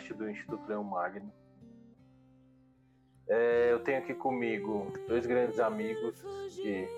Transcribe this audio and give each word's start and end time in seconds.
podcast 0.00 0.14
do 0.14 0.30
Instituto 0.30 0.66
Leão 0.66 0.82
Magno. 0.82 1.30
É, 3.28 3.68
eu 3.70 3.80
tenho 3.80 3.98
aqui 3.98 4.14
comigo 4.14 4.92
dois 5.06 5.26
grandes 5.26 5.60
amigos, 5.60 6.20
de, 6.54 6.88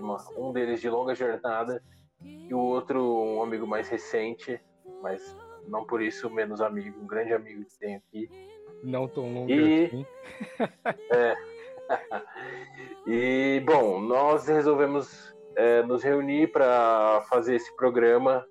uma, 0.00 0.18
um 0.36 0.52
deles 0.52 0.80
de 0.80 0.90
longa 0.90 1.14
jornada 1.14 1.82
e 2.22 2.52
o 2.52 2.58
outro 2.58 3.00
um 3.00 3.42
amigo 3.42 3.66
mais 3.66 3.88
recente, 3.88 4.60
mas 5.00 5.36
não 5.66 5.84
por 5.84 6.02
isso 6.02 6.28
menos 6.28 6.60
amigo, 6.60 7.00
um 7.00 7.06
grande 7.06 7.32
amigo 7.32 7.64
que 7.64 7.78
tenho 7.78 7.98
aqui. 7.98 8.28
Não 8.82 9.08
tão 9.08 9.32
longo 9.32 9.50
E- 9.50 9.86
assim. 9.86 10.06
É. 11.10 11.34
e 13.06 13.62
bom, 13.64 13.98
nós 13.98 14.46
resolvemos 14.46 15.34
é, 15.56 15.82
nos 15.84 16.02
reunir 16.02 16.48
para 16.52 17.22
fazer 17.30 17.54
esse 17.54 17.74
programa 17.76 18.46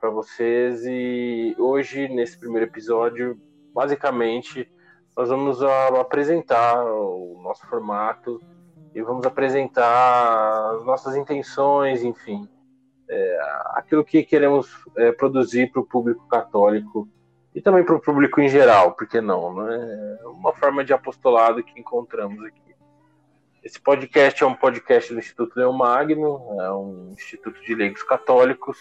para 0.00 0.10
vocês 0.10 0.84
e 0.84 1.54
hoje 1.58 2.08
nesse 2.08 2.38
primeiro 2.38 2.66
episódio, 2.66 3.40
basicamente, 3.74 4.70
nós 5.16 5.28
vamos 5.28 5.62
ah, 5.62 6.00
apresentar 6.00 6.84
o 6.84 7.40
nosso 7.42 7.66
formato 7.66 8.40
e 8.94 9.02
vamos 9.02 9.26
apresentar 9.26 10.74
as 10.74 10.84
nossas 10.84 11.16
intenções, 11.16 12.02
enfim, 12.02 12.48
é, 13.08 13.38
aquilo 13.74 14.04
que 14.04 14.22
queremos 14.22 14.68
é, 14.96 15.12
produzir 15.12 15.70
para 15.70 15.80
o 15.80 15.86
público 15.86 16.26
católico 16.28 17.08
e 17.54 17.60
também 17.60 17.84
para 17.84 17.94
o 17.94 18.00
público 18.00 18.40
em 18.40 18.48
geral, 18.48 18.92
porque 18.92 19.20
não, 19.20 19.54
né? 19.54 20.18
É 20.22 20.26
uma 20.26 20.52
forma 20.52 20.84
de 20.84 20.92
apostolado 20.92 21.62
que 21.62 21.78
encontramos 21.80 22.44
aqui. 22.44 22.74
Esse 23.62 23.80
podcast 23.80 24.42
é 24.42 24.46
um 24.46 24.54
podcast 24.54 25.12
do 25.12 25.18
Instituto 25.18 25.56
Leão 25.56 25.72
Magno, 25.72 26.40
é 26.60 26.72
um 26.72 27.10
instituto 27.12 27.60
de 27.62 27.74
leigos 27.74 28.02
católicos, 28.02 28.78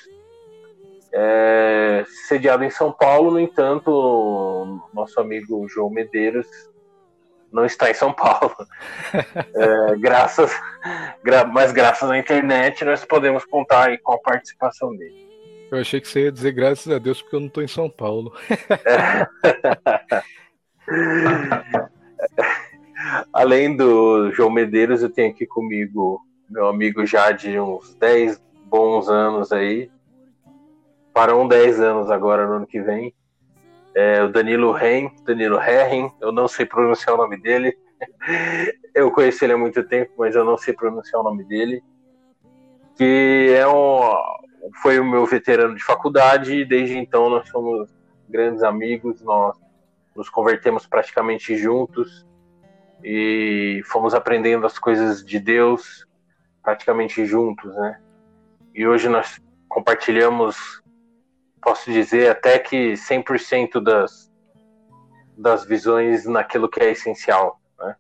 é, 1.17 2.03
sediado 2.27 2.63
em 2.65 2.69
São 2.69 2.91
Paulo, 2.91 3.31
no 3.31 3.39
entanto, 3.39 4.81
nosso 4.93 5.17
amigo 5.19 5.65
João 5.69 5.89
Medeiros 5.89 6.45
não 7.51 7.65
está 7.65 7.89
em 7.89 7.93
São 7.93 8.11
Paulo. 8.13 8.53
É, 9.55 9.95
graças, 9.97 10.51
gra- 11.23 11.45
mas 11.45 11.71
graças 11.71 12.09
à 12.09 12.17
internet 12.17 12.83
nós 12.83 13.05
podemos 13.05 13.45
contar 13.45 13.97
com 14.01 14.11
a 14.11 14.19
participação 14.19 14.93
dele. 14.95 15.25
Eu 15.71 15.79
achei 15.79 16.01
que 16.01 16.07
você 16.07 16.25
ia 16.25 16.31
dizer 16.31 16.51
graças 16.51 16.91
a 16.91 16.99
Deus 16.99 17.21
porque 17.21 17.35
eu 17.37 17.39
não 17.39 17.49
tô 17.49 17.61
em 17.61 17.67
São 17.67 17.89
Paulo. 17.89 18.33
Além 23.31 23.75
do 23.75 24.31
João 24.31 24.49
Medeiros, 24.49 25.01
eu 25.01 25.09
tenho 25.09 25.31
aqui 25.31 25.45
comigo 25.45 26.21
meu 26.49 26.67
amigo 26.67 27.05
já 27.05 27.31
de 27.31 27.59
uns 27.59 27.93
10 27.95 28.41
bons 28.65 29.09
anos 29.09 29.51
aí. 29.51 29.89
Farão 31.15 31.47
10 31.47 31.79
anos 31.79 32.11
agora 32.11 32.45
no 32.45 32.53
ano 32.55 32.67
que 32.67 32.81
vem. 32.81 33.15
É, 33.95 34.21
o 34.21 34.29
Danilo 34.29 34.73
Ren, 34.73 35.09
Danilo 35.23 35.57
Herren, 35.57 36.11
eu 36.19 36.31
não 36.31 36.47
sei 36.47 36.65
pronunciar 36.65 37.15
o 37.15 37.17
nome 37.17 37.37
dele. 37.37 37.77
Eu 38.93 39.11
conheço 39.11 39.43
ele 39.43 39.53
há 39.53 39.57
muito 39.57 39.83
tempo, 39.83 40.13
mas 40.17 40.35
eu 40.35 40.45
não 40.45 40.57
sei 40.57 40.73
pronunciar 40.73 41.19
o 41.19 41.23
nome 41.23 41.43
dele. 41.43 41.83
Que 42.97 43.53
é 43.53 43.67
um, 43.67 44.01
foi 44.81 44.99
o 44.99 45.05
meu 45.05 45.25
veterano 45.25 45.75
de 45.75 45.83
faculdade 45.83 46.55
e 46.55 46.65
desde 46.65 46.97
então 46.97 47.29
nós 47.29 47.49
somos 47.49 47.93
grandes 48.29 48.63
amigos, 48.63 49.21
nós 49.21 49.57
nos 50.15 50.29
convertemos 50.29 50.87
praticamente 50.87 51.57
juntos 51.57 52.25
e 53.03 53.81
fomos 53.85 54.13
aprendendo 54.13 54.65
as 54.65 54.79
coisas 54.79 55.23
de 55.23 55.39
Deus 55.39 56.07
praticamente 56.63 57.25
juntos, 57.25 57.75
né? 57.75 57.99
E 58.73 58.87
hoje 58.87 59.07
nós 59.07 59.39
compartilhamos, 59.67 60.81
posso 61.65 61.91
dizer 61.91 62.29
até 62.29 62.59
que 62.59 62.93
100% 62.93 63.81
das, 63.81 64.31
das 65.35 65.65
visões 65.65 66.23
naquilo 66.27 66.69
que 66.69 66.79
é 66.79 66.91
essencial, 66.91 67.59
né? 67.79 67.95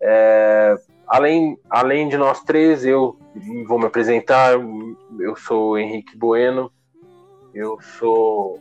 É, 0.00 0.74
além, 1.06 1.58
além 1.68 2.08
de 2.08 2.16
nós 2.16 2.42
três, 2.42 2.86
eu 2.86 3.18
vou 3.68 3.78
me 3.78 3.84
apresentar, 3.84 4.54
eu 5.20 5.36
sou 5.36 5.76
Henrique 5.76 6.16
Bueno, 6.16 6.72
eu 7.54 7.78
sou 7.98 8.58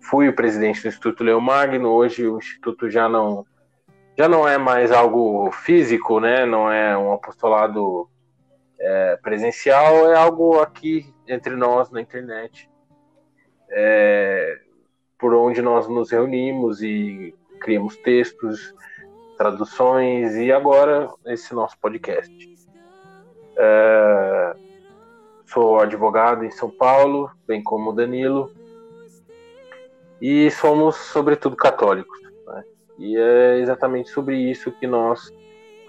fui 0.00 0.28
o 0.28 0.34
presidente 0.34 0.82
do 0.82 0.88
Instituto 0.88 1.22
Leão 1.22 1.40
Magno, 1.40 1.90
hoje 1.90 2.26
o 2.26 2.38
Instituto 2.38 2.90
já 2.90 3.08
não 3.08 3.46
já 4.18 4.28
não 4.28 4.46
é 4.46 4.58
mais 4.58 4.90
algo 4.90 5.50
físico, 5.52 6.18
né? 6.18 6.44
Não 6.44 6.70
é 6.70 6.96
um 6.98 7.12
apostolado 7.12 8.08
é, 8.80 9.16
presencial, 9.22 10.10
é 10.10 10.16
algo 10.16 10.60
aqui 10.60 11.14
entre 11.26 11.56
nós 11.56 11.90
na 11.90 12.00
internet, 12.00 12.68
é, 13.74 14.60
por 15.18 15.34
onde 15.34 15.60
nós 15.60 15.88
nos 15.88 16.10
reunimos 16.10 16.80
e 16.82 17.34
criamos 17.60 17.96
textos, 17.96 18.72
traduções 19.36 20.36
e 20.36 20.52
agora 20.52 21.10
esse 21.26 21.52
nosso 21.52 21.76
podcast. 21.80 22.54
É, 23.56 24.56
sou 25.46 25.80
advogado 25.80 26.44
em 26.44 26.50
São 26.50 26.70
Paulo, 26.70 27.30
bem 27.46 27.62
como 27.62 27.90
o 27.90 27.92
Danilo, 27.92 28.52
e 30.20 30.50
somos 30.52 30.96
sobretudo 30.96 31.56
católicos. 31.56 32.20
né? 32.46 32.64
E 32.98 33.16
é 33.16 33.58
exatamente 33.58 34.10
sobre 34.10 34.36
isso 34.36 34.70
que 34.72 34.86
nós 34.86 35.32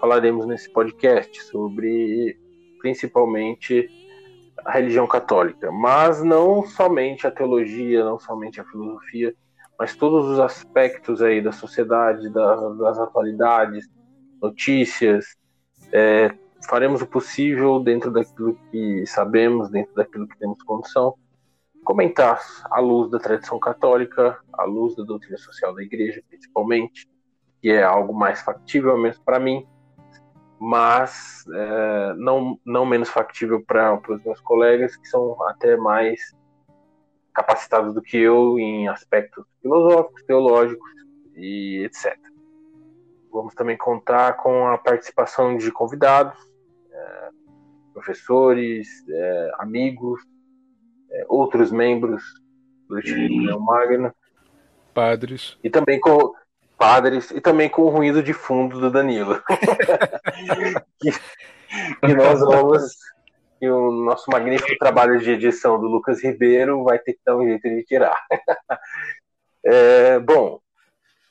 falaremos 0.00 0.44
nesse 0.44 0.68
podcast, 0.70 1.42
sobre 1.44 2.36
principalmente 2.80 3.88
a 4.64 4.72
religião 4.72 5.06
católica, 5.06 5.70
mas 5.70 6.22
não 6.22 6.64
somente 6.66 7.26
a 7.26 7.30
teologia, 7.30 8.04
não 8.04 8.18
somente 8.18 8.60
a 8.60 8.64
filosofia, 8.64 9.34
mas 9.78 9.94
todos 9.94 10.26
os 10.30 10.40
aspectos 10.40 11.20
aí 11.22 11.42
da 11.42 11.52
sociedade, 11.52 12.28
da- 12.30 12.68
das 12.70 12.98
atualidades, 12.98 13.86
notícias. 14.40 15.36
É, 15.92 16.34
faremos 16.68 17.02
o 17.02 17.06
possível 17.06 17.78
dentro 17.80 18.10
daquilo 18.10 18.58
que 18.70 19.06
sabemos, 19.06 19.70
dentro 19.70 19.94
daquilo 19.94 20.26
que 20.26 20.38
temos 20.38 20.62
condição, 20.62 21.14
comentar 21.84 22.40
à 22.70 22.80
luz 22.80 23.10
da 23.10 23.18
tradição 23.18 23.58
católica, 23.58 24.38
à 24.52 24.64
luz 24.64 24.96
da 24.96 25.04
doutrina 25.04 25.36
social 25.38 25.74
da 25.74 25.82
igreja, 25.82 26.22
principalmente, 26.28 27.06
que 27.60 27.70
é 27.70 27.82
algo 27.82 28.12
mais 28.12 28.40
factível, 28.40 28.96
menos 28.98 29.18
para 29.18 29.38
mim, 29.38 29.64
mas 30.58 31.44
é, 31.52 32.14
não, 32.14 32.58
não 32.64 32.86
menos 32.86 33.08
factível 33.08 33.62
para 33.62 34.00
os 34.08 34.22
meus 34.24 34.40
colegas, 34.40 34.96
que 34.96 35.08
são 35.08 35.36
até 35.48 35.76
mais 35.76 36.34
capacitados 37.34 37.94
do 37.94 38.00
que 38.00 38.16
eu 38.16 38.58
em 38.58 38.88
aspectos 38.88 39.44
filosóficos, 39.60 40.22
teológicos 40.24 40.90
e 41.34 41.84
etc. 41.84 42.18
Vamos 43.30 43.54
também 43.54 43.76
contar 43.76 44.38
com 44.38 44.66
a 44.68 44.78
participação 44.78 45.58
de 45.58 45.70
convidados, 45.70 46.38
é, 46.90 47.28
professores, 47.92 48.88
é, 49.08 49.50
amigos, 49.58 50.22
é, 51.10 51.26
outros 51.28 51.70
membros 51.70 52.22
do 52.88 52.98
Instituto 52.98 53.40
Leão 53.40 53.60
Magno 53.60 54.14
Padres. 54.94 55.58
e 55.62 55.68
também 55.68 56.00
com 56.00 56.34
padres 56.76 57.30
e 57.30 57.40
também 57.40 57.68
com 57.68 57.82
o 57.82 57.88
ruído 57.88 58.22
de 58.22 58.32
fundo 58.32 58.80
do 58.80 58.90
Danilo. 58.90 59.42
que, 61.00 61.10
que 61.10 62.14
nós 62.14 62.40
vamos 62.40 62.94
e 63.60 63.68
o 63.68 63.90
nosso 63.90 64.30
magnífico 64.30 64.76
trabalho 64.78 65.18
de 65.18 65.30
edição 65.30 65.80
do 65.80 65.86
Lucas 65.86 66.22
Ribeiro 66.22 66.84
vai 66.84 66.98
ter 66.98 67.14
que 67.14 67.20
dar 67.24 67.36
um 67.36 67.46
jeito 67.46 67.68
de 67.68 67.84
tirar. 67.84 68.16
É, 69.68 70.20
bom, 70.20 70.60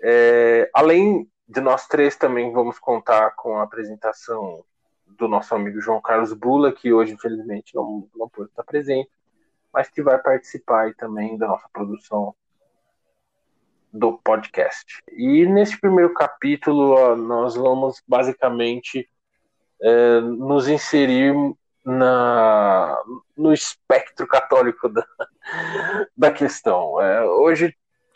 é, 0.03 0.69
além 0.73 1.25
de 1.47 1.61
nós 1.61 1.87
três, 1.87 2.17
também 2.17 2.51
vamos 2.51 2.77
contar 2.77 3.31
com 3.31 3.57
a 3.57 3.63
apresentação 3.63 4.61
do 5.07 5.25
nosso 5.29 5.55
amigo 5.55 5.79
João 5.79 6.01
Carlos 6.01 6.33
Bula, 6.33 6.73
que 6.73 6.91
hoje, 6.91 7.13
infelizmente, 7.13 7.73
não, 7.73 8.05
não 8.13 8.27
pôde 8.27 8.49
estar 8.49 8.65
presente, 8.65 9.09
mas 9.71 9.87
que 9.87 10.01
vai 10.01 10.17
participar 10.17 10.93
também 10.95 11.37
da 11.37 11.47
nossa 11.47 11.69
produção 11.71 12.35
do 13.95 14.17
podcast. 14.17 15.01
E 15.11 15.45
nesse 15.45 15.79
primeiro 15.79 16.13
capítulo, 16.13 17.15
nós 17.15 17.55
vamos 17.55 18.01
basicamente 18.05 19.09
é, 19.81 20.19
nos 20.19 20.67
inserir 20.67 21.33
na, 21.83 22.97
no 23.37 23.53
espectro 23.53 24.27
católico 24.27 24.89
da, 24.89 25.05
da 26.15 26.31
questão. 26.31 27.01
É, 27.01 27.23
hoje, 27.23 27.73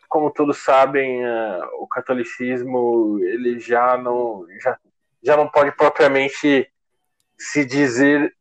como 0.09 0.31
todos 0.31 0.57
sabem, 0.57 1.23
é, 1.23 1.59
o 1.79 1.87
catolicismo 1.87 3.17
ele 3.21 3.59
já 3.59 3.97
não, 3.97 4.45
já, 4.61 4.77
já 5.23 5.37
não 5.37 5.47
pode 5.47 5.71
propriamente 5.71 6.69
se 7.37 7.63
dizer 7.63 8.35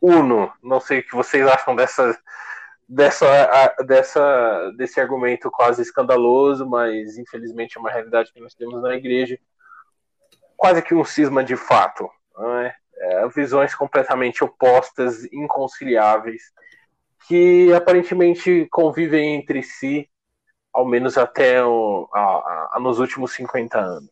uno. 0.00 0.52
Não 0.62 0.78
sei 0.78 1.00
o 1.00 1.02
que 1.02 1.16
vocês 1.16 1.44
acham 1.44 1.74
dessa, 1.74 2.16
dessa, 2.92 3.74
dessa, 3.86 4.70
desse 4.76 5.00
argumento 5.00 5.50
quase 5.50 5.80
escandaloso, 5.80 6.68
mas 6.68 7.16
infelizmente 7.16 7.78
é 7.78 7.80
uma 7.80 7.90
realidade 7.90 8.30
que 8.32 8.40
nós 8.40 8.54
temos 8.54 8.82
na 8.82 8.94
igreja, 8.94 9.38
quase 10.54 10.82
que 10.82 10.94
um 10.94 11.02
cisma 11.02 11.42
de 11.42 11.56
fato, 11.56 12.08
é? 12.60 12.74
É, 12.94 13.28
visões 13.28 13.74
completamente 13.74 14.44
opostas, 14.44 15.24
inconciliáveis, 15.32 16.52
que 17.26 17.72
aparentemente 17.72 18.68
convivem 18.70 19.36
entre 19.36 19.62
si, 19.62 20.08
ao 20.72 20.86
menos 20.86 21.16
até 21.16 21.64
o, 21.64 22.08
a, 22.12 22.74
a, 22.74 22.80
nos 22.80 22.98
últimos 22.98 23.32
50 23.32 23.78
anos. 23.78 24.10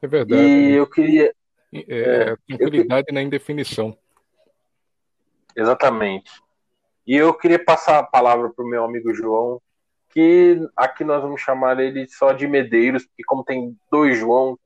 É 0.00 0.06
verdade. 0.06 0.42
E 0.42 0.72
eu 0.72 0.86
queria. 0.88 1.34
É, 1.72 1.82
é 1.88 2.36
tranquilidade 2.48 3.06
eu, 3.10 3.14
na 3.14 3.22
indefinição. 3.22 3.96
Exatamente. 5.54 6.42
E 7.06 7.16
eu 7.16 7.34
queria 7.34 7.62
passar 7.62 7.98
a 7.98 8.04
palavra 8.04 8.50
para 8.50 8.64
o 8.64 8.68
meu 8.68 8.84
amigo 8.84 9.14
João, 9.14 9.60
que 10.10 10.58
aqui 10.76 11.04
nós 11.04 11.22
vamos 11.22 11.40
chamar 11.40 11.78
ele 11.78 12.06
só 12.08 12.32
de 12.32 12.46
Medeiros, 12.46 13.04
porque 13.04 13.24
como 13.24 13.44
tem 13.44 13.76
dois 13.90 14.16
João, 14.16 14.58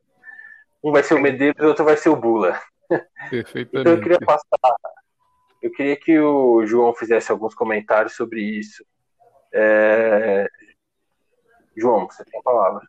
um 0.82 0.93
vai 0.93 1.02
ser 1.02 1.14
o 1.14 1.20
Medeiros 1.20 1.61
e 1.61 1.64
o 1.64 1.69
outro 1.69 1.85
vai 1.85 1.96
ser 1.96 2.11
o 2.11 2.17
Bula. 2.17 2.61
Perfeitamente. 3.31 3.81
então 3.81 3.93
eu 3.93 4.00
queria 4.00 4.19
passar. 4.20 4.76
Eu 5.61 5.73
queria 5.73 5.96
que 5.96 6.19
o 6.19 6.64
João 6.64 6.94
fizesse 6.94 7.32
alguns 7.32 7.55
comentários 7.55 8.14
sobre 8.14 8.40
isso. 8.40 8.85
É... 9.52 10.46
João, 11.76 12.06
você 12.06 12.25
tem 12.25 12.38
a 12.38 12.43
palavra. 12.43 12.87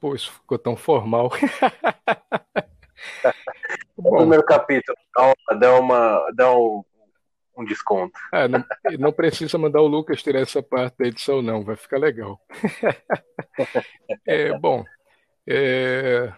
Pô, 0.00 0.14
isso 0.14 0.32
ficou 0.32 0.58
tão 0.58 0.76
formal. 0.76 1.30
o 3.96 4.16
primeiro 4.16 4.44
capítulo, 4.44 4.96
dá, 5.58 5.78
uma, 5.78 6.30
dá 6.34 6.54
um, 6.54 6.84
um 7.60 7.64
desconto. 7.64 8.18
Ah, 8.32 8.48
não, 8.48 8.64
não, 8.98 9.12
precisa 9.12 9.58
mandar 9.58 9.80
o 9.80 9.86
Lucas 9.86 10.22
tirar 10.22 10.40
essa 10.40 10.62
parte 10.62 10.98
da 10.98 11.06
edição, 11.06 11.42
não, 11.42 11.62
vai 11.62 11.76
ficar 11.76 11.98
legal. 11.98 12.40
é, 14.26 14.56
bom, 14.58 14.84
é, 15.46 16.32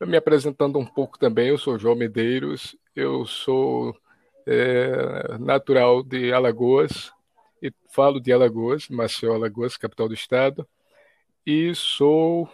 me 0.00 0.16
apresentando 0.16 0.78
um 0.78 0.86
pouco 0.86 1.18
também, 1.18 1.48
eu 1.48 1.58
sou 1.58 1.78
João 1.78 1.94
Medeiros, 1.94 2.76
eu 2.94 3.24
sou 3.26 3.96
é, 4.46 5.38
natural 5.38 6.02
de 6.02 6.32
Alagoas, 6.32 7.12
e 7.62 7.72
falo 7.90 8.20
de 8.20 8.32
Alagoas, 8.32 8.88
Maceió, 8.88 9.34
Alagoas, 9.34 9.76
capital 9.76 10.08
do 10.08 10.14
estado, 10.14 10.66
e 11.46 11.74
sou 11.74 12.48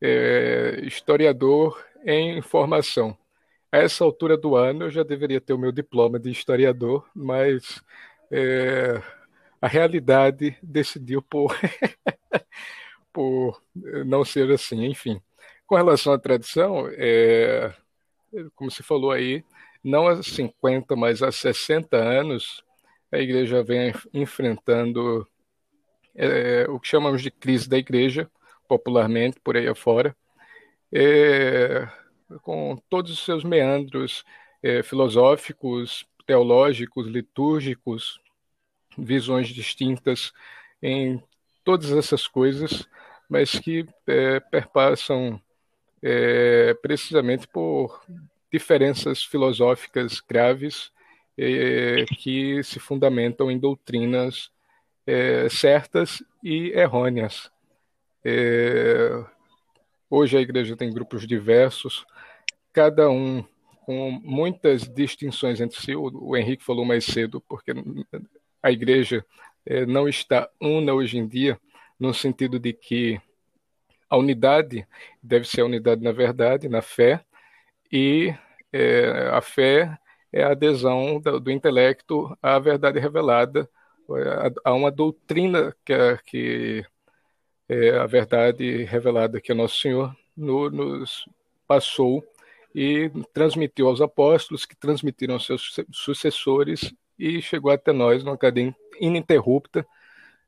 é, 0.00 0.80
historiador 0.82 1.82
em 2.04 2.40
formação. 2.40 3.16
A 3.72 3.78
essa 3.78 4.04
altura 4.04 4.36
do 4.36 4.56
ano 4.56 4.84
eu 4.84 4.90
já 4.90 5.02
deveria 5.02 5.40
ter 5.40 5.52
o 5.52 5.58
meu 5.58 5.72
diploma 5.72 6.18
de 6.18 6.30
historiador, 6.30 7.08
mas 7.14 7.82
é, 8.30 9.02
a 9.60 9.66
realidade 9.66 10.56
decidiu 10.62 11.20
por, 11.22 11.54
por 13.12 13.60
não 14.04 14.24
ser 14.24 14.50
assim, 14.50 14.84
enfim. 14.86 15.20
Com 15.66 15.74
relação 15.74 16.12
à 16.12 16.18
tradição, 16.18 16.88
é, 16.92 17.74
como 18.54 18.70
se 18.70 18.82
falou 18.82 19.10
aí, 19.10 19.44
não 19.82 20.06
há 20.08 20.22
50, 20.22 20.94
mas 20.96 21.22
há 21.22 21.32
60 21.32 21.96
anos, 21.96 22.62
a 23.10 23.18
igreja 23.18 23.62
vem 23.62 23.92
enfrentando 24.12 25.26
é, 26.14 26.66
o 26.68 26.80
que 26.80 26.88
chamamos 26.88 27.22
de 27.22 27.30
crise 27.30 27.68
da 27.68 27.78
igreja, 27.78 28.30
popularmente 28.68 29.40
por 29.40 29.56
aí 29.56 29.68
afora, 29.68 30.16
é, 30.92 31.88
com 32.42 32.76
todos 32.88 33.12
os 33.12 33.24
seus 33.24 33.44
meandros 33.44 34.24
é, 34.62 34.82
filosóficos, 34.82 36.06
teológicos, 36.26 37.06
litúrgicos, 37.06 38.20
visões 38.98 39.48
distintas 39.48 40.32
em 40.82 41.22
todas 41.64 41.92
essas 41.92 42.26
coisas, 42.26 42.88
mas 43.28 43.58
que 43.58 43.86
é, 44.06 44.40
perpassam 44.40 45.40
é, 46.02 46.74
precisamente 46.74 47.46
por 47.46 48.02
diferenças 48.52 49.22
filosóficas 49.22 50.20
graves 50.20 50.90
que 52.18 52.62
se 52.62 52.80
fundamentam 52.80 53.50
em 53.50 53.58
doutrinas 53.58 54.50
certas 55.50 56.24
e 56.42 56.70
errôneas. 56.70 57.50
Hoje 60.08 60.38
a 60.38 60.40
igreja 60.40 60.74
tem 60.74 60.90
grupos 60.90 61.26
diversos, 61.26 62.06
cada 62.76 63.08
um 63.08 63.42
com 63.86 64.10
muitas 64.22 64.82
distinções 64.86 65.62
entre 65.62 65.80
si. 65.80 65.96
O, 65.96 66.36
Henrique 66.36 66.62
falou 66.62 66.84
mais 66.84 67.06
cedo, 67.06 67.40
porque 67.40 67.72
a 68.62 68.70
igreja 68.70 69.24
é, 69.64 69.86
não 69.86 70.06
está 70.06 70.50
una 70.60 70.92
hoje 70.92 71.16
em 71.16 71.26
dia, 71.26 71.58
no 71.98 72.12
sentido 72.12 72.58
de 72.58 72.74
que 72.74 73.18
a 74.10 74.18
unidade 74.18 74.86
deve 75.22 75.48
ser 75.48 75.62
a 75.62 75.64
unidade 75.64 76.02
na 76.02 76.12
verdade, 76.12 76.68
na 76.68 76.82
fé, 76.82 77.24
e 77.90 78.34
é, 78.70 79.30
a 79.32 79.40
fé 79.40 79.98
é 80.30 80.42
a 80.42 80.50
adesão 80.50 81.18
do, 81.18 81.40
do, 81.40 81.50
intelecto 81.50 82.36
à 82.42 82.58
verdade 82.58 83.00
revelada, 83.00 83.66
a, 84.64 84.70
a 84.70 84.74
uma 84.74 84.90
doutrina 84.90 85.74
que, 85.82 85.94
que 86.26 86.84
é 87.70 87.96
a 87.96 88.04
verdade 88.04 88.84
revelada 88.84 89.40
que 89.40 89.50
o 89.50 89.54
Nosso 89.54 89.80
Senhor 89.80 90.14
no, 90.36 90.68
nos 90.68 91.26
passou 91.66 92.22
e 92.76 93.10
transmitiu 93.32 93.88
aos 93.88 94.02
apóstolos, 94.02 94.66
que 94.66 94.76
transmitiram 94.76 95.32
aos 95.32 95.46
seus 95.46 95.74
sucessores 95.90 96.92
e 97.18 97.40
chegou 97.40 97.72
até 97.72 97.90
nós 97.90 98.22
numa 98.22 98.36
cadeia 98.36 98.76
ininterrupta, 99.00 99.86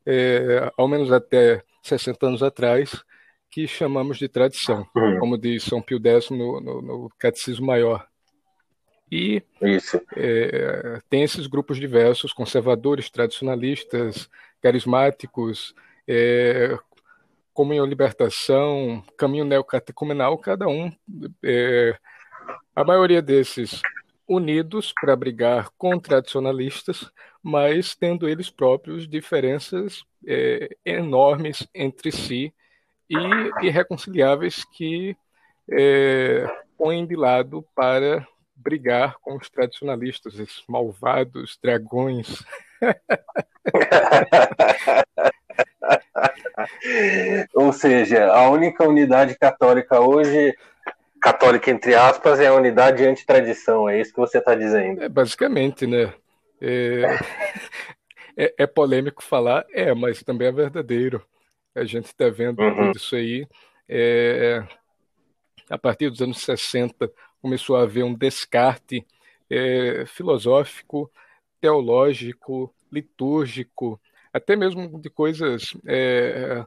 é, 0.05 0.71
ao 0.77 0.87
menos 0.87 1.11
até 1.11 1.63
60 1.83 2.27
anos 2.27 2.43
atrás, 2.43 3.03
que 3.51 3.67
chamamos 3.67 4.19
de 4.19 4.29
tradição, 4.29 4.87
uhum. 4.95 5.19
como 5.19 5.39
diz 5.39 5.63
São 5.63 5.81
Pio 5.81 5.99
X 6.05 6.29
no, 6.29 6.61
no, 6.61 6.83
no 6.83 7.11
Catecismo 7.19 7.67
Maior. 7.67 8.07
E 9.11 9.43
é, 10.15 11.01
tem 11.09 11.23
esses 11.23 11.47
grupos 11.47 11.79
diversos, 11.79 12.31
conservadores, 12.35 13.09
tradicionalistas, 13.09 14.29
carismáticos, 14.61 15.75
é, 16.07 16.79
comunhão 17.55 17.87
libertação, 17.87 19.03
caminho 19.17 19.47
neocatecumenal, 19.47 20.37
cada 20.37 20.69
um, 20.69 20.93
é, 21.43 21.97
a 22.75 22.85
maioria 22.85 23.23
desses 23.23 23.81
unidos 24.27 24.93
para 25.01 25.17
brigar 25.17 25.71
com 25.79 25.99
tradicionalistas, 25.99 27.11
mas 27.43 27.95
tendo 27.95 28.29
eles 28.29 28.51
próprios 28.51 29.09
diferenças 29.09 30.05
é, 30.27 30.69
enormes 30.85 31.67
entre 31.75 32.13
si 32.13 32.53
e 33.09 33.17
irreconciliáveis 33.67 34.65
que 34.65 35.17
é, 35.71 36.47
põem 36.77 37.07
de 37.07 37.17
lado 37.17 37.65
para 37.75 38.27
brigar 38.55 39.17
com 39.21 39.37
os 39.37 39.49
tradicionalistas, 39.49 40.39
esses 40.39 40.63
malvados 40.69 41.59
dragões. 41.63 42.45
Ou 47.55 47.73
seja, 47.73 48.31
a 48.33 48.51
única 48.51 48.87
unidade 48.87 49.39
católica 49.39 50.01
hoje, 50.01 50.55
católica 51.21 51.71
entre 51.71 51.95
aspas, 51.95 52.41
é 52.41 52.47
a 52.47 52.55
unidade 52.55 53.05
anti-tradição, 53.05 53.89
é 53.89 54.01
isso 54.01 54.13
que 54.13 54.21
você 54.21 54.39
está 54.39 54.55
dizendo. 54.55 55.03
É, 55.03 55.09
basicamente, 55.09 55.87
né? 55.87 56.13
É, 56.61 57.19
é, 58.37 58.55
é 58.59 58.67
polêmico 58.67 59.23
falar, 59.23 59.65
é, 59.73 59.95
mas 59.95 60.23
também 60.23 60.49
é 60.49 60.53
verdadeiro. 60.53 61.25
A 61.75 61.85
gente 61.85 62.07
está 62.07 62.29
vendo 62.29 62.61
uhum. 62.61 62.75
tudo 62.75 62.97
isso 62.97 63.17
aí. 63.17 63.47
É, 63.89 64.65
a 65.71 65.79
partir 65.79 66.11
dos 66.11 66.21
anos 66.21 66.39
60, 66.43 67.11
começou 67.41 67.77
a 67.77 67.83
haver 67.83 68.05
um 68.05 68.15
descarte 68.15 69.07
é, 69.51 70.05
filosófico, 70.07 71.11
teológico, 71.61 72.73
litúrgico, 72.91 74.01
até 74.33 74.57
mesmo 74.57 75.01
de 75.01 75.11
coisas 75.11 75.75
é, 75.87 76.65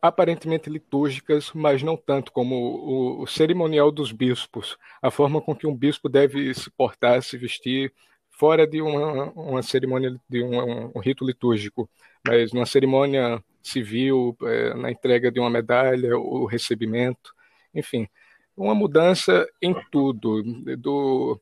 aparentemente 0.00 0.70
litúrgicas, 0.70 1.50
mas 1.54 1.82
não 1.82 1.96
tanto 1.96 2.32
como 2.32 2.54
o, 2.54 3.22
o, 3.22 3.26
cerimonial 3.26 3.90
dos 3.90 4.12
bispos, 4.12 4.78
a 5.02 5.10
forma 5.10 5.40
com 5.40 5.54
que 5.54 5.66
um 5.66 5.74
bispo 5.74 6.08
deve 6.08 6.54
se 6.54 6.70
portar, 6.70 7.22
se 7.22 7.36
vestir, 7.36 7.92
fora 8.30 8.66
de 8.66 8.80
uma, 8.80 9.30
uma 9.32 9.62
cerimônia, 9.62 10.18
de 10.28 10.42
um, 10.42 10.90
um 10.94 11.00
rito 11.00 11.24
litúrgico, 11.24 11.88
mas 12.26 12.52
numa 12.52 12.66
cerimônia 12.66 13.42
civil, 13.62 14.36
é, 14.42 14.74
na 14.74 14.90
entrega 14.90 15.30
de 15.30 15.38
uma 15.40 15.50
medalha, 15.50 16.16
o 16.18 16.46
recebimento, 16.46 17.32
enfim, 17.74 18.08
uma 18.56 18.74
mudança 18.74 19.46
em 19.60 19.74
tudo, 19.90 20.42
do, 20.76 21.40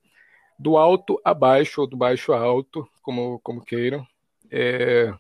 do 0.59 0.77
alto 0.77 1.21
a 1.25 1.35
baixo, 1.35 1.81
ou 1.81 1.87
do 1.87 1.97
baixo 1.97 2.33
a 2.33 2.39
alto, 2.39 2.89
como, 3.03 3.41
como 3.41 3.65
queiram, 3.65 4.07
é, 4.51 5.13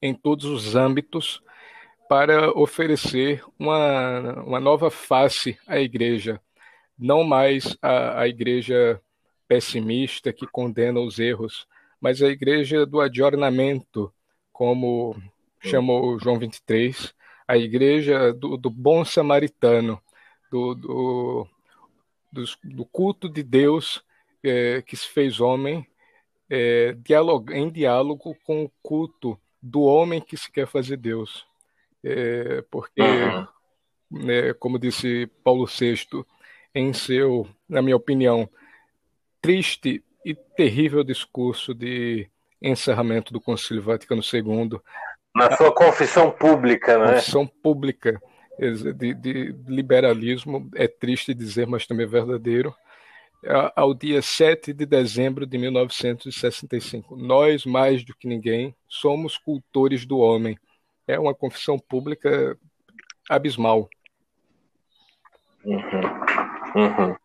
em 0.00 0.14
todos 0.14 0.44
os 0.44 0.76
âmbitos, 0.76 1.42
para 2.08 2.50
oferecer 2.50 3.42
uma, 3.58 4.42
uma 4.42 4.60
nova 4.60 4.90
face 4.90 5.58
à 5.66 5.78
igreja, 5.78 6.40
não 6.98 7.24
mais 7.24 7.76
a, 7.82 8.20
a 8.20 8.28
igreja 8.28 9.00
pessimista 9.48 10.32
que 10.32 10.46
condena 10.46 11.00
os 11.00 11.18
erros, 11.18 11.66
mas 12.00 12.22
a 12.22 12.28
igreja 12.28 12.84
do 12.86 13.00
adornamento, 13.00 14.12
como 14.52 15.16
chamou 15.60 16.18
João 16.18 16.38
23, 16.38 17.14
a 17.46 17.56
igreja 17.56 18.32
do, 18.32 18.56
do 18.56 18.70
bom 18.70 19.04
samaritano, 19.04 20.00
do, 20.50 20.74
do, 20.74 21.48
do, 22.62 22.84
culto 22.84 23.28
de 23.28 23.42
Deus 23.42 24.02
é, 24.42 24.82
que 24.82 24.96
se 24.96 25.08
fez 25.08 25.40
homem, 25.40 25.86
é, 26.48 26.96
em 27.52 27.70
diálogo 27.70 28.36
com 28.44 28.64
o 28.64 28.72
culto 28.82 29.38
do 29.60 29.82
homem 29.82 30.20
que 30.20 30.36
se 30.36 30.50
quer 30.50 30.66
fazer 30.66 30.96
Deus. 30.96 31.44
É, 32.08 32.62
porque, 32.70 33.02
uhum. 33.02 33.46
né, 34.10 34.54
como 34.54 34.78
disse 34.78 35.26
Paulo 35.42 35.66
VI, 35.66 36.24
em 36.72 36.92
seu, 36.92 37.48
na 37.68 37.82
minha 37.82 37.96
opinião, 37.96 38.48
triste 39.40 40.04
e 40.24 40.34
terrível 40.34 41.02
discurso 41.02 41.74
de 41.74 42.28
encerramento 42.62 43.32
do 43.32 43.40
Concílio 43.40 43.82
Vaticano 43.82 44.22
II. 44.22 44.80
Na 45.34 45.56
sua 45.56 45.72
confissão 45.74 46.30
pública, 46.30 46.96
né? 46.98 47.14
Confissão 47.14 47.46
pública 47.46 48.22
de, 48.96 49.12
de 49.12 49.54
liberalismo, 49.66 50.70
é 50.74 50.86
triste 50.86 51.34
dizer, 51.34 51.66
mas 51.66 51.86
também 51.86 52.06
é 52.06 52.08
verdadeiro 52.08 52.74
ao 53.74 53.94
dia 53.94 54.22
7 54.22 54.72
de 54.72 54.86
dezembro 54.86 55.46
de 55.46 55.58
1965. 55.58 57.16
Nós, 57.16 57.64
mais 57.64 58.04
do 58.04 58.14
que 58.14 58.26
ninguém, 58.26 58.74
somos 58.88 59.36
cultores 59.36 60.04
do 60.06 60.18
homem. 60.18 60.58
É 61.06 61.18
uma 61.18 61.34
confissão 61.34 61.78
pública 61.78 62.56
abismal. 63.28 63.88
Uhum. 65.64 65.80
Uhum. 66.74 67.16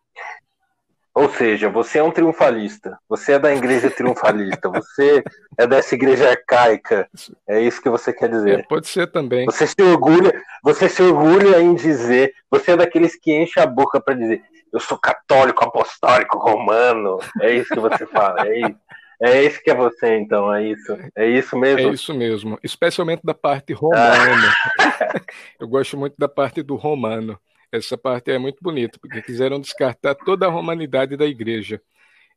Ou 1.14 1.28
seja, 1.28 1.68
você 1.68 1.98
é 1.98 2.02
um 2.02 2.10
triunfalista. 2.10 2.98
Você 3.08 3.32
é 3.32 3.38
da 3.38 3.54
igreja 3.54 3.90
triunfalista. 3.90 4.68
Você 4.72 5.22
é 5.58 5.66
dessa 5.66 5.94
igreja 5.94 6.30
arcaica. 6.30 7.06
É 7.46 7.60
isso 7.60 7.82
que 7.82 7.90
você 7.90 8.14
quer 8.14 8.30
dizer. 8.30 8.60
É, 8.60 8.62
pode 8.62 8.88
ser 8.88 9.06
também. 9.08 9.44
Você 9.44 9.66
se 9.66 9.82
orgulha, 9.82 10.32
você 10.62 10.88
se 10.88 11.02
orgulha 11.02 11.60
em 11.60 11.74
dizer. 11.74 12.32
Você 12.50 12.72
é 12.72 12.76
daqueles 12.78 13.14
que 13.14 13.30
enche 13.30 13.60
a 13.60 13.66
boca 13.66 14.00
para 14.00 14.14
dizer: 14.14 14.42
eu 14.72 14.80
sou 14.80 14.96
católico, 14.96 15.62
apostólico, 15.62 16.38
romano. 16.38 17.18
É 17.42 17.52
isso 17.52 17.68
que 17.74 17.80
você 17.80 18.06
fala. 18.06 18.48
É 18.48 18.60
isso. 18.60 18.78
É 19.22 19.44
isso 19.44 19.62
que 19.62 19.70
é 19.70 19.74
você, 19.74 20.16
então, 20.16 20.52
é 20.52 20.66
isso. 20.66 20.98
É 21.14 21.28
isso 21.28 21.56
mesmo. 21.56 21.90
É 21.90 21.92
isso 21.92 22.12
mesmo. 22.12 22.58
Especialmente 22.62 23.20
da 23.22 23.32
parte 23.32 23.72
romana. 23.72 24.52
Ah. 24.80 25.12
eu 25.60 25.68
gosto 25.68 25.96
muito 25.96 26.16
da 26.18 26.28
parte 26.28 26.60
do 26.60 26.74
romano. 26.74 27.38
Essa 27.70 27.96
parte 27.96 28.32
é 28.32 28.38
muito 28.38 28.58
bonita, 28.60 28.98
porque 29.00 29.22
quiseram 29.22 29.60
descartar 29.60 30.16
toda 30.16 30.46
a 30.46 30.50
romanidade 30.50 31.16
da 31.16 31.24
igreja. 31.24 31.80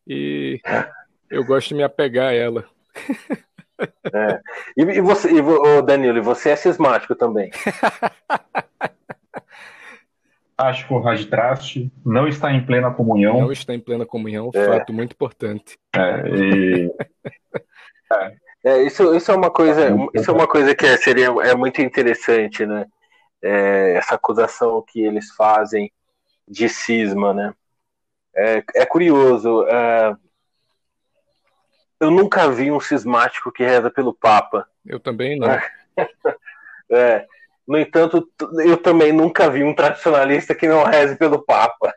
E 0.08 0.62
eu 1.30 1.44
gosto 1.44 1.70
de 1.70 1.76
me 1.76 1.84
apegar 1.84 2.28
a 2.28 2.34
ela. 2.34 2.66
É. 4.14 4.40
E, 4.78 5.02
você, 5.02 5.30
e, 5.32 5.82
Danilo, 5.82 6.22
você 6.22 6.52
é 6.52 6.56
cismático 6.56 7.16
também. 7.16 7.50
Acho 10.58 10.88
que 10.88 10.94
o 10.94 11.00
Raditrast 11.00 11.92
não 12.06 12.28
está 12.28 12.52
em 12.52 12.66
plena 12.66 12.92
comunhão. 12.92 13.42
Não 13.42 13.52
está 13.52 13.74
em 13.74 13.80
plena 13.80 14.06
comunhão, 14.06 14.50
é. 14.54 14.66
fato 14.66 14.94
muito 14.94 15.12
importante. 15.12 15.78
É, 15.94 16.30
e... 16.30 16.92
é. 18.14 18.36
é 18.64 18.84
isso, 18.84 19.14
isso 19.14 19.32
é 19.32 19.36
uma 19.36 19.52
coisa, 19.52 19.90
isso 20.14 20.32
é 20.32 20.34
uma 20.34 20.48
coisa 20.48 20.74
que 20.74 20.86
é, 20.86 20.96
seria 20.96 21.28
é 21.44 21.56
muito 21.56 21.82
interessante, 21.82 22.66
né? 22.66 22.86
é, 23.46 23.94
essa 23.94 24.16
acusação 24.16 24.82
que 24.82 25.00
eles 25.00 25.30
fazem 25.32 25.92
de 26.48 26.68
cisma, 26.68 27.32
né? 27.32 27.54
É, 28.36 28.64
é 28.76 28.86
curioso. 28.86 29.66
É, 29.68 30.16
eu 32.00 32.10
nunca 32.10 32.50
vi 32.50 32.72
um 32.72 32.80
cismático 32.80 33.52
que 33.52 33.64
reza 33.64 33.92
pelo 33.92 34.14
Papa. 34.14 34.68
Eu 34.86 35.00
também 35.00 35.38
não. 35.38 35.48
É, 36.88 37.26
no 37.68 37.80
entanto, 37.80 38.30
eu 38.64 38.78
também 38.78 39.12
nunca 39.12 39.50
vi 39.50 39.64
um 39.64 39.74
tradicionalista 39.74 40.54
que 40.54 40.68
não 40.68 40.84
reze 40.84 41.16
pelo 41.18 41.44
Papa. 41.44 41.94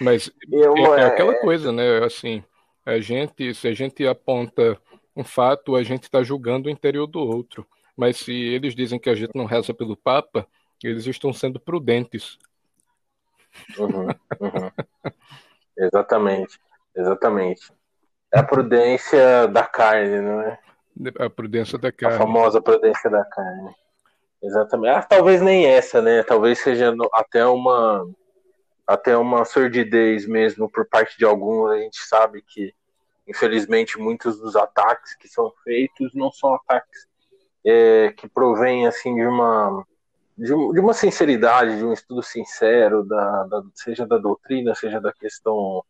Mas 0.00 0.30
eu, 0.50 0.94
é, 0.94 1.00
é, 1.00 1.04
aquela 1.06 1.34
coisa, 1.40 1.72
né? 1.72 2.04
Assim, 2.04 2.42
a 2.86 3.00
gente, 3.00 3.52
se 3.54 3.66
a 3.66 3.74
gente 3.74 4.06
aponta 4.06 4.78
um 5.16 5.24
fato, 5.24 5.74
a 5.74 5.82
gente 5.82 6.04
está 6.04 6.22
julgando 6.22 6.68
o 6.68 6.70
interior 6.70 7.06
do 7.06 7.18
outro. 7.18 7.66
Mas 7.96 8.18
se 8.18 8.32
eles 8.32 8.74
dizem 8.74 8.98
que 8.98 9.10
a 9.10 9.14
gente 9.14 9.32
não 9.34 9.44
reza 9.44 9.74
pelo 9.74 9.96
Papa, 9.96 10.46
eles 10.82 11.06
estão 11.06 11.32
sendo 11.32 11.58
prudentes. 11.58 12.38
Uhum, 13.78 14.08
uhum. 14.40 14.70
exatamente, 15.78 16.58
exatamente. 16.94 17.72
É 18.32 18.40
a 18.40 18.42
prudência 18.42 19.46
da 19.46 19.64
carne, 19.64 20.20
não 20.20 20.40
é? 20.40 20.58
A 21.18 21.30
prudência 21.30 21.78
da 21.78 21.90
carne. 21.90 22.16
A 22.16 22.18
famosa 22.18 22.60
prudência 22.60 23.08
da 23.08 23.24
carne. 23.24 23.74
Exatamente. 24.44 24.94
Ah, 24.94 25.02
talvez 25.02 25.40
nem 25.40 25.66
essa, 25.66 26.02
né? 26.02 26.22
Talvez 26.22 26.58
seja 26.58 26.94
até 27.14 27.46
uma 27.46 28.06
até 28.86 29.16
uma 29.16 29.46
sordidez 29.46 30.26
mesmo 30.26 30.70
por 30.70 30.86
parte 30.86 31.16
de 31.16 31.24
alguns. 31.24 31.70
A 31.70 31.78
gente 31.78 31.98
sabe 32.02 32.42
que, 32.42 32.74
infelizmente, 33.26 33.98
muitos 33.98 34.38
dos 34.38 34.54
ataques 34.54 35.16
que 35.16 35.26
são 35.26 35.50
feitos 35.64 36.12
não 36.14 36.30
são 36.30 36.54
ataques 36.54 37.08
é, 37.64 38.12
que 38.12 38.28
provém 38.28 38.86
assim 38.86 39.14
de 39.14 39.26
uma 39.26 39.86
de, 40.36 40.48
de, 40.48 40.80
uma 40.80 40.92
sinceridade, 40.92 41.78
de 41.78 41.84
um 41.84 41.92
estudo 41.92 42.22
sincero, 42.22 43.02
da, 43.04 43.44
da, 43.44 43.62
seja 43.74 44.06
da 44.06 44.18
doutrina, 44.18 44.74
seja 44.74 45.00
da 45.00 45.12
questão 45.12 45.82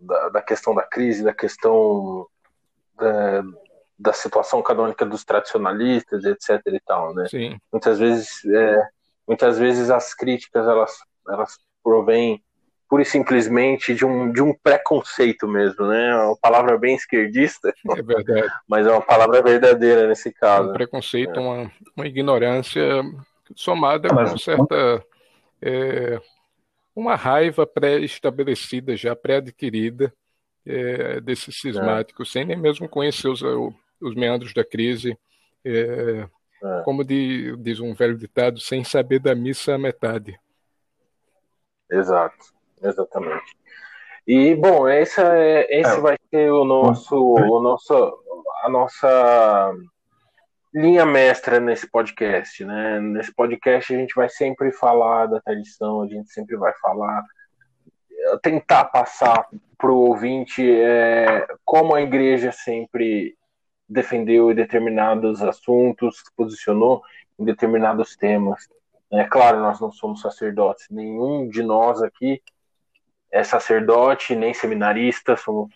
da, 0.00 0.30
da 0.30 0.42
questão 0.42 0.74
da 0.74 0.82
crise, 0.82 1.22
da 1.22 1.34
questão 1.34 2.26
da, 2.96 3.42
da, 4.02 4.12
situação 4.12 4.62
canônica 4.62 5.04
dos 5.04 5.24
tradicionalistas, 5.24 6.24
etc. 6.24 6.60
e 6.66 6.80
tal, 6.80 7.14
né? 7.14 7.26
Sim. 7.28 7.58
Muitas 7.72 7.98
vezes, 7.98 8.44
é, 8.44 8.88
muitas 9.26 9.58
vezes 9.58 9.90
as 9.90 10.14
críticas 10.14 10.66
elas 10.66 10.92
elas 11.28 11.58
provêm 11.82 12.42
pura 12.88 13.02
e 13.02 13.06
simplesmente 13.06 13.94
de 13.94 14.04
um, 14.04 14.30
de 14.30 14.42
um 14.42 14.54
preconceito 14.54 15.48
mesmo, 15.48 15.86
né? 15.86 16.10
É 16.10 16.16
uma 16.16 16.36
palavra 16.36 16.76
bem 16.76 16.94
esquerdista. 16.94 17.72
É 17.96 18.02
verdade. 18.02 18.52
Mas 18.68 18.86
é 18.86 18.90
uma 18.90 19.00
palavra 19.00 19.42
verdadeira 19.42 20.06
nesse 20.06 20.30
caso. 20.30 20.68
Um 20.70 20.72
preconceito, 20.74 21.38
é. 21.38 21.40
uma, 21.40 21.72
uma 21.96 22.06
ignorância 22.06 22.82
somada 23.56 24.08
com 24.08 24.14
mas... 24.14 24.42
certa. 24.42 25.02
É, 25.62 26.20
uma 26.94 27.14
raiva 27.14 27.66
pré-estabelecida, 27.66 28.94
já 28.94 29.16
pré-adquirida 29.16 30.12
é, 30.66 31.20
desses 31.20 31.58
cismáticos, 31.60 32.28
é. 32.28 32.32
sem 32.32 32.44
nem 32.44 32.56
mesmo 32.56 32.88
conhecer 32.88 33.28
os, 33.28 33.42
os 34.02 34.14
meandros 34.14 34.52
da 34.52 34.64
crise. 34.64 35.16
É, 35.64 36.26
é. 36.62 36.82
como 36.84 37.04
de, 37.04 37.56
diz 37.58 37.80
um 37.80 37.94
velho 37.94 38.16
ditado, 38.16 38.60
sem 38.60 38.84
saber 38.84 39.18
da 39.18 39.34
missa 39.34 39.74
a 39.74 39.78
metade. 39.78 40.38
Exato. 41.90 42.52
Exatamente. 42.82 43.56
E 44.26 44.54
bom, 44.54 44.86
essa 44.88 45.36
é, 45.36 45.66
esse 45.80 45.96
é. 45.96 46.00
vai 46.00 46.16
ser 46.30 46.50
o 46.52 46.64
nosso, 46.64 47.16
o 47.16 47.60
nosso, 47.60 47.94
a 48.62 48.68
nossa 48.68 49.74
linha 50.72 51.04
mestra 51.04 51.60
nesse 51.60 51.90
podcast, 51.90 52.64
né? 52.64 53.00
Nesse 53.00 53.34
podcast 53.34 53.94
a 53.94 53.98
gente 53.98 54.14
vai 54.14 54.28
sempre 54.28 54.72
falar 54.72 55.26
da 55.26 55.40
tradição, 55.40 56.02
a 56.02 56.06
gente 56.06 56.30
sempre 56.30 56.56
vai 56.56 56.72
falar, 56.80 57.22
tentar 58.42 58.86
passar 58.86 59.48
para 59.76 59.90
o 59.90 60.08
ouvinte 60.08 60.62
é, 60.64 61.46
como 61.64 61.94
a 61.94 62.00
igreja 62.00 62.52
sempre 62.52 63.36
defendeu 63.92 64.54
determinados 64.54 65.42
assuntos, 65.42 66.18
se 66.18 66.32
posicionou 66.36 67.02
em 67.38 67.44
determinados 67.44 68.16
temas. 68.16 68.68
É 69.10 69.24
claro, 69.24 69.60
nós 69.60 69.80
não 69.80 69.92
somos 69.92 70.20
sacerdotes, 70.20 70.86
nenhum 70.90 71.48
de 71.48 71.62
nós 71.62 72.02
aqui 72.02 72.42
é 73.30 73.42
sacerdote, 73.42 74.34
nem 74.34 74.52
seminarista, 74.52 75.36
somos, 75.36 75.74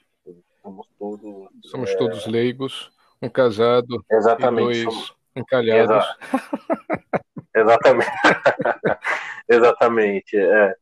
somos 0.63 0.87
todos. 0.99 1.49
Somos 1.65 1.91
é... 1.91 1.97
todos 1.97 2.27
leigos, 2.27 2.93
um 3.21 3.29
casado 3.29 4.05
Exatamente, 4.11 4.81
e 4.81 4.85
dois 4.85 4.95
somos... 4.95 5.17
encalhados. 5.35 5.97
Exa... 5.97 6.17
Exatamente. 7.57 8.11
Exatamente. 9.49 10.37
É. 10.37 10.75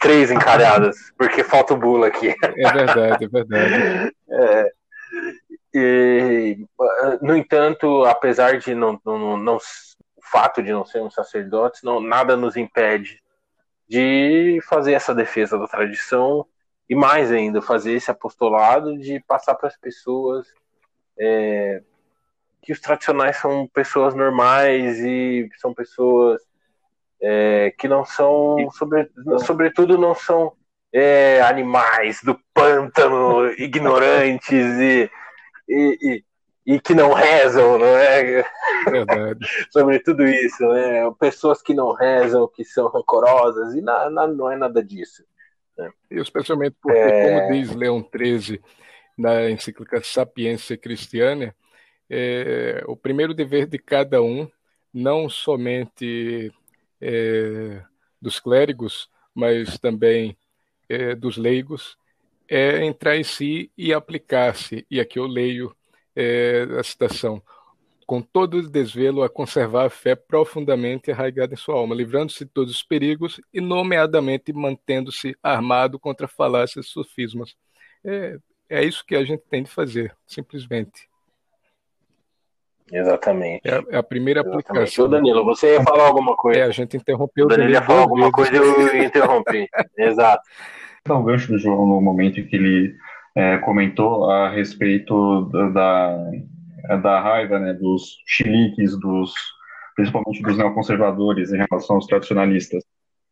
Três 0.00 0.30
encalhadas, 0.30 1.12
porque 1.16 1.44
falta 1.44 1.74
o 1.74 1.76
bula 1.76 2.08
aqui. 2.08 2.34
É 2.42 2.72
verdade, 2.72 3.24
é 3.24 3.28
verdade. 3.28 4.14
É. 4.34 4.72
E, 5.74 6.66
no 7.20 7.36
entanto, 7.36 8.04
apesar 8.04 8.58
de 8.58 8.74
não, 8.74 9.00
não, 9.04 9.36
não, 9.36 9.56
o 9.56 9.60
fato 10.22 10.62
de 10.62 10.70
não 10.70 10.84
sermos 10.84 11.14
sacerdotes, 11.14 11.82
não, 11.82 12.00
nada 12.00 12.36
nos 12.36 12.56
impede 12.56 13.22
de 13.88 14.58
fazer 14.68 14.92
essa 14.92 15.14
defesa 15.14 15.58
da 15.58 15.66
tradição 15.66 16.46
e 16.88 16.94
mais 16.94 17.32
ainda 17.32 17.62
fazer 17.62 17.92
esse 17.92 18.10
apostolado 18.10 18.98
de 18.98 19.20
passar 19.20 19.54
para 19.54 19.68
as 19.68 19.76
pessoas 19.76 20.46
é, 21.18 21.82
que 22.62 22.72
os 22.72 22.80
tradicionais 22.80 23.36
são 23.36 23.66
pessoas 23.68 24.14
normais 24.14 24.98
e 25.00 25.48
são 25.56 25.74
pessoas 25.74 26.40
é, 27.20 27.72
que 27.78 27.88
não 27.88 28.04
são, 28.04 28.56
sobre, 28.72 29.10
sobretudo, 29.44 29.96
não 29.96 30.14
são 30.14 30.52
é, 30.92 31.40
animais 31.42 32.20
do 32.22 32.38
pântano, 32.52 33.46
ignorantes 33.58 34.66
e, 34.78 35.10
e, 35.72 36.24
e, 36.66 36.74
e 36.74 36.80
que 36.80 36.94
não 36.94 37.12
rezam, 37.12 37.78
não 37.78 37.86
é? 37.86 38.44
Verdade. 38.90 39.40
Sobre 39.70 39.98
tudo 40.00 40.26
isso, 40.26 40.66
né? 40.68 41.10
Pessoas 41.18 41.62
que 41.62 41.74
não 41.74 41.92
rezam, 41.92 42.48
que 42.48 42.64
são 42.64 42.88
rancorosas, 42.88 43.74
e 43.74 43.80
na, 43.80 44.10
na, 44.10 44.26
não 44.26 44.50
é 44.50 44.56
nada 44.56 44.82
disso. 44.82 45.24
Né? 45.76 45.90
E 46.10 46.20
especialmente 46.20 46.76
porque, 46.80 46.98
é... 46.98 47.40
como 47.40 47.52
diz 47.52 47.74
Leão 47.74 48.06
XIII 48.14 48.60
na 49.16 49.50
encíclica 49.50 50.02
Sapiência 50.02 50.76
Cristiana, 50.76 51.54
é, 52.08 52.82
o 52.86 52.96
primeiro 52.96 53.32
dever 53.32 53.66
de 53.66 53.78
cada 53.78 54.22
um, 54.22 54.48
não 54.92 55.28
somente 55.28 56.52
é, 57.00 57.82
dos 58.20 58.38
clérigos, 58.38 59.08
mas 59.34 59.78
também 59.78 60.36
é, 60.88 61.14
dos 61.14 61.36
leigos, 61.36 61.96
é 62.48 62.84
entrar 62.84 63.16
em 63.16 63.24
si 63.24 63.70
e 63.76 63.92
aplicar-se. 63.92 64.86
E 64.90 65.00
aqui 65.00 65.18
eu 65.18 65.26
leio 65.26 65.74
é, 66.14 66.66
a 66.78 66.82
citação. 66.82 67.42
Com 68.06 68.20
todo 68.20 68.58
o 68.58 68.68
desvelo 68.68 69.22
a 69.22 69.28
conservar 69.28 69.86
a 69.86 69.90
fé 69.90 70.14
profundamente 70.14 71.10
arraigada 71.10 71.54
em 71.54 71.56
sua 71.56 71.76
alma, 71.76 71.94
livrando-se 71.94 72.44
de 72.44 72.50
todos 72.50 72.74
os 72.74 72.82
perigos 72.82 73.40
e, 73.52 73.60
nomeadamente, 73.60 74.52
mantendo-se 74.52 75.34
armado 75.42 75.98
contra 75.98 76.28
falácias 76.28 76.86
e 76.86 76.88
sofismas. 76.88 77.54
É, 78.04 78.36
é 78.68 78.84
isso 78.84 79.04
que 79.06 79.14
a 79.14 79.24
gente 79.24 79.42
tem 79.48 79.62
de 79.62 79.70
fazer, 79.70 80.14
simplesmente. 80.26 81.08
Exatamente. 82.92 83.62
É 83.64 83.74
a, 83.74 83.82
é 83.90 83.96
a 83.96 84.02
primeira 84.02 84.40
Exatamente. 84.40 84.70
aplicação. 84.70 85.04
Ô 85.06 85.08
Danilo, 85.08 85.44
você 85.44 85.74
ia 85.74 85.82
falar 85.82 86.06
alguma 86.06 86.36
coisa? 86.36 86.60
É, 86.60 86.62
a 86.64 86.70
gente 86.70 86.96
interrompeu 86.96 87.46
o 87.46 87.48
Danilo. 87.48 87.70
ia 87.70 87.82
falar 87.82 88.02
alguma 88.02 88.30
coisa 88.30 88.52
e 88.52 88.56
eu 88.56 89.04
interrompi. 89.04 89.66
Exato. 89.96 90.42
Então, 91.02 91.20
o 91.20 91.24
gancho 91.24 91.48
do 91.48 91.58
João 91.58 91.86
no 91.86 92.00
momento 92.00 92.38
em 92.38 92.46
que 92.46 92.54
ele 92.54 92.96
é, 93.34 93.58
comentou 93.58 94.30
a 94.30 94.50
respeito 94.50 95.50
da, 95.72 96.16
da 97.02 97.20
raiva 97.20 97.58
né, 97.58 97.72
dos 97.74 98.18
chiliques, 98.26 98.98
dos, 99.00 99.32
principalmente 99.96 100.42
dos 100.42 100.56
neoconservadores 100.56 101.52
em 101.52 101.58
relação 101.68 101.96
aos 101.96 102.06
tradicionalistas. 102.06 102.84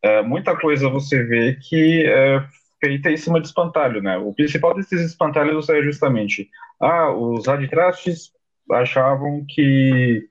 É, 0.02 0.22
muita 0.22 0.56
coisa 0.56 0.88
você 0.88 1.22
vê 1.22 1.56
que 1.56 2.04
é 2.06 2.44
feita 2.80 3.10
em 3.10 3.16
cima 3.16 3.40
de 3.40 3.46
espantalho, 3.46 4.02
né? 4.02 4.16
O 4.16 4.34
principal 4.34 4.74
desses 4.74 5.02
espantalhos 5.02 5.68
é 5.68 5.82
justamente 5.82 6.48
ah, 6.80 7.12
os 7.12 7.46
raditrastes 7.46 8.32
achavam 8.72 9.44
que 9.46 10.24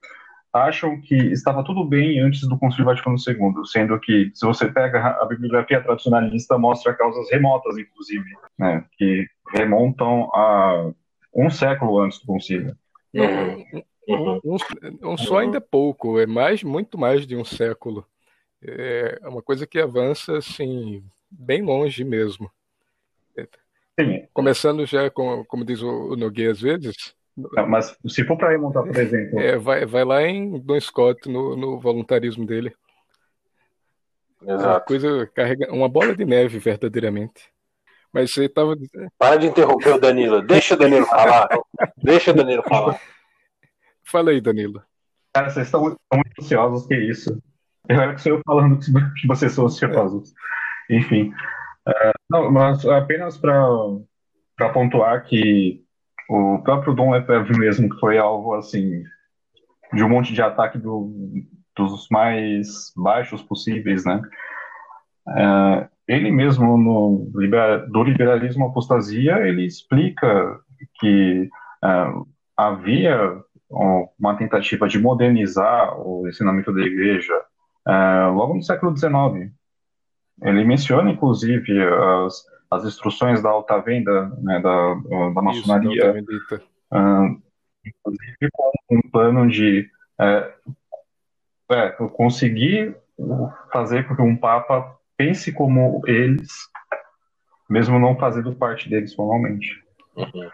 acham 0.53 0.99
que 0.99 1.15
estava 1.15 1.63
tudo 1.63 1.83
bem 1.83 2.19
antes 2.19 2.47
do 2.47 2.57
Concílio 2.57 2.85
Vaticano 2.85 3.15
II, 3.17 3.65
sendo 3.65 3.99
que, 3.99 4.31
se 4.33 4.45
você 4.45 4.71
pega 4.71 5.17
a 5.21 5.25
bibliografia 5.25 5.81
tradicionalista, 5.81 6.57
mostra 6.57 6.93
causas 6.93 7.29
remotas, 7.29 7.77
inclusive, 7.77 8.29
né, 8.57 8.83
que 8.97 9.27
remontam 9.53 10.23
a 10.33 10.91
um 11.33 11.49
século 11.49 11.99
antes 11.99 12.19
do 12.19 12.27
Concílio. 12.27 12.75
Um, 13.13 13.81
um, 14.07 14.39
um, 14.43 15.11
um 15.11 15.17
só 15.17 15.37
ainda 15.39 15.57
é 15.57 15.61
pouco, 15.61 16.19
é 16.19 16.25
mais, 16.25 16.63
muito 16.63 16.97
mais 16.97 17.27
de 17.27 17.35
um 17.35 17.45
século. 17.45 18.05
É 18.61 19.19
uma 19.23 19.41
coisa 19.41 19.65
que 19.65 19.79
avança, 19.79 20.38
assim, 20.38 21.03
bem 21.29 21.62
longe 21.62 22.03
mesmo. 22.03 22.51
Sim. 23.99 24.27
Começando 24.33 24.85
já, 24.85 25.09
com, 25.09 25.45
como 25.45 25.63
diz 25.63 25.81
o 25.81 26.15
Nogueira 26.15 26.51
às 26.51 26.62
vezes, 26.62 27.15
mas 27.67 27.95
se 28.08 28.23
for 28.25 28.38
para 28.38 28.49
remontar, 28.49 28.84
por 28.84 28.95
exemplo. 28.95 29.39
É, 29.39 29.58
vai, 29.58 29.86
vai 29.86 30.04
lá 30.04 30.23
em 30.23 30.60
Don 30.60 30.80
Scott, 30.80 31.30
no, 31.30 31.56
no 31.56 31.80
voluntarismo 31.80 32.45
dele. 32.45 32.73
Exato. 34.41 34.67
Uma 34.67 34.80
coisa 34.80 35.28
carrega 35.34 35.71
uma 35.73 35.89
bola 35.89 36.15
de 36.15 36.25
neve, 36.25 36.60
verdadeiramente. 36.60 37.52
Mas 38.12 38.32
você 38.32 38.45
estava. 38.45 38.75
Para 39.17 39.38
de 39.38 39.47
interromper 39.47 39.95
o 39.95 39.99
Danilo. 39.99 40.41
Deixa 40.41 40.73
o 40.73 40.78
Danilo 40.78 41.06
falar. 41.06 41.47
Deixa 41.97 42.32
o 42.32 42.34
Danilo 42.34 42.63
falar. 42.63 42.99
Fala 44.04 44.32
aí, 44.32 44.41
Danilo. 44.41 44.82
Cara, 45.34 45.49
vocês 45.49 45.67
estão 45.67 45.82
muito, 45.82 45.97
muito 46.12 46.41
ansiosos, 46.41 46.88
que 46.88 46.95
isso. 46.95 47.41
Eu 47.88 47.99
era 47.99 48.15
que 48.15 48.21
sou 48.21 48.34
eu 48.34 48.41
falando 48.45 48.80
que 48.80 48.91
vocês 49.28 49.52
são 49.52 49.65
ansiosos. 49.65 50.34
É. 50.89 50.97
Enfim. 50.97 51.32
Uh, 51.88 52.13
não, 52.30 52.52
mas 52.52 52.86
apenas 52.86 53.38
para 53.38 54.69
pontuar 54.73 55.23
que 55.25 55.84
o 56.29 56.59
próprio 56.59 56.93
Dom 56.93 57.11
Lefebvre 57.11 57.57
mesmo, 57.57 57.89
que 57.89 57.99
foi 57.99 58.19
alvo, 58.19 58.53
assim, 58.53 59.03
de 59.91 60.03
um 60.03 60.09
monte 60.09 60.31
de 60.31 60.41
ataque 60.43 60.77
do, 60.77 61.11
dos 61.75 62.07
mais 62.11 62.93
baixos 62.95 63.41
possíveis, 63.41 64.05
né? 64.05 64.21
É, 65.27 65.87
ele 66.07 66.31
mesmo, 66.31 66.77
no, 66.77 67.31
do 67.89 68.03
liberalismo 68.03 68.67
apostasia, 68.67 69.39
ele 69.47 69.65
explica 69.65 70.59
que 70.99 71.49
é, 71.83 72.13
havia 72.55 73.41
uma 74.19 74.35
tentativa 74.35 74.87
de 74.87 74.99
modernizar 74.99 75.99
o 75.99 76.27
ensinamento 76.27 76.73
da 76.73 76.81
igreja 76.81 77.33
é, 77.87 78.25
logo 78.27 78.53
no 78.53 78.63
século 78.63 78.95
XIX. 78.95 79.51
Ele 80.43 80.63
menciona, 80.63 81.09
inclusive, 81.09 81.83
as, 82.25 82.43
as 82.69 82.86
instruções 82.86 83.41
da 83.41 83.49
alta 83.49 83.79
venda 83.79 84.29
né, 84.41 84.60
da, 84.60 84.93
da 85.34 85.41
maçonaria, 85.41 86.12
uh, 86.12 87.41
inclusive 87.86 88.49
com 88.53 88.71
um 88.91 89.01
plano 89.12 89.49
de 89.49 89.89
é, 90.19 90.53
é, 91.71 91.89
conseguir 91.89 92.95
fazer 93.71 94.08
com 94.08 94.15
que 94.15 94.21
um 94.21 94.36
Papa 94.36 94.95
pense 95.17 95.51
como 95.51 96.01
eles, 96.05 96.49
mesmo 97.69 97.99
não 97.99 98.17
fazendo 98.17 98.55
parte 98.55 98.89
deles 98.89 99.13
formalmente. 99.13 99.84
Uhum. 100.15 100.49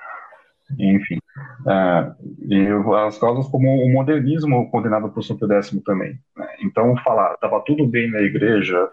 Enfim, 0.80 1.19
é, 1.67 2.12
e 2.47 2.67
as 3.06 3.19
causas 3.19 3.47
como 3.49 3.69
o 3.84 3.91
modernismo 3.91 4.69
condenado 4.71 5.10
por 5.10 5.23
São 5.23 5.38
Pio 5.38 5.51
X 5.51 5.71
também. 5.84 6.17
Né? 6.36 6.47
Então, 6.62 6.95
falar, 6.97 7.34
estava 7.34 7.62
tudo 7.62 7.86
bem 7.86 8.10
na 8.10 8.21
igreja, 8.21 8.89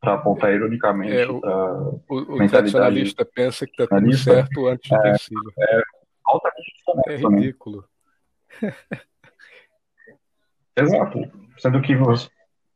para 0.00 0.14
apontar 0.14 0.52
ironicamente 0.52 1.14
é, 1.14 1.28
o, 1.28 2.00
o, 2.08 2.16
o 2.42 2.48
tradicionalista 2.48 3.24
pensa 3.24 3.66
que 3.66 3.82
está 3.82 3.86
tudo 3.98 4.16
certo 4.16 4.66
antes 4.66 4.90
de 4.90 5.02
ter 5.02 5.18
sido. 5.18 5.52
É, 5.58 5.82
altamente 6.24 6.72
é 7.08 7.16
ridículo. 7.16 7.84
Exato. 10.76 11.20
Sendo 11.58 11.82
que 11.82 11.94
você, 11.94 12.28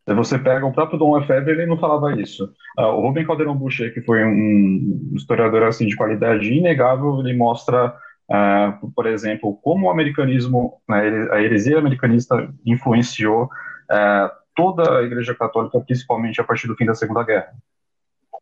você 0.06 0.38
pega 0.38 0.66
o 0.66 0.72
próprio 0.72 0.98
Dom 0.98 1.16
Lefebvre, 1.16 1.52
ele 1.52 1.66
não 1.66 1.78
falava 1.78 2.12
isso. 2.20 2.52
Uh, 2.78 2.82
o 2.82 3.00
Rubem 3.00 3.26
Caldeirão 3.26 3.56
Boucher, 3.56 3.94
que 3.94 4.02
foi 4.02 4.22
um 4.24 5.12
historiador 5.14 5.62
assim 5.62 5.86
de 5.86 5.96
qualidade 5.96 6.52
inegável, 6.52 7.20
ele 7.20 7.34
mostra, 7.34 7.96
uh, 8.30 8.92
por 8.94 9.06
exemplo, 9.06 9.58
como 9.62 9.86
o 9.86 9.90
americanismo, 9.90 10.82
né, 10.86 11.28
a 11.30 11.40
heresia 11.40 11.78
americanista 11.78 12.52
influenciou 12.66 13.44
uh, 13.44 14.43
toda 14.54 14.98
a 14.98 15.02
Igreja 15.02 15.34
Católica, 15.34 15.80
principalmente 15.80 16.40
a 16.40 16.44
partir 16.44 16.66
do 16.66 16.76
fim 16.76 16.86
da 16.86 16.94
Segunda 16.94 17.22
Guerra. 17.24 17.54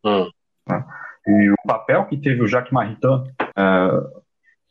Hum. 0.04 0.30
Né? 0.68 0.84
E 1.26 1.50
o 1.50 1.54
papel 1.66 2.06
que 2.06 2.16
teve 2.16 2.42
o 2.42 2.48
Jacques 2.48 2.72
Maritain 2.72 3.24
é, 3.56 4.22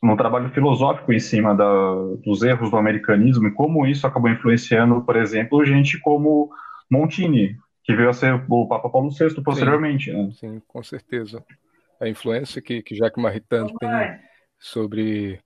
no 0.02 0.16
trabalho 0.16 0.50
filosófico 0.50 1.12
em 1.12 1.20
cima 1.20 1.54
da, 1.54 1.94
dos 2.24 2.42
erros 2.42 2.70
do 2.70 2.76
americanismo 2.76 3.46
e 3.46 3.52
como 3.52 3.86
isso 3.86 4.06
acabou 4.06 4.30
influenciando, 4.30 5.00
por 5.02 5.16
exemplo, 5.16 5.64
gente 5.64 5.98
como 6.00 6.50
Montini, 6.90 7.56
que 7.84 7.94
veio 7.94 8.10
a 8.10 8.12
ser 8.12 8.44
o 8.48 8.66
Papa 8.66 8.90
Paulo 8.90 9.10
VI 9.10 9.40
posteriormente. 9.42 10.10
Sim, 10.10 10.26
né? 10.26 10.30
sim 10.32 10.62
com 10.66 10.82
certeza. 10.82 11.44
A 12.00 12.08
influência 12.08 12.60
que, 12.60 12.82
que 12.82 12.96
Jacques 12.96 13.22
Maritain 13.22 13.66
tem 13.78 14.18
sobre, 14.58 15.40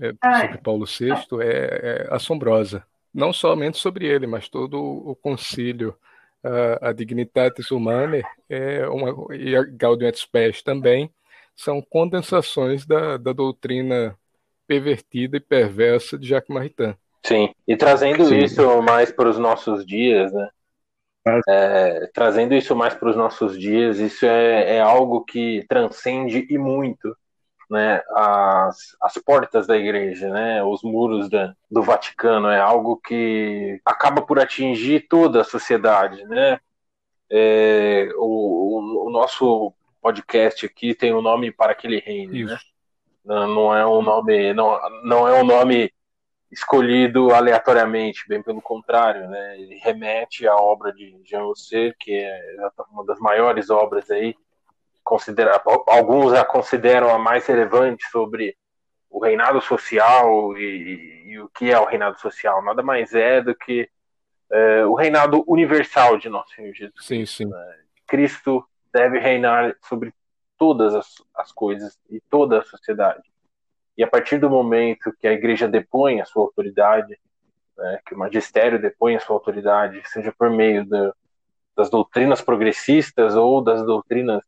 é, 0.00 0.12
sobre 0.40 0.58
Paulo 0.58 0.84
VI 0.84 1.12
é, 1.40 1.46
é 1.46 2.14
assombrosa 2.14 2.84
não 3.18 3.32
somente 3.32 3.78
sobre 3.78 4.06
ele, 4.06 4.28
mas 4.28 4.48
todo 4.48 4.80
o 4.80 5.16
concílio, 5.16 5.96
a, 6.42 6.90
a 6.90 6.92
Dignitatis 6.92 7.72
Humanae 7.72 8.22
é 8.48 8.86
uma, 8.88 9.34
e 9.34 9.56
a 9.56 9.64
Gaudium 9.64 10.08
et 10.08 10.16
Spes 10.16 10.62
também, 10.62 11.12
são 11.56 11.82
condensações 11.82 12.86
da, 12.86 13.16
da 13.16 13.32
doutrina 13.32 14.16
pervertida 14.68 15.36
e 15.36 15.40
perversa 15.40 16.16
de 16.16 16.28
Jacques 16.28 16.54
Maritain. 16.54 16.94
Sim, 17.26 17.52
e 17.66 17.76
trazendo 17.76 18.24
Sim. 18.24 18.38
isso 18.38 18.80
mais 18.82 19.10
para 19.10 19.28
os 19.28 19.36
nossos 19.36 19.84
dias, 19.84 20.32
né? 20.32 20.48
É, 21.48 22.08
trazendo 22.14 22.54
isso 22.54 22.74
mais 22.74 22.94
para 22.94 23.10
os 23.10 23.16
nossos 23.16 23.58
dias, 23.58 23.98
isso 23.98 24.24
é, 24.24 24.76
é 24.76 24.80
algo 24.80 25.24
que 25.24 25.66
transcende 25.68 26.46
e 26.48 26.56
muito 26.56 27.14
né, 27.68 28.02
as, 28.10 28.96
as 29.00 29.18
portas 29.18 29.66
da 29.66 29.76
igreja, 29.76 30.28
né, 30.30 30.62
os 30.62 30.82
muros 30.82 31.28
da, 31.28 31.54
do 31.70 31.82
Vaticano, 31.82 32.48
é 32.48 32.58
algo 32.58 32.96
que 32.96 33.80
acaba 33.84 34.22
por 34.22 34.38
atingir 34.38 35.06
toda 35.08 35.42
a 35.42 35.44
sociedade, 35.44 36.24
né? 36.24 36.58
É, 37.30 38.08
o, 38.16 39.06
o, 39.06 39.10
nosso 39.10 39.74
podcast 40.00 40.64
aqui 40.64 40.94
tem 40.94 41.12
o 41.12 41.18
um 41.18 41.22
nome 41.22 41.52
para 41.52 41.72
aquele 41.72 41.98
reino, 41.98 42.46
né? 42.46 42.58
Não, 43.22 43.46
não 43.46 43.76
é 43.76 43.86
um 43.86 44.00
nome, 44.00 44.54
não, 44.54 44.80
não 45.04 45.28
é 45.28 45.38
um 45.38 45.44
nome 45.44 45.92
escolhido 46.50 47.34
aleatoriamente, 47.34 48.26
bem 48.26 48.42
pelo 48.42 48.62
contrário, 48.62 49.28
né? 49.28 49.60
Ele 49.60 49.74
remete 49.76 50.48
à 50.48 50.56
obra 50.56 50.90
de 50.90 51.20
Jean 51.22 51.44
Husserl, 51.44 51.94
que 52.00 52.14
é 52.14 52.40
uma 52.90 53.04
das 53.04 53.18
maiores 53.18 53.68
obras 53.68 54.10
aí 54.10 54.34
considera, 55.08 55.62
alguns 55.86 56.34
a 56.34 56.44
consideram 56.44 57.08
a 57.08 57.18
mais 57.18 57.46
relevante 57.46 58.06
sobre 58.10 58.54
o 59.08 59.18
reinado 59.18 59.58
social 59.58 60.54
e, 60.58 61.24
e, 61.28 61.40
o 61.40 61.48
que 61.48 61.70
é 61.70 61.80
o 61.80 61.86
reinado 61.86 62.20
social 62.20 62.62
nada 62.62 62.82
mais 62.82 63.14
é 63.14 63.40
do 63.40 63.54
que 63.54 63.88
é, 64.52 64.84
o 64.84 64.92
reinado 64.92 65.42
universal 65.46 66.18
de 66.18 66.28
nosso 66.28 66.54
Senhor 66.54 66.74
Jesus. 66.74 67.06
Sim, 67.06 67.24
sim. 67.24 67.50
Cristo 68.06 68.62
deve 68.92 69.18
reinar 69.18 69.74
sobre 69.88 70.12
todas 70.58 70.94
as, 70.94 71.14
as 71.34 71.50
coisas 71.52 71.98
e 72.10 72.20
toda 72.28 72.58
a 72.58 72.64
sociedade. 72.64 73.22
E 73.96 74.04
a 74.04 74.06
partir 74.06 74.36
do 74.36 74.50
momento 74.50 75.14
que 75.18 75.26
a 75.26 75.32
igreja 75.32 75.66
depõe 75.66 76.20
a 76.20 76.26
sua 76.26 76.42
autoridade, 76.42 77.18
né, 77.78 78.00
que 78.04 78.14
o 78.14 78.18
magistério 78.18 78.78
depõe 78.78 79.16
a 79.16 79.20
sua 79.20 79.36
autoridade, 79.36 80.02
seja 80.04 80.34
por 80.38 80.50
meio 80.50 80.84
da, 80.86 81.14
das 81.74 81.88
doutrinas 81.88 82.42
progressistas 82.42 83.34
ou 83.34 83.62
das 83.62 83.82
doutrinas 83.86 84.42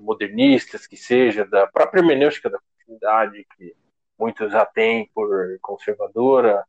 modernistas, 0.00 0.86
que 0.86 0.96
seja, 0.96 1.44
da 1.44 1.66
própria 1.66 2.00
hermenêutica 2.00 2.50
da 2.50 2.58
comunidade, 2.84 3.46
que 3.56 3.74
muitos 4.18 4.54
a 4.54 4.66
têm 4.66 5.10
por 5.14 5.28
conservadora, 5.60 6.64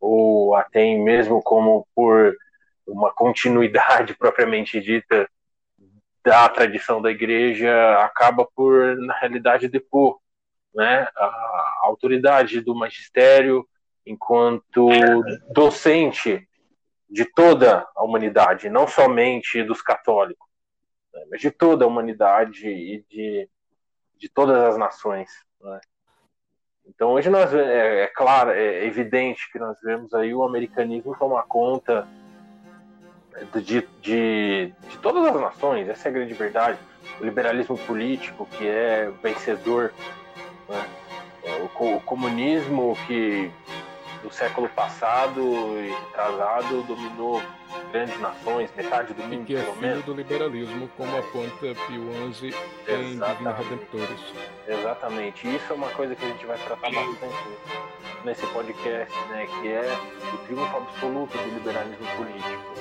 ou 0.00 0.54
a 0.54 0.62
têm 0.62 1.02
mesmo 1.02 1.42
como 1.42 1.86
por 1.94 2.36
uma 2.86 3.12
continuidade 3.12 4.14
propriamente 4.18 4.80
dita 4.80 5.28
da 6.24 6.48
tradição 6.48 7.00
da 7.00 7.10
igreja, 7.10 7.70
acaba 8.02 8.44
por, 8.44 8.96
na 8.96 9.16
realidade, 9.18 9.68
depor 9.68 10.18
né, 10.74 11.08
a 11.16 11.80
autoridade 11.82 12.60
do 12.60 12.74
magistério 12.74 13.66
enquanto 14.04 14.88
docente 15.52 16.46
de 17.08 17.24
toda 17.24 17.86
a 17.94 18.04
humanidade, 18.04 18.68
não 18.68 18.86
somente 18.86 19.62
dos 19.62 19.80
católicos, 19.80 20.45
né, 21.16 21.24
mas 21.30 21.40
de 21.40 21.50
toda 21.50 21.84
a 21.84 21.88
humanidade 21.88 22.68
e 22.68 23.02
de, 23.08 23.48
de 24.18 24.28
todas 24.28 24.56
as 24.56 24.76
nações. 24.76 25.30
Né? 25.60 25.80
Então 26.86 27.10
hoje 27.12 27.30
nós 27.30 27.52
é, 27.54 28.02
é, 28.02 28.06
claro, 28.06 28.50
é 28.50 28.84
evidente 28.84 29.50
que 29.50 29.58
nós 29.58 29.78
vemos 29.82 30.12
aí 30.12 30.34
o 30.34 30.44
americanismo 30.44 31.16
tomar 31.18 31.44
conta 31.44 32.06
de, 33.54 33.86
de, 34.00 34.72
de 34.88 34.98
todas 35.02 35.26
as 35.26 35.40
nações, 35.40 35.88
essa 35.88 36.08
é 36.08 36.10
a 36.10 36.14
grande 36.14 36.34
verdade. 36.34 36.78
O 37.20 37.24
liberalismo 37.24 37.76
político 37.78 38.46
que 38.46 38.66
é 38.66 39.10
vencedor, 39.22 39.92
né? 40.68 40.88
É, 41.44 41.62
o, 41.62 41.96
o 41.96 42.00
comunismo 42.00 42.96
que 43.06 43.50
do 44.22 44.32
século 44.32 44.68
passado 44.70 45.40
e 45.78 45.88
retrasado 46.06 46.82
dominou 46.82 47.40
grandes 47.96 48.20
nações, 48.20 48.70
metade 48.76 49.14
do 49.14 49.22
mundo, 49.22 49.42
e 49.42 49.44
que 49.44 49.56
é 49.56 49.60
filho 49.60 49.76
menos. 49.76 50.04
do 50.04 50.12
liberalismo, 50.12 50.88
como 50.98 51.16
aponta 51.16 51.74
Pio 51.86 52.34
XI 52.34 52.54
em 52.88 53.18
Divina 53.18 53.52
Redemptores. 53.52 54.20
Exatamente. 54.68 55.48
Isso 55.48 55.72
é 55.72 55.74
uma 55.74 55.88
coisa 55.88 56.14
que 56.14 56.24
a 56.24 56.28
gente 56.28 56.44
vai 56.44 56.58
tratar 56.58 56.90
bastante 56.90 57.34
nesse 58.22 58.46
podcast, 58.48 59.18
né, 59.30 59.46
que 59.46 59.68
é 59.68 59.98
o 60.34 60.38
triunfo 60.44 60.76
absoluto 60.76 61.38
do 61.38 61.54
liberalismo 61.54 62.06
político. 62.16 62.74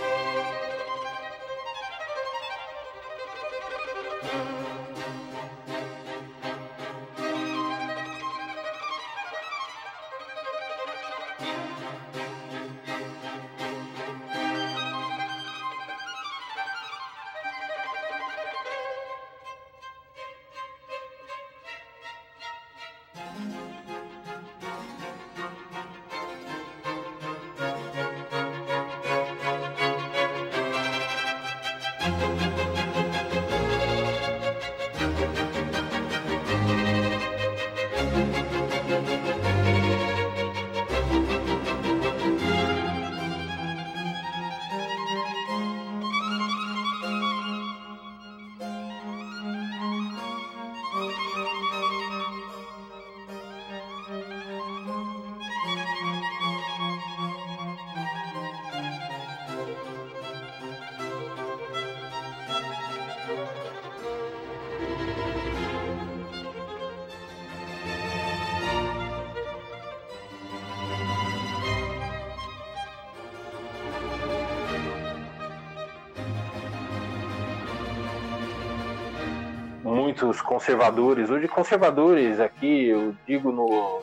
Muitos 80.35 80.41
conservadores, 80.41 81.29
ou 81.29 81.39
de 81.39 81.47
conservadores 81.47 82.39
aqui, 82.39 82.87
eu 82.87 83.15
digo 83.25 83.51
no, 83.51 84.01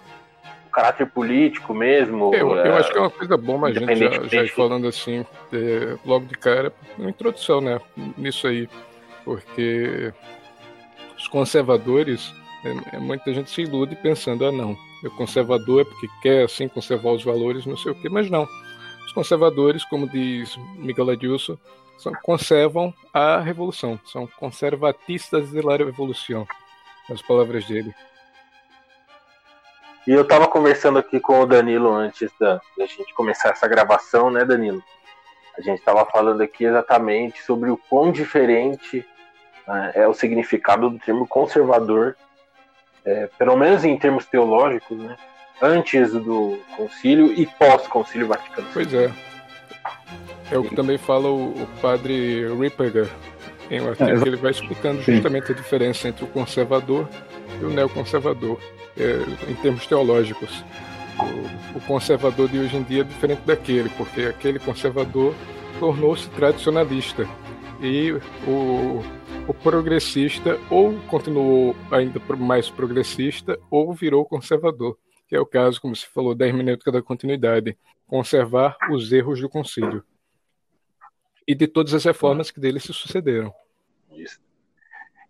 caráter 0.72 1.06
político 1.06 1.74
mesmo. 1.74 2.34
Eu, 2.34 2.58
é, 2.58 2.68
eu, 2.68 2.76
acho 2.76 2.90
que 2.90 2.98
é 2.98 3.00
uma 3.00 3.10
coisa 3.10 3.36
boa, 3.36 3.68
a 3.68 3.72
gente 3.72 3.96
já, 3.96 4.22
já 4.24 4.42
ir 4.42 4.48
falando 4.48 4.88
assim, 4.88 5.26
é, 5.52 5.96
logo 6.04 6.26
de 6.26 6.34
cara, 6.34 6.72
uma 6.98 7.10
introdução, 7.10 7.60
né, 7.60 7.78
nisso 8.16 8.46
aí, 8.46 8.68
porque 9.24 10.12
os 11.16 11.28
conservadores, 11.28 12.34
é, 12.64 12.96
é, 12.96 12.98
muita 12.98 13.32
gente 13.34 13.50
se 13.50 13.62
ilude 13.62 13.94
pensando, 13.96 14.46
ah 14.46 14.52
não, 14.52 14.76
o 15.04 15.10
conservador 15.10 15.82
é 15.82 15.84
porque 15.84 16.08
quer 16.22 16.44
assim 16.44 16.68
conservar 16.68 17.10
os 17.10 17.22
valores, 17.22 17.66
não 17.66 17.76
sei 17.76 17.92
o 17.92 17.94
quê, 17.94 18.08
mas 18.08 18.30
não. 18.30 18.48
Os 19.04 19.12
conservadores, 19.12 19.84
como 19.84 20.08
diz 20.08 20.56
Miguel 20.76 21.10
Adilson, 21.10 21.58
são, 22.02 22.12
conservam 22.22 22.92
a 23.12 23.38
revolução, 23.38 23.98
são 24.04 24.26
conservatistas 24.26 25.50
de 25.50 25.60
la 25.60 25.76
revolução, 25.76 26.46
as 27.10 27.22
palavras 27.22 27.64
dele. 27.66 27.94
E 30.06 30.10
eu 30.10 30.22
estava 30.22 30.48
conversando 30.48 30.98
aqui 30.98 31.20
com 31.20 31.40
o 31.40 31.46
Danilo 31.46 31.92
antes 31.92 32.30
da, 32.38 32.60
da 32.76 32.86
gente 32.86 33.14
começar 33.14 33.50
essa 33.50 33.68
gravação, 33.68 34.30
né, 34.30 34.44
Danilo? 34.44 34.82
A 35.56 35.60
gente 35.60 35.78
estava 35.78 36.04
falando 36.06 36.40
aqui 36.40 36.64
exatamente 36.64 37.40
sobre 37.42 37.70
o 37.70 37.76
quão 37.76 38.10
diferente 38.10 39.06
né, 39.66 39.92
é 39.94 40.08
o 40.08 40.14
significado 40.14 40.90
do 40.90 40.98
termo 40.98 41.26
conservador, 41.26 42.16
é, 43.04 43.28
pelo 43.38 43.56
menos 43.56 43.84
em 43.84 43.96
termos 43.96 44.26
teológicos, 44.26 44.98
né? 44.98 45.16
Antes 45.60 46.10
do 46.12 46.58
concílio 46.76 47.32
e 47.32 47.46
pós-concílio 47.46 48.26
Vaticano. 48.26 48.66
Pois 48.72 48.92
é. 48.92 49.31
É 50.52 50.58
o 50.58 50.64
que 50.64 50.76
também 50.76 50.98
fala 50.98 51.28
o, 51.28 51.50
o 51.50 51.66
padre 51.80 52.46
Ripperger 52.54 53.08
em 53.70 53.80
um 53.80 53.88
artigo 53.88 54.10
é, 54.10 54.20
que 54.20 54.28
ele 54.28 54.36
vai 54.36 54.50
explicando 54.50 55.00
justamente 55.00 55.50
a 55.50 55.54
diferença 55.54 56.06
entre 56.06 56.24
o 56.24 56.28
conservador 56.28 57.08
e 57.58 57.64
o 57.64 57.70
neoconservador, 57.70 58.58
é, 58.98 59.50
em 59.50 59.54
termos 59.54 59.86
teológicos. 59.86 60.62
O, 61.18 61.78
o, 61.78 61.80
conservador 61.86 62.48
de 62.48 62.58
hoje 62.58 62.76
em 62.76 62.82
dia 62.82 63.00
é 63.00 63.04
diferente 63.04 63.40
daquele, 63.46 63.88
porque 63.90 64.22
aquele 64.22 64.58
conservador 64.58 65.34
tornou-se 65.80 66.28
tradicionalista. 66.30 67.26
E 67.80 68.12
o, 68.46 69.02
o 69.48 69.54
progressista 69.54 70.58
ou 70.70 70.94
continuou 71.08 71.74
ainda 71.90 72.20
mais 72.36 72.68
progressista 72.68 73.58
ou 73.70 73.92
virou 73.94 74.24
conservador, 74.26 74.98
que 75.26 75.34
é 75.34 75.40
o 75.40 75.46
caso, 75.46 75.80
como 75.80 75.96
se 75.96 76.06
falou, 76.06 76.34
da 76.34 76.46
hermenêutica 76.46 76.92
da 76.92 77.00
continuidade, 77.00 77.76
conservar 78.06 78.76
os 78.90 79.12
erros 79.12 79.40
do 79.40 79.48
concílio 79.48 80.04
e 81.46 81.54
de 81.54 81.66
todas 81.66 81.94
as 81.94 82.04
reformas 82.04 82.50
que 82.50 82.60
dele 82.60 82.80
se 82.80 82.92
sucederam. 82.92 83.52
Isso. 84.10 84.40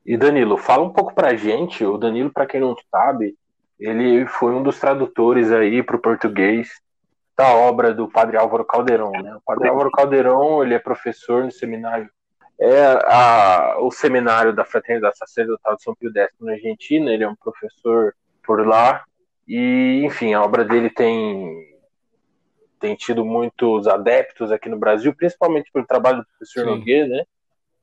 E 0.04 0.16
Danilo, 0.16 0.56
fala 0.56 0.82
um 0.82 0.92
pouco 0.92 1.14
pra 1.14 1.34
gente, 1.34 1.84
o 1.84 1.96
Danilo, 1.96 2.32
para 2.32 2.46
quem 2.46 2.60
não 2.60 2.74
sabe, 2.90 3.36
ele 3.78 4.26
foi 4.26 4.52
um 4.52 4.62
dos 4.62 4.78
tradutores 4.78 5.50
aí 5.50 5.82
para 5.82 5.96
o 5.96 6.00
português 6.00 6.68
da 7.36 7.54
obra 7.54 7.94
do 7.94 8.08
Padre 8.08 8.36
Álvaro 8.36 8.64
Caldeirão. 8.64 9.10
Né? 9.12 9.34
O 9.36 9.40
Padre 9.40 9.68
Álvaro 9.68 9.90
Caldeirão, 9.90 10.62
ele 10.62 10.74
é 10.74 10.78
professor 10.78 11.44
no 11.44 11.52
seminário, 11.52 12.08
é 12.60 12.84
a, 13.06 13.76
o 13.80 13.90
seminário 13.90 14.52
da 14.52 14.64
Fraternidade 14.64 15.18
Sacerdotal 15.18 15.76
de 15.76 15.82
São 15.82 15.94
Pio 15.94 16.12
X 16.14 16.30
na 16.40 16.52
Argentina, 16.52 17.12
ele 17.12 17.24
é 17.24 17.28
um 17.28 17.36
professor 17.36 18.14
por 18.44 18.66
lá, 18.66 19.04
e 19.46 20.02
enfim, 20.04 20.34
a 20.34 20.42
obra 20.42 20.64
dele 20.64 20.90
tem 20.90 21.71
tem 22.82 22.96
tido 22.96 23.24
muitos 23.24 23.86
adeptos 23.86 24.50
aqui 24.50 24.68
no 24.68 24.76
Brasil, 24.76 25.14
principalmente 25.14 25.70
pelo 25.70 25.86
trabalho 25.86 26.18
do 26.18 26.26
professor 26.26 26.64
Sim. 26.64 26.70
Nogueira, 26.70 27.06
né? 27.06 27.24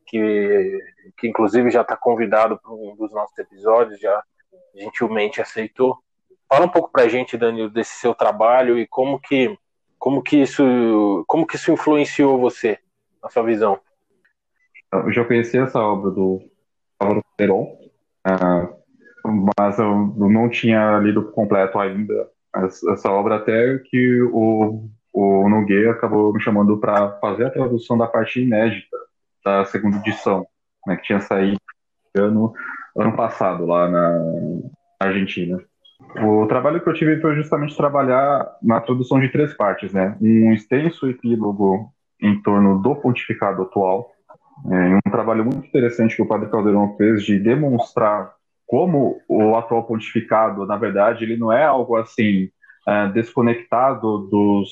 Que, 0.05 0.77
que 1.17 1.27
inclusive 1.29 1.71
já 1.71 1.81
está 1.81 1.95
convidado 1.95 2.59
para 2.59 2.73
um 2.73 2.97
dos 2.97 3.13
nossos 3.13 3.37
episódios, 3.37 3.97
já 3.97 4.21
gentilmente 4.75 5.41
aceitou. 5.41 5.97
Fala 6.49 6.65
um 6.65 6.69
pouco 6.69 6.91
para 6.91 7.03
a 7.03 7.07
gente, 7.07 7.37
Danilo, 7.37 7.69
desse 7.69 7.95
seu 7.95 8.13
trabalho 8.13 8.77
e 8.77 8.85
como 8.87 9.19
que, 9.19 9.57
como 9.97 10.21
que 10.21 10.41
isso, 10.41 11.23
como 11.27 11.47
que 11.47 11.55
isso 11.55 11.71
influenciou 11.71 12.37
você, 12.37 12.77
na 13.23 13.29
sua 13.29 13.43
visão. 13.43 13.79
Eu 14.91 15.13
já 15.13 15.23
conheci 15.23 15.57
essa 15.57 15.79
obra 15.79 16.11
do 16.11 16.41
Álvaro 16.99 17.23
Peron, 17.37 17.79
uh, 18.27 18.75
mas 19.57 19.79
eu 19.79 19.95
não 20.17 20.49
tinha 20.49 20.97
lido 20.97 21.31
completo 21.31 21.79
ainda 21.79 22.29
essa 22.65 23.11
obra 23.11 23.35
até 23.35 23.77
que 23.79 24.21
o, 24.31 24.89
o 25.13 25.49
Nogueira 25.49 25.91
acabou 25.91 26.33
me 26.33 26.41
chamando 26.41 26.77
para 26.77 27.11
fazer 27.19 27.45
a 27.45 27.51
tradução 27.51 27.97
da 27.97 28.07
parte 28.07 28.41
inédita 28.41 28.97
da 29.43 29.65
segunda 29.65 29.97
edição, 29.97 30.45
né, 30.85 30.95
que 30.97 31.03
tinha 31.03 31.21
saído 31.21 31.59
ano, 32.15 32.53
ano 32.97 33.15
passado 33.15 33.65
lá 33.65 33.87
na 33.87 34.19
Argentina. 34.99 35.59
O 36.23 36.47
trabalho 36.47 36.81
que 36.81 36.89
eu 36.89 36.93
tive 36.93 37.21
foi 37.21 37.35
justamente 37.35 37.75
trabalhar 37.75 38.47
na 38.61 38.81
tradução 38.81 39.19
de 39.19 39.29
três 39.29 39.53
partes, 39.53 39.93
né? 39.93 40.17
Um 40.21 40.53
extenso 40.53 41.07
epílogo 41.07 41.91
em 42.21 42.41
torno 42.41 42.81
do 42.81 42.95
pontificado 42.95 43.63
atual, 43.63 44.09
é, 44.71 44.95
um 44.95 45.11
trabalho 45.11 45.45
muito 45.45 45.65
interessante 45.67 46.15
que 46.15 46.21
o 46.21 46.27
Padre 46.27 46.49
Caldeirão 46.49 46.95
fez 46.97 47.23
de 47.23 47.39
demonstrar 47.39 48.33
como 48.69 49.19
o 49.27 49.55
atual 49.55 49.83
pontificado, 49.83 50.63
na 50.67 50.77
verdade, 50.77 51.23
ele 51.23 51.35
não 51.35 51.51
é 51.51 51.65
algo 51.65 51.95
assim 51.95 52.51
é, 52.87 53.07
desconectado 53.07 54.29
dos 54.29 54.69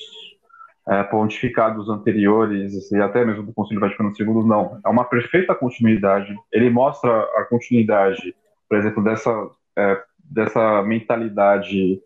é, 0.88 1.02
pontificados 1.02 1.88
anteriores 1.88 2.92
e 2.92 2.96
até 3.02 3.24
mesmo 3.24 3.42
do 3.42 3.52
Concílio 3.52 3.80
Vaticano 3.80 4.12
II, 4.16 4.46
não. 4.46 4.78
É 4.86 4.88
uma 4.88 5.04
perfeita 5.04 5.52
continuidade. 5.52 6.32
Ele 6.52 6.70
mostra 6.70 7.10
a 7.10 7.44
continuidade, 7.50 8.36
por 8.68 8.78
exemplo, 8.78 9.02
dessa, 9.02 9.32
é, 9.76 10.00
dessa 10.30 10.80
mentalidade 10.84 12.00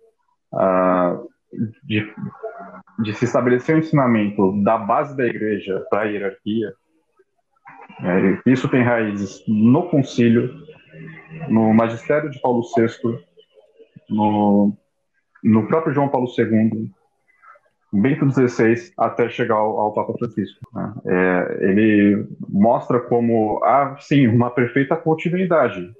uh, 0.50 1.28
de, 1.84 2.10
de 3.00 3.14
se 3.14 3.26
estabelecer 3.26 3.74
o 3.74 3.78
um 3.78 3.80
ensinamento 3.82 4.62
da 4.62 4.78
base 4.78 5.14
da 5.14 5.26
igreja 5.26 5.84
para 5.90 6.04
a 6.04 6.04
hierarquia. 6.04 6.72
Isso 8.46 8.68
tem 8.70 8.82
raízes 8.82 9.44
no 9.46 9.88
concílio, 9.90 10.71
no 11.48 11.72
magistério 11.72 12.30
de 12.30 12.40
Paulo 12.40 12.62
VI, 12.76 13.18
no, 14.08 14.76
no 15.42 15.66
próprio 15.66 15.94
João 15.94 16.08
Paulo 16.08 16.28
II, 16.36 16.90
Bento 17.92 18.30
XVI, 18.30 18.92
até 18.96 19.28
chegar 19.28 19.56
ao, 19.56 19.78
ao 19.78 19.92
Papa 19.92 20.14
Francisco. 20.14 20.60
Né? 20.72 20.94
É, 21.06 21.58
ele 21.68 22.26
mostra 22.48 23.00
como 23.00 23.62
há, 23.64 23.96
sim, 24.00 24.26
uma 24.26 24.50
perfeita 24.50 24.96
continuidade 24.96 25.92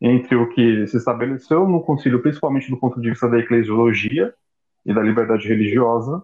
entre 0.00 0.34
o 0.36 0.48
que 0.48 0.86
se 0.86 0.96
estabeleceu 0.96 1.66
no 1.68 1.82
concílio, 1.82 2.20
principalmente 2.20 2.70
do 2.70 2.76
ponto 2.76 3.00
de 3.00 3.10
vista 3.10 3.28
da 3.28 3.38
eclesiologia 3.38 4.32
e 4.84 4.94
da 4.94 5.02
liberdade 5.02 5.48
religiosa, 5.48 6.22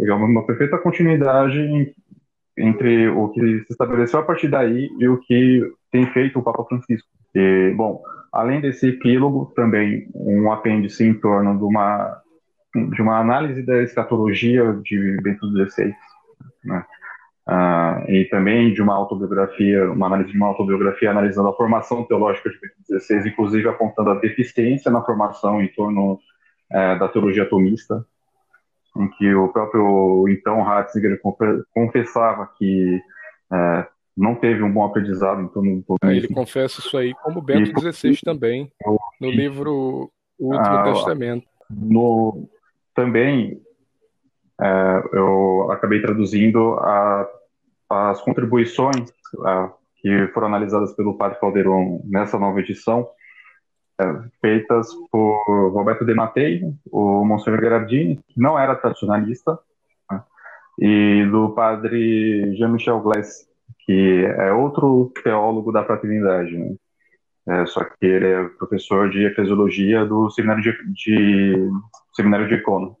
é 0.00 0.12
uma 0.12 0.46
perfeita 0.46 0.78
continuidade 0.78 1.94
entre 2.56 3.08
o 3.08 3.28
que 3.30 3.40
se 3.64 3.72
estabeleceu 3.72 4.20
a 4.20 4.22
partir 4.22 4.48
daí 4.48 4.88
e 4.98 5.08
o 5.08 5.18
que 5.18 5.62
tem 5.90 6.06
feito 6.12 6.38
o 6.38 6.42
Papa 6.42 6.64
Francisco. 6.64 7.08
E, 7.34 7.74
bom, 7.76 8.02
além 8.32 8.60
desse 8.60 8.88
epílogo, 8.88 9.52
também 9.54 10.08
um 10.14 10.50
apêndice 10.52 11.04
em 11.04 11.14
torno 11.14 11.56
de 11.56 11.64
uma, 11.64 12.22
de 12.74 13.02
uma 13.02 13.18
análise 13.18 13.62
da 13.62 13.82
escatologia 13.82 14.72
de 14.82 15.16
Bento 15.22 15.46
XVI, 15.50 15.94
né? 16.64 16.84
Uh, 17.46 18.10
e 18.10 18.24
também 18.30 18.72
de 18.72 18.80
uma 18.80 18.94
autobiografia, 18.94 19.90
uma 19.92 20.06
análise 20.06 20.30
de 20.30 20.36
uma 20.36 20.46
autobiografia 20.46 21.10
analisando 21.10 21.50
a 21.50 21.54
formação 21.54 22.02
teológica 22.04 22.48
de 22.48 22.58
Bento 22.58 23.00
XVI, 23.02 23.28
inclusive 23.28 23.68
apontando 23.68 24.10
a 24.10 24.18
deficiência 24.18 24.90
na 24.90 25.02
formação 25.02 25.60
em 25.60 25.68
torno 25.68 26.14
uh, 26.14 26.98
da 26.98 27.06
teologia 27.08 27.42
atomista, 27.42 28.02
em 28.96 29.08
que 29.10 29.34
o 29.34 29.48
próprio 29.48 30.26
então 30.30 30.62
Ratzinger 30.62 31.20
confessava 31.74 32.48
que 32.56 32.96
uh, 33.52 33.93
não 34.16 34.34
teve 34.34 34.62
um 34.62 34.72
bom 34.72 34.84
aprendizado 34.84 35.40
em 35.40 35.48
torno 35.48 35.82
do 35.82 35.96
Ele 36.08 36.28
confessa 36.28 36.80
isso 36.80 36.96
aí 36.96 37.14
como 37.14 37.42
Bento 37.42 37.72
XVI 37.80 38.20
também, 38.22 38.70
no 39.20 39.30
livro 39.30 40.10
O 40.38 40.54
Último 40.54 40.76
ah, 40.76 40.82
Testamento. 40.84 41.46
No, 41.70 42.48
também 42.94 43.60
é, 44.60 45.02
eu 45.12 45.70
acabei 45.72 46.00
traduzindo 46.00 46.74
a, 46.74 47.28
as 47.90 48.20
contribuições 48.20 49.10
a, 49.44 49.72
que 49.96 50.28
foram 50.28 50.46
analisadas 50.48 50.94
pelo 50.94 51.16
Padre 51.16 51.40
Calderon 51.40 52.00
nessa 52.04 52.38
nova 52.38 52.60
edição, 52.60 53.08
é, 54.00 54.04
feitas 54.40 54.88
por 55.10 55.70
Roberto 55.72 56.04
De 56.04 56.14
Mattei, 56.14 56.62
o 56.90 57.24
Monsenhor 57.24 57.60
Gerardini, 57.60 58.20
que 58.28 58.40
não 58.40 58.58
era 58.58 58.76
tradicionalista, 58.76 59.58
né, 60.10 60.22
e 60.78 61.26
do 61.30 61.50
Padre 61.50 62.54
Jean-Michel 62.56 63.00
Glass, 63.00 63.48
que 63.84 64.24
é 64.38 64.52
outro 64.52 65.12
teólogo 65.22 65.72
da 65.72 65.84
fraternidade, 65.84 66.56
né? 66.56 66.74
É, 67.46 67.66
só 67.66 67.84
que 67.84 68.06
ele 68.06 68.26
é 68.26 68.44
professor 68.58 69.10
de 69.10 69.26
eclesiologia 69.26 70.04
do 70.06 70.30
seminário 70.30 70.62
de, 70.62 70.72
de 70.94 71.70
seminário 72.14 72.48
de 72.48 72.54
Econo. 72.54 72.96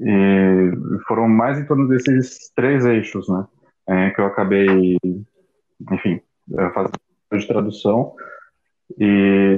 E 0.00 0.72
foram 1.06 1.28
mais 1.28 1.58
em 1.58 1.66
torno 1.66 1.86
desses 1.86 2.50
três 2.56 2.86
eixos, 2.86 3.28
né? 3.28 3.46
É, 3.86 4.10
que 4.10 4.20
eu 4.20 4.24
acabei, 4.24 4.96
enfim, 5.92 6.20
é, 6.58 6.70
fazendo 6.70 6.94
de 7.32 7.46
tradução 7.46 8.14
e, 8.98 9.56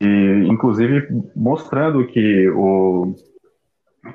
e 0.00 0.46
inclusive 0.48 1.06
mostrando 1.36 2.06
que 2.06 2.48
o, 2.50 3.14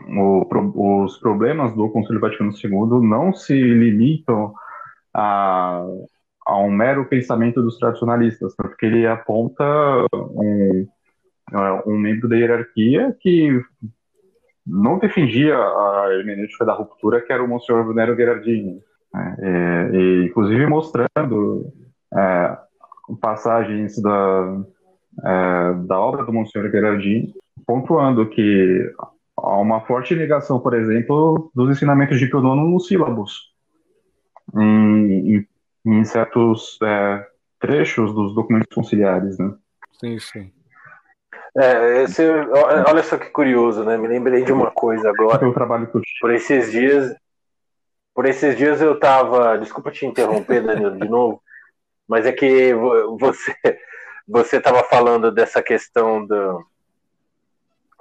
o, 0.09 1.03
os 1.03 1.17
problemas 1.17 1.73
do 1.75 1.89
Conselho 1.89 2.19
Vaticano 2.19 2.51
II 2.51 3.07
não 3.07 3.33
se 3.33 3.53
limitam 3.53 4.53
a, 5.13 5.83
a 6.45 6.57
um 6.59 6.71
mero 6.71 7.05
pensamento 7.05 7.61
dos 7.61 7.77
tradicionalistas, 7.77 8.55
porque 8.55 8.85
ele 8.85 9.07
aponta 9.07 9.63
um, 10.13 10.87
um 11.85 11.97
membro 11.97 12.27
da 12.27 12.35
hierarquia 12.35 13.15
que 13.19 13.61
não 14.65 14.99
defendia 14.99 15.55
a 15.55 16.07
hermenêutica 16.11 16.65
da 16.65 16.73
ruptura, 16.73 17.21
que 17.21 17.33
era 17.33 17.43
o 17.43 17.47
Monsenhor 17.47 17.93
Nero 17.93 18.15
Gherardini. 18.15 18.81
Né? 19.13 19.35
É, 19.39 19.95
e, 19.95 20.25
inclusive 20.25 20.67
mostrando 20.67 21.73
é, 22.15 22.57
passagens 23.19 23.99
da, 24.01 24.61
é, 25.25 25.73
da 25.87 25.99
obra 25.99 26.23
do 26.23 26.31
Monsenhor 26.31 26.69
Gherardini, 26.69 27.33
pontuando 27.65 28.29
que 28.29 28.93
há 29.37 29.57
uma 29.57 29.81
forte 29.81 30.15
negação, 30.15 30.59
por 30.59 30.73
exemplo, 30.73 31.51
dos 31.55 31.69
ensinamentos 31.69 32.19
de 32.19 32.27
Pio 32.27 32.39
IX 32.39 32.69
nos 32.69 32.87
sílabos, 32.87 33.48
em, 34.55 35.35
em, 35.35 35.47
em 35.85 36.05
certos 36.05 36.77
é, 36.81 37.27
trechos 37.59 38.13
dos 38.13 38.33
documentos 38.33 38.73
conciliares. 38.73 39.37
Né? 39.37 39.53
Sim, 39.99 40.19
sim. 40.19 40.51
É, 41.57 42.03
esse, 42.03 42.23
olha 42.87 43.03
só 43.03 43.17
que 43.17 43.29
curioso, 43.29 43.83
né? 43.83 43.97
Me 43.97 44.07
lembrei 44.07 44.43
de 44.43 44.51
uma 44.51 44.71
coisa 44.71 45.09
agora. 45.09 45.43
Eu 45.43 45.53
trabalho 45.53 45.87
por... 45.87 46.01
por 46.21 46.31
esses 46.31 46.71
dias, 46.71 47.15
por 48.13 48.25
esses 48.25 48.55
dias 48.55 48.81
eu 48.81 48.99
tava, 48.99 49.57
desculpa 49.57 49.91
te 49.91 50.05
interromper, 50.05 50.63
Danilo, 50.63 50.97
de 50.97 51.09
novo, 51.09 51.41
mas 52.07 52.25
é 52.25 52.31
que 52.31 52.73
você 53.19 53.55
você 54.29 54.57
estava 54.57 54.83
falando 54.83 55.31
dessa 55.31 55.61
questão 55.61 56.23
do, 56.23 56.63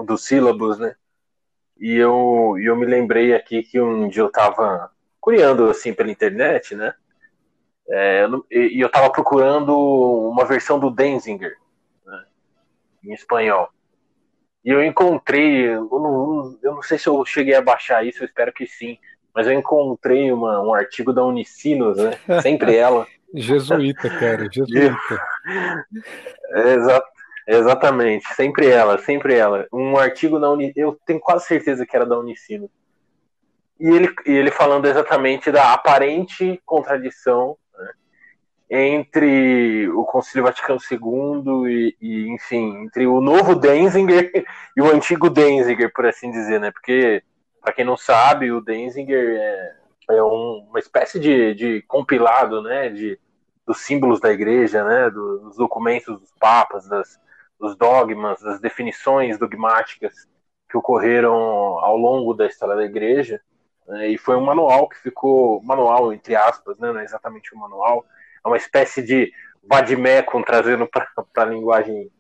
dos 0.04 0.26
sílabos, 0.26 0.78
né? 0.78 0.94
E 1.80 1.94
eu, 1.94 2.54
eu 2.62 2.76
me 2.76 2.84
lembrei 2.84 3.34
aqui 3.34 3.62
que 3.62 3.80
um 3.80 4.08
dia 4.08 4.22
eu 4.22 4.26
estava 4.26 4.90
curiando 5.20 5.68
assim 5.70 5.92
pela 5.92 6.11
internet, 6.11 6.74
né? 6.74 6.94
É, 7.90 8.26
e 8.50 8.81
eu 8.81 8.87
estava 8.87 9.11
procurando 9.11 9.74
uma 10.28 10.44
versão 10.44 10.78
do 10.78 10.90
Denzinger, 10.90 11.57
em 13.02 13.14
espanhol. 13.14 13.68
E 14.64 14.70
eu 14.70 14.85
encontrei, 14.85 15.66
eu 15.66 15.88
não, 15.90 16.59
eu 16.62 16.74
não 16.74 16.83
sei 16.83 16.98
se 16.98 17.09
eu 17.09 17.24
cheguei 17.24 17.54
a 17.54 17.62
baixar 17.62 18.04
isso, 18.04 18.22
eu 18.22 18.26
espero 18.26 18.52
que 18.52 18.66
sim, 18.66 18.98
mas 19.35 19.46
eu 19.46 19.52
encontrei 19.54 20.31
uma, 20.31 20.61
um 20.61 20.74
artigo 20.74 21.12
da 21.12 21.24
Unicinos, 21.24 21.96
né? 21.96 22.11
Sempre 22.42 22.76
ela. 22.76 23.07
jesuíta, 23.35 24.11
cara, 24.11 24.48
jesuíta. 24.50 25.22
Exa 26.54 27.02
exatamente, 27.46 28.26
sempre 28.35 28.66
ela, 28.66 28.98
sempre 28.98 29.35
ela. 29.35 29.66
Um 29.72 29.96
artigo 29.96 30.38
da 30.38 30.50
Unicinos, 30.50 30.76
eu 30.76 31.00
tenho 31.07 31.18
quase 31.18 31.46
certeza 31.46 31.87
que 31.87 31.96
era 31.96 32.04
da 32.04 32.18
Unicinos. 32.18 32.68
E 33.80 33.88
ele, 33.88 34.12
e 34.26 34.32
ele 34.32 34.50
falando 34.50 34.86
exatamente 34.86 35.52
da 35.52 35.72
aparente 35.72 36.60
contradição 36.66 37.56
entre 38.70 39.88
o 39.90 40.04
Concílio 40.04 40.44
Vaticano 40.44 40.78
II 40.90 41.70
e, 41.70 41.96
e, 42.00 42.28
enfim, 42.28 42.84
entre 42.84 43.06
o 43.06 43.20
novo 43.20 43.54
Denzinger 43.54 44.30
e 44.76 44.82
o 44.82 44.90
antigo 44.90 45.30
Denzinger, 45.30 45.90
por 45.92 46.06
assim 46.06 46.30
dizer, 46.30 46.60
né? 46.60 46.70
Porque, 46.70 47.22
para 47.62 47.72
quem 47.72 47.84
não 47.84 47.96
sabe, 47.96 48.52
o 48.52 48.60
Denzinger 48.60 49.38
é, 49.40 50.16
é 50.16 50.22
um, 50.22 50.66
uma 50.68 50.78
espécie 50.78 51.18
de, 51.18 51.54
de 51.54 51.82
compilado, 51.82 52.62
né? 52.62 52.90
De, 52.90 53.18
dos 53.66 53.78
símbolos 53.80 54.20
da 54.20 54.30
igreja, 54.30 54.84
né? 54.84 55.10
Dos 55.10 55.56
documentos 55.56 56.20
dos 56.20 56.32
papas, 56.38 56.86
das, 56.86 57.18
dos 57.58 57.74
dogmas, 57.74 58.40
das 58.42 58.60
definições 58.60 59.38
dogmáticas 59.38 60.28
que 60.68 60.76
ocorreram 60.76 61.32
ao 61.32 61.96
longo 61.96 62.34
da 62.34 62.46
história 62.46 62.76
da 62.76 62.84
igreja. 62.84 63.40
Né, 63.88 64.09
e 64.09 64.18
foi 64.18 64.37
um 64.37 64.44
manual 64.44 64.87
que 64.87 64.98
ficou, 64.98 65.62
manual 65.62 66.12
entre 66.12 66.37
aspas, 66.37 66.79
né, 66.79 66.92
não 66.92 67.01
é 67.01 67.05
exatamente 67.05 67.55
um 67.55 67.59
manual, 67.59 68.05
é 68.44 68.46
uma 68.46 68.59
espécie 68.59 69.03
de 69.03 69.33
vademecum 69.64 70.42
trazendo 70.42 70.87
para 70.87 71.09
a 71.37 71.44
linguagem 71.46 72.11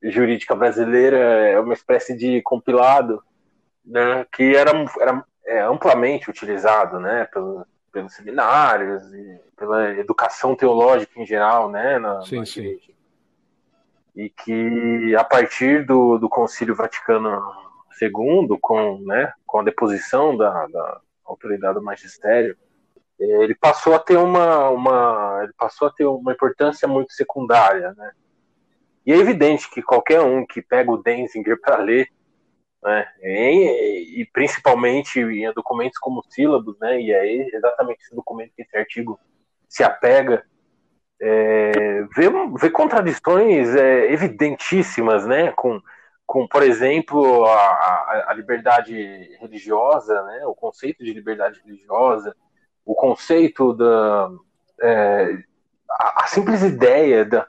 jurídica 0.00 0.54
brasileira, 0.54 1.18
é 1.18 1.58
uma 1.58 1.74
espécie 1.74 2.16
de 2.16 2.40
compilado 2.42 3.20
né, 3.84 4.24
que 4.32 4.54
era, 4.54 4.70
era 5.00 5.24
é, 5.44 5.60
amplamente 5.62 6.30
utilizado 6.30 7.00
né, 7.00 7.24
pelo, 7.32 7.66
pelos 7.90 8.14
seminários 8.14 9.02
e 9.12 9.40
pela 9.56 9.90
educação 9.98 10.54
teológica 10.54 11.20
em 11.20 11.26
geral 11.26 11.68
né, 11.68 11.98
na, 11.98 12.22
sim, 12.22 12.38
na 12.38 12.46
sim. 12.46 12.78
E 14.14 14.30
que 14.30 15.16
a 15.16 15.24
partir 15.24 15.84
do, 15.84 16.16
do 16.18 16.28
Concílio 16.28 16.76
Vaticano 16.76 17.40
II, 18.00 18.56
com, 18.60 19.00
né, 19.00 19.32
com 19.44 19.60
a 19.60 19.64
deposição 19.64 20.36
da, 20.36 20.66
da 20.66 21.00
autoridade 21.28 21.74
do 21.74 21.82
magistério, 21.82 22.56
ele 23.18 23.54
passou 23.54 23.94
a 23.94 23.98
ter 23.98 24.16
uma, 24.16 24.68
uma 24.70 25.40
ele 25.42 25.52
passou 25.58 25.88
a 25.88 25.92
ter 25.92 26.04
uma 26.04 26.32
importância 26.32 26.86
muito 26.86 27.12
secundária, 27.12 27.92
né? 27.96 28.12
E 29.04 29.12
é 29.12 29.16
evidente 29.16 29.68
que 29.70 29.82
qualquer 29.82 30.20
um 30.20 30.46
que 30.46 30.62
pega 30.62 30.90
o 30.90 31.02
Denzinger 31.02 31.60
para 31.60 31.78
ler 31.78 32.08
né? 32.82 33.06
E, 33.22 34.20
e, 34.20 34.26
principalmente 34.32 35.20
em 35.20 35.52
documentos 35.52 35.98
como 35.98 36.24
sílabos, 36.28 36.78
né? 36.80 37.00
E 37.00 37.12
é 37.12 37.56
exatamente 37.56 38.02
esse 38.02 38.14
documento 38.14 38.52
que 38.54 38.62
esse 38.62 38.76
artigo 38.76 39.18
se 39.68 39.82
apega, 39.82 40.44
é, 41.20 42.02
vê, 42.14 42.30
vê 42.60 42.70
contradições 42.70 43.74
é, 43.74 44.12
evidentíssimas, 44.12 45.26
né? 45.26 45.52
Com, 45.52 45.80
com 46.28 46.46
por 46.46 46.62
exemplo, 46.62 47.46
a, 47.46 48.26
a, 48.28 48.34
liberdade 48.34 48.94
religiosa, 49.40 50.22
né? 50.24 50.44
O 50.46 50.54
conceito 50.54 51.02
de 51.02 51.14
liberdade 51.14 51.58
religiosa, 51.64 52.36
o 52.84 52.94
conceito 52.94 53.72
da 53.72 54.30
é, 54.82 55.38
a, 55.90 56.24
a 56.24 56.26
simples 56.26 56.62
ideia 56.62 57.24
da 57.24 57.48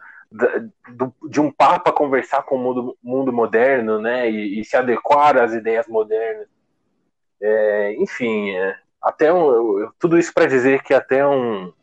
de 1.27 1.41
um 1.41 1.51
papa 1.51 1.91
conversar 1.91 2.43
com 2.43 2.55
o 2.55 2.59
mundo, 2.59 2.97
mundo 3.01 3.33
moderno, 3.33 3.99
né, 3.99 4.29
e, 4.29 4.59
e, 4.59 4.63
se 4.63 4.77
adequar 4.77 5.35
às 5.37 5.53
ideias 5.53 5.87
modernas. 5.87 6.47
É, 7.41 7.95
enfim, 7.95 8.51
é, 8.51 8.77
até 9.01 9.33
um, 9.33 9.91
tudo 9.97 10.19
isso 10.19 10.31
para 10.31 10.45
dizer 10.45 10.83
que 10.83 10.93
até 10.93 11.25
um, 11.25 11.73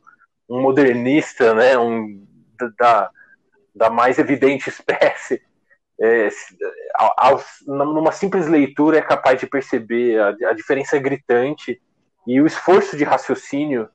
um 0.49 0.63
modernista, 0.63 1.55
né, 1.55 1.77
um, 1.77 2.25
da, 2.79 3.11
da 3.75 3.91
mais 3.91 4.17
evidente 4.19 4.69
espécie, 4.71 5.43
é, 6.01 6.29
ao, 6.99 7.43
numa 7.67 8.13
simples 8.13 8.47
leitura 8.47 8.99
é 8.99 9.03
capaz 9.03 9.41
de 9.41 9.47
perceber 9.47 10.19
a, 10.21 10.29
a 10.51 10.53
diferença 10.53 10.99
gritante 10.99 11.81
e 12.27 12.41
o 12.41 12.47
esforço 12.47 12.97
de 12.97 13.05
raciocínio 13.05 13.89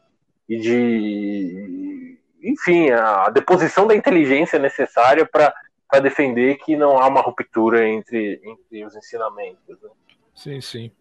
e 0.47 0.57
de 0.57 2.19
enfim, 2.43 2.89
a 2.89 3.29
deposição 3.29 3.85
da 3.85 3.95
inteligência 3.95 4.57
necessária 4.57 5.25
para 5.25 5.53
defender 6.01 6.57
que 6.57 6.75
não 6.75 6.97
há 6.97 7.07
uma 7.07 7.21
ruptura 7.21 7.87
entre, 7.87 8.41
entre 8.43 8.85
os 8.85 8.95
ensinamentos. 8.95 9.81
Né? 9.81 9.89
Sim, 10.33 10.61
sim. 10.61 10.91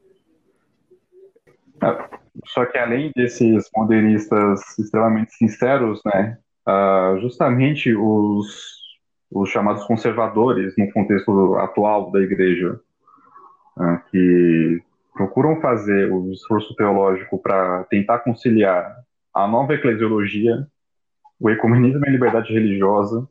Ah, 1.80 2.10
só 2.46 2.66
que 2.66 2.76
além 2.76 3.10
desses 3.16 3.70
modernistas 3.74 4.78
extremamente 4.78 5.32
sinceros, 5.34 6.00
né, 6.04 6.38
uh, 6.68 7.18
justamente 7.20 7.94
os, 7.94 8.79
os 9.30 9.48
chamados 9.50 9.84
conservadores 9.84 10.74
no 10.76 10.90
contexto 10.92 11.56
atual 11.56 12.10
da 12.10 12.20
igreja, 12.20 12.80
uh, 13.76 14.10
que 14.10 14.82
procuram 15.14 15.60
fazer 15.60 16.12
o 16.12 16.32
esforço 16.32 16.74
teológico 16.74 17.38
para 17.38 17.84
tentar 17.84 18.20
conciliar 18.20 18.96
a 19.34 19.46
nova 19.46 19.74
eclesiologia 19.74 20.66
o 21.40 21.48
ecumenismo 21.48 22.04
e 22.04 22.08
a 22.08 22.12
liberdade 22.12 22.52
religiosa, 22.52 23.26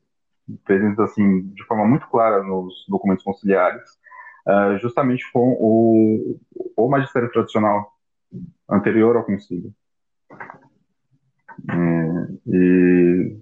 presentes 0.66 1.00
assim 1.00 1.42
de 1.50 1.64
forma 1.66 1.86
muito 1.86 2.08
clara 2.08 2.44
nos 2.44 2.86
documentos 2.90 3.24
conciliares, 3.24 3.88
uh, 4.48 4.80
justamente 4.80 5.32
com 5.32 5.54
o, 5.60 6.40
o 6.76 6.90
magistério 6.90 7.32
tradicional 7.32 7.94
anterior 8.68 9.16
ao 9.16 9.24
concílio. 9.24 9.72
É, 11.70 12.28
e 12.48 13.38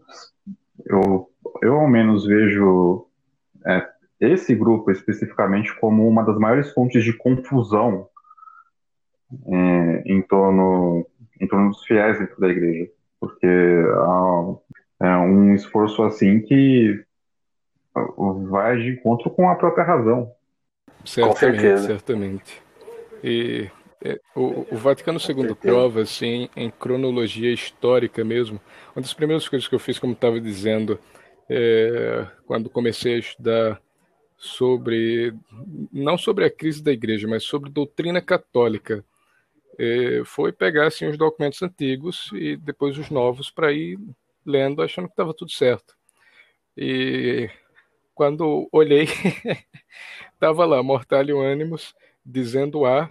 eu, 0.85 1.26
eu, 1.61 1.75
ao 1.75 1.87
menos, 1.87 2.25
vejo 2.25 3.05
é, 3.65 3.87
esse 4.19 4.55
grupo 4.55 4.91
especificamente 4.91 5.73
como 5.79 6.07
uma 6.07 6.23
das 6.23 6.37
maiores 6.37 6.71
fontes 6.73 7.03
de 7.03 7.13
confusão 7.13 8.07
é, 9.47 10.03
em, 10.05 10.21
torno, 10.21 11.05
em 11.39 11.47
torno 11.47 11.69
dos 11.69 11.83
fiéis 11.85 12.19
dentro 12.19 12.39
da 12.39 12.47
igreja 12.47 12.89
porque 13.19 13.47
é 14.99 15.17
um 15.17 15.53
esforço 15.53 16.03
assim 16.03 16.39
que 16.41 17.03
vai 18.49 18.77
de 18.77 18.89
encontro 18.91 19.29
com 19.29 19.49
a 19.49 19.55
própria 19.55 19.83
razão. 19.83 20.31
Certamente, 21.03 21.81
certamente. 21.81 22.61
E 23.23 23.69
é, 24.03 24.19
o, 24.35 24.67
o, 24.71 24.77
Vaticano 24.77 25.19
II 25.19 25.55
prova, 25.55 26.01
assim, 26.01 26.49
em 26.55 26.69
cronologia 26.69 27.51
histórica 27.51 28.23
mesmo. 28.23 28.59
Uma 28.95 29.01
das 29.01 29.13
primeiras 29.13 29.47
coisas 29.47 29.67
que 29.67 29.73
eu 29.73 29.79
fiz, 29.79 29.97
como 29.97 30.13
estava 30.13 30.39
dizendo, 30.39 30.99
é, 31.49 32.27
quando 32.45 32.69
comecei 32.69 33.15
a 33.15 33.19
estudar 33.19 33.81
sobre, 34.37 35.33
não 35.91 36.17
sobre 36.17 36.45
a 36.45 36.51
crise 36.51 36.83
da 36.83 36.91
igreja, 36.91 37.27
mas 37.27 37.43
sobre 37.43 37.69
doutrina 37.69 38.21
católica, 38.21 39.03
é, 39.79 40.21
foi 40.25 40.51
pegar 40.51 40.87
assim, 40.87 41.07
os 41.07 41.17
documentos 41.17 41.61
antigos 41.61 42.29
e 42.33 42.55
depois 42.57 42.97
os 42.97 43.09
novos 43.09 43.49
para 43.49 43.71
ir 43.71 43.99
lendo, 44.45 44.81
achando 44.81 45.05
que 45.07 45.13
estava 45.13 45.33
tudo 45.33 45.51
certo. 45.51 45.95
E 46.75 47.49
quando 48.13 48.67
olhei, 48.71 49.07
estava 50.33 50.65
lá, 50.65 50.81
Mortalium 50.81 51.41
Animus, 51.41 51.95
dizendo 52.25 52.85
A, 52.85 53.09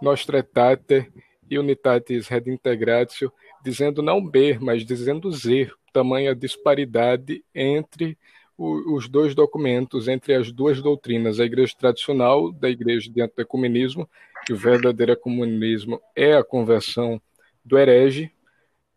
Nostretate 0.00 1.12
e 1.48 1.58
Unitatis 1.58 2.28
Redintegratio, 2.28 3.32
dizendo 3.64 4.02
não 4.02 4.24
B, 4.24 4.58
mas 4.60 4.84
dizendo 4.84 5.32
Z, 5.32 5.70
tamanha 5.92 6.34
disparidade 6.34 7.44
entre 7.54 8.18
os 8.58 9.06
dois 9.08 9.34
documentos, 9.34 10.08
entre 10.08 10.34
as 10.34 10.50
duas 10.50 10.80
doutrinas, 10.80 11.38
a 11.38 11.44
igreja 11.44 11.74
tradicional 11.78 12.50
da 12.50 12.70
igreja 12.70 13.10
dentro 13.12 13.36
do 13.36 13.42
ecumenismo 13.42 14.08
que 14.46 14.52
o 14.52 14.56
verdadeiro 14.56 15.16
comunismo 15.16 16.00
é 16.14 16.34
a 16.34 16.44
conversão 16.44 17.20
do 17.64 17.76
herege 17.76 18.30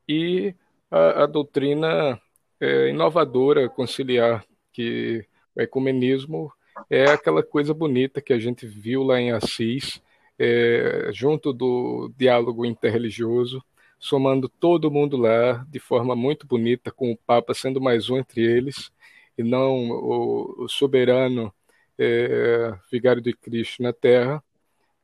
e 0.08 0.54
a, 0.89 1.24
a 1.24 1.26
doutrina 1.26 2.19
é, 2.60 2.89
inovadora, 2.89 3.67
conciliar, 3.67 4.45
que 4.72 5.26
o 5.56 5.62
ecumenismo 5.62 6.52
é 6.90 7.06
aquela 7.06 7.44
coisa 7.44 7.73
bonita 7.73 8.21
que 8.21 8.31
a 8.31 8.40
gente 8.40 8.65
viu 8.65 9.04
lá 9.04 9.19
em 9.19 9.31
Assis, 9.31 10.02
é, 10.38 11.10
junto 11.12 11.52
do 11.52 12.12
diálogo 12.15 12.65
interreligioso, 12.65 13.62
somando 14.00 14.47
todo 14.47 14.89
mundo 14.89 15.17
lá 15.17 15.65
de 15.69 15.79
forma 15.79 16.15
muito 16.15 16.47
bonita, 16.47 16.91
com 16.91 17.12
o 17.12 17.17
Papa 17.17 17.54
sendo 17.54 17.81
mais 17.81 18.10
um 18.10 18.17
entre 18.17 18.41
eles, 18.41 18.91
e 19.37 19.43
não 19.43 19.89
o, 19.89 20.63
o 20.63 20.69
soberano 20.69 21.54
é, 21.97 22.73
vigário 22.91 23.21
de 23.21 23.33
Cristo 23.33 23.83
na 23.83 23.91
Terra, 23.91 24.41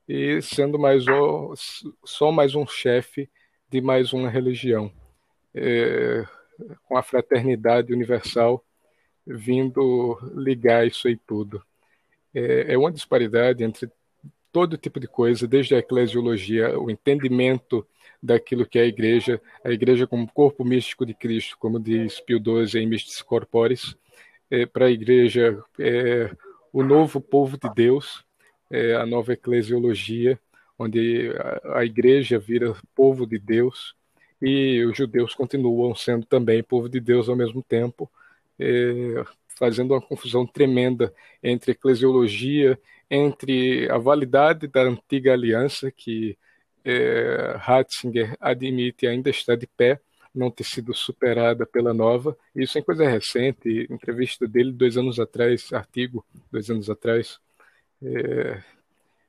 e 0.08 0.42
sendo 0.42 0.80
mais 0.80 1.08
o, 1.08 1.54
só 2.06 2.32
mais 2.32 2.56
um 2.56 2.66
chefe 2.66 3.30
de 3.70 3.82
mais 3.82 4.14
uma 4.14 4.30
religião, 4.30 4.92
é, 5.54 6.26
com 6.86 6.98
a 6.98 7.04
fraternidade 7.04 7.92
universal 7.92 8.64
vindo 9.28 10.18
ligar 10.36 10.86
isso 10.86 11.08
aí 11.08 11.18
tudo. 11.18 11.62
É, 12.34 12.74
é 12.74 12.78
uma 12.78 12.92
disparidade 12.92 13.64
entre 13.64 13.90
todo 14.52 14.78
tipo 14.78 15.00
de 15.00 15.08
coisa, 15.08 15.48
desde 15.48 15.76
a 15.76 15.80
eclesiologia, 15.80 16.80
o 16.80 16.90
entendimento 16.90 17.86
daquilo 18.22 18.66
que 18.66 18.80
é 18.80 18.84
a 18.84 18.88
igreja, 18.88 19.42
a 19.64 19.72
igreja 19.72 20.08
como 20.08 20.32
corpo 20.32 20.64
místico 20.64 21.06
de 21.06 21.14
Cristo, 21.14 21.58
como 21.58 21.80
diz 21.80 22.20
Pio 22.20 22.40
XII 22.40 22.82
em 22.82 22.88
Mystis 22.88 23.22
Corporis, 23.22 23.96
é, 24.50 24.66
para 24.66 24.86
a 24.86 24.92
igreja 24.92 25.64
é, 25.80 26.32
o 26.72 26.84
novo 26.84 27.22
povo 27.22 27.58
de 27.58 27.74
Deus, 27.74 28.24
é, 28.70 28.96
a 28.96 29.06
nova 29.06 29.34
eclesiologia, 29.34 30.40
onde 30.78 31.32
a, 31.64 31.80
a 31.80 31.86
igreja 31.86 32.38
vira 32.38 32.76
povo 32.94 33.26
de 33.26 33.40
Deus 33.40 33.96
e 34.42 34.84
os 34.84 34.98
judeus 34.98 35.34
continuam 35.34 35.96
sendo 35.96 36.26
também 36.26 36.62
povo 36.62 36.90
de 36.90 37.00
Deus 37.00 37.30
ao 37.30 37.36
mesmo 37.36 37.64
tempo, 37.64 38.12
é, 38.60 39.24
fazendo 39.58 39.94
uma 39.94 40.02
confusão 40.02 40.46
tremenda 40.46 41.14
entre 41.42 41.72
eclesiologia, 41.72 42.78
entre 43.10 43.90
a 43.90 43.98
validade 43.98 44.68
da 44.68 44.82
antiga 44.82 45.34
aliança, 45.34 45.92
que 45.92 46.38
é, 46.86 47.56
Ratzinger 47.58 48.38
admite 48.40 49.08
ainda 49.08 49.30
está 49.30 49.56
de 49.56 49.68
pé, 49.68 50.00
não 50.34 50.52
ter 50.52 50.64
sido 50.66 50.94
superada 50.94 51.66
pela 51.66 51.94
nova. 51.94 52.38
Isso 52.56 52.78
é 52.78 52.82
coisa 52.82 53.08
recente, 53.08 53.88
entrevista 53.90 54.48
dele 54.48 54.72
dois 54.72 54.98
anos 54.98 55.20
atrás, 55.20 55.74
artigo 55.74 56.26
dois 56.52 56.70
anos 56.70 56.90
atrás. 56.90 57.40
É, 58.04 58.62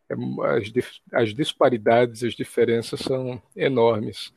é, 0.09 0.15
as, 0.57 0.73
as 1.13 1.35
disparidades, 1.35 2.23
as 2.23 2.35
diferenças 2.35 3.01
são 3.01 3.43
enormes 3.57 4.33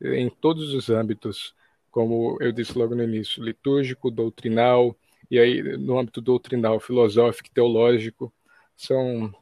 em 0.00 0.28
todos 0.28 0.74
os 0.74 0.90
âmbitos, 0.90 1.54
como 1.90 2.36
eu 2.40 2.52
disse 2.52 2.76
logo 2.76 2.94
no 2.94 3.04
início, 3.04 3.42
litúrgico, 3.42 4.10
doutrinal, 4.10 4.96
e 5.30 5.38
aí 5.38 5.62
no 5.78 5.98
âmbito 5.98 6.20
doutrinal, 6.20 6.80
filosófico, 6.80 7.50
teológico, 7.50 8.32
são 8.76 9.32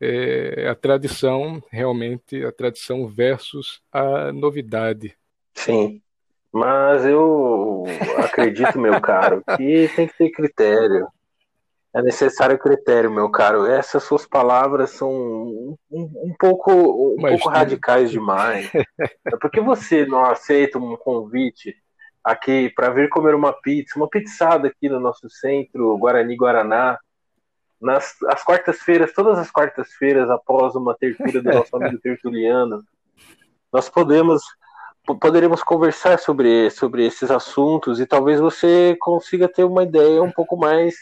é, 0.00 0.68
a 0.68 0.74
tradição, 0.74 1.62
realmente, 1.70 2.44
a 2.44 2.52
tradição 2.52 3.06
versus 3.06 3.80
a 3.92 4.32
novidade. 4.32 5.16
Sim, 5.54 6.02
mas 6.52 7.04
eu 7.04 7.84
acredito, 8.18 8.78
meu 8.78 9.00
caro, 9.00 9.42
que 9.56 9.90
tem 9.96 10.06
que 10.06 10.16
ter 10.16 10.30
critério. 10.30 11.08
É 11.92 12.02
necessário 12.02 12.58
critério, 12.58 13.10
meu 13.10 13.30
caro. 13.30 13.66
Essas 13.66 14.02
suas 14.02 14.26
palavras 14.26 14.90
são 14.90 15.10
um, 15.10 15.76
um 15.90 16.34
pouco, 16.38 16.72
um 16.72 17.20
pouco 17.20 17.48
radicais 17.48 18.10
demais. 18.10 18.70
É 19.26 19.36
porque 19.40 19.60
você 19.60 20.06
não 20.06 20.24
aceita 20.24 20.78
um 20.78 20.96
convite 20.96 21.74
aqui 22.22 22.70
para 22.74 22.90
vir 22.90 23.08
comer 23.08 23.34
uma 23.34 23.52
pizza, 23.52 23.98
uma 23.98 24.08
pizzada 24.08 24.68
aqui 24.68 24.88
no 24.88 25.00
nosso 25.00 25.28
centro, 25.28 25.96
Guarani 25.98 26.36
Guaraná, 26.36 26.98
nas 27.84 28.16
as 28.28 28.42
quartas-feiras, 28.42 29.12
todas 29.12 29.38
as 29.38 29.50
quartas-feiras, 29.50 30.30
após 30.30 30.74
uma 30.74 30.94
tertúlia 30.94 31.42
do 31.42 31.52
nosso 31.52 31.76
amigo 31.76 31.98
Tertuliano, 32.02 32.82
nós 33.72 33.88
podemos 33.88 34.42
poderemos 35.20 35.62
conversar 35.62 36.18
sobre, 36.18 36.70
sobre 36.70 37.06
esses 37.06 37.30
assuntos 37.30 38.00
e 38.00 38.06
talvez 38.06 38.40
você 38.40 38.96
consiga 38.98 39.46
ter 39.46 39.62
uma 39.62 39.82
ideia 39.82 40.22
um 40.22 40.32
pouco 40.32 40.56
mais 40.56 40.94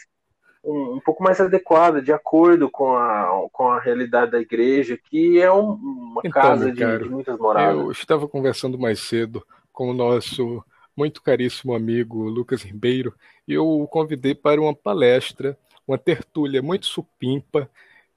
um, 0.61 0.95
um 0.95 0.99
pouco 0.99 1.23
mais 1.23 1.39
adequada, 1.39 2.01
de 2.01 2.11
acordo 2.11 2.69
com 2.69 2.95
a, 2.95 3.47
com 3.51 3.69
a 3.69 3.79
realidade 3.79 4.31
da 4.31 4.39
igreja, 4.39 4.97
que 5.09 5.41
é 5.41 5.51
um, 5.51 5.71
uma 5.71 6.21
então, 6.23 6.41
casa 6.41 6.71
de, 6.71 6.97
de, 6.97 7.09
muitas 7.09 7.37
moradas. 7.37 7.81
Eu 7.81 7.91
estava 7.91 8.27
conversando 8.27 8.77
mais 8.77 9.01
cedo 9.01 9.45
com 9.71 9.89
o 9.89 9.93
nosso 9.93 10.63
muito 10.95 11.21
caríssimo 11.21 11.73
amigo 11.73 12.29
Lucas 12.29 12.61
Ribeiro 12.61 13.13
e 13.47 13.53
eu 13.53 13.67
o 13.67 13.87
convidei 13.87 14.35
para 14.35 14.61
uma 14.61 14.75
palestra 14.75 15.57
uma 15.87 15.97
tertúlia 15.97 16.61
muito 16.61 16.85
supimpa 16.85 17.69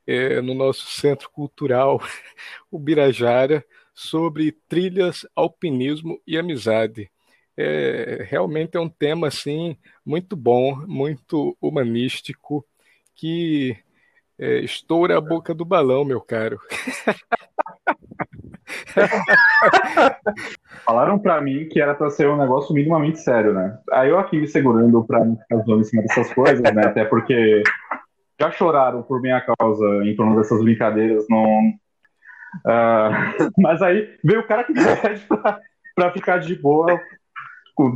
é, 0.07 0.41
no 0.41 0.55
nosso 0.55 0.87
centro 0.87 1.31
cultural, 1.31 2.01
o 2.71 2.79
Birajara, 2.79 3.65
sobre 3.95 4.53
trilhas, 4.69 5.27
alpinismo 5.35 6.21
e 6.27 6.37
amizade. 6.39 7.11
É, 7.57 8.27
realmente 8.29 8.77
é 8.77 8.81
um 8.81 8.89
tema 8.89 9.29
assim 9.29 9.77
muito 10.05 10.37
bom, 10.37 10.77
muito 10.87 11.57
humanístico, 11.61 12.65
que 13.15 13.77
é, 14.39 14.61
estoura 14.61 15.17
a 15.17 15.21
boca 15.21 15.55
do 15.55 15.65
balão, 15.65 16.05
meu 16.05 16.21
caro. 16.21 16.59
Falaram 20.85 21.19
para 21.19 21.41
mim 21.41 21.69
que 21.69 21.81
era 21.81 21.95
para 21.95 22.11
ser 22.11 22.29
um 22.29 22.37
negócio 22.37 22.75
minimamente 22.75 23.21
sério, 23.21 23.53
né? 23.53 23.79
Aí 23.93 24.11
eu 24.11 24.19
aqui 24.19 24.39
me 24.39 24.47
segurando 24.47 25.05
para 25.05 25.25
não 25.25 25.37
ficar 25.37 25.57
zoando 25.59 25.81
em 25.81 25.85
cima 25.85 26.03
dessas 26.03 26.33
coisas, 26.33 26.61
né? 26.61 26.85
Até 26.85 27.05
porque 27.05 27.63
já 28.41 28.51
choraram 28.51 29.03
por 29.03 29.21
minha 29.21 29.41
causa 29.41 29.85
em 30.05 30.15
torno 30.17 30.37
dessas 30.37 30.63
brincadeiras, 30.63 31.25
não. 31.29 31.73
Uh, 32.65 33.51
mas 33.59 33.83
aí 33.83 34.17
veio 34.25 34.41
o 34.41 34.47
cara 34.47 34.65
que 34.65 34.73
pede 34.75 35.21
pra, 35.27 35.61
pra 35.95 36.13
ficar 36.13 36.39
de 36.39 36.55
boa, 36.57 36.99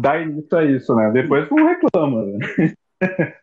dar 0.00 0.20
início 0.20 0.56
a 0.56 0.64
isso, 0.64 0.94
né? 0.94 1.10
Depois 1.10 1.48
não 1.50 1.66
reclama, 1.66 2.26
né? 2.26 2.38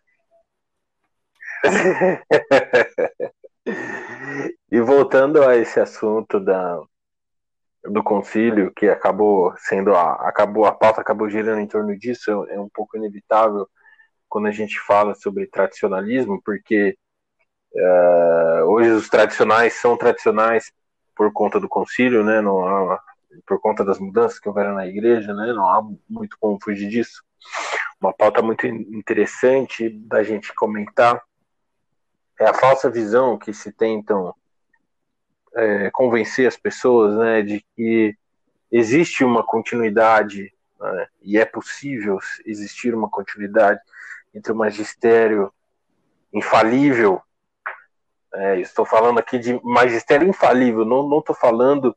e 4.72 4.80
voltando 4.80 5.44
a 5.44 5.58
esse 5.58 5.80
assunto 5.80 6.40
da, 6.40 6.80
do 7.90 8.04
concílio, 8.04 8.72
que 8.76 8.88
acabou 8.88 9.54
sendo 9.58 9.96
a, 9.96 10.14
acabou, 10.28 10.66
a 10.66 10.72
pauta 10.72 11.02
acabou 11.02 11.30
girando 11.30 11.60
em 11.60 11.68
torno 11.68 11.98
disso, 11.98 12.46
é, 12.50 12.56
é 12.56 12.60
um 12.60 12.70
pouco 12.70 12.98
inevitável 12.98 13.68
quando 14.30 14.48
a 14.48 14.52
gente 14.52 14.80
fala 14.80 15.16
sobre 15.16 15.48
tradicionalismo, 15.48 16.42
porque 16.44 16.98
uh, 17.74 18.64
hoje 18.66 18.90
os 18.90 19.10
tradicionais 19.10 19.74
são 19.74 19.98
tradicionais 19.98 20.72
por 21.16 21.32
conta 21.32 21.60
do 21.60 21.70
concílio, 21.70 22.24
né? 22.24 22.42
Não 22.42 22.64
há, 22.66 23.02
por 23.46 23.60
conta 23.60 23.84
das 23.84 24.00
mudanças 24.00 24.40
que 24.40 24.48
houveram 24.48 24.76
na 24.76 24.86
igreja, 24.86 25.34
né? 25.34 25.54
Não 25.54 25.68
há 25.68 25.82
muito 26.10 26.38
como 26.40 26.60
fugir 26.62 26.90
disso. 26.90 27.24
Uma 28.00 28.14
pauta 28.14 28.42
muito 28.42 28.68
interessante 28.68 29.90
da 29.90 30.22
gente 30.24 30.54
comentar 30.54 31.22
é 32.40 32.46
a 32.46 32.54
falsa 32.54 32.90
visão 32.90 33.38
que 33.38 33.54
se 33.54 33.72
tentam 33.72 34.34
é, 35.58 35.90
convencer 35.92 36.48
as 36.48 36.56
pessoas 36.56 37.18
né, 37.18 37.42
de 37.42 37.66
que 37.76 38.16
existe 38.72 39.24
uma 39.24 39.44
continuidade 39.44 40.54
né, 40.80 41.08
e 41.22 41.38
é 41.38 41.46
possível 41.46 42.20
existir 42.46 42.94
uma 42.94 43.10
continuidade 43.10 43.80
entre 44.34 44.52
o 44.52 44.56
magistério 44.56 45.52
infalível. 46.32 47.20
É, 48.34 48.60
estou 48.60 48.86
falando 48.86 49.18
aqui 49.18 49.40
de 49.40 49.60
magistério 49.64 50.28
infalível, 50.28 50.86
não 50.86 51.20
estou 51.20 51.36
falando 51.36 51.96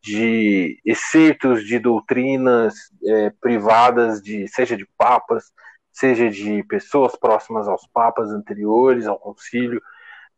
de 0.00 0.80
excertos 0.84 1.64
de 1.64 1.78
doutrinas 1.78 2.74
é, 3.04 3.30
privadas, 3.40 4.22
de 4.22 4.46
seja 4.46 4.76
de 4.76 4.86
papas, 4.96 5.52
seja 5.92 6.30
de 6.30 6.62
pessoas 6.64 7.16
próximas 7.16 7.66
aos 7.66 7.86
papas 7.86 8.30
anteriores, 8.30 9.06
ao 9.06 9.18
concílio, 9.18 9.82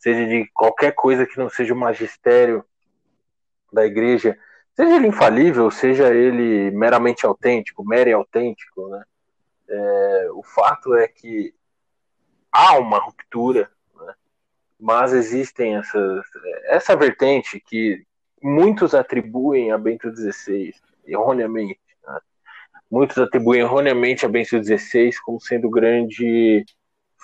seja 0.05 0.27
de 0.27 0.47
qualquer 0.53 0.93
coisa 0.93 1.25
que 1.25 1.39
não 1.39 1.49
seja 1.49 1.73
o 1.73 1.77
magistério 1.77 2.63
da 3.73 3.87
igreja, 3.87 4.39
seja 4.77 4.97
ele 4.97 5.07
infalível, 5.07 5.71
seja 5.71 6.15
ele 6.15 6.71
meramente 6.73 7.25
autêntico, 7.25 7.83
mero 7.83 8.11
e 8.11 8.13
autêntico, 8.13 8.87
né? 8.89 9.03
É, 9.67 10.29
o 10.33 10.43
fato 10.43 10.95
é 10.95 11.09
que 11.09 11.55
há 12.53 12.79
uma 12.79 12.99
ruptura, 12.99 13.71
né? 13.99 14.15
mas 14.79 15.15
existem 15.15 15.77
essas, 15.77 16.23
essa 16.67 16.95
vertente 16.95 17.59
que 17.59 18.05
muitos 18.43 18.95
atribuem 18.95 19.73
a 19.73 19.79
Bento 19.79 20.15
XVI, 20.15 20.75
erroneamente. 21.07 21.81
Né? 22.07 22.21
Muitos 22.91 23.17
atribuem 23.17 23.63
erroneamente 23.63 24.27
a 24.27 24.29
Bento 24.29 24.63
XVI 24.63 25.13
como 25.25 25.41
sendo 25.41 25.71
grande 25.71 26.63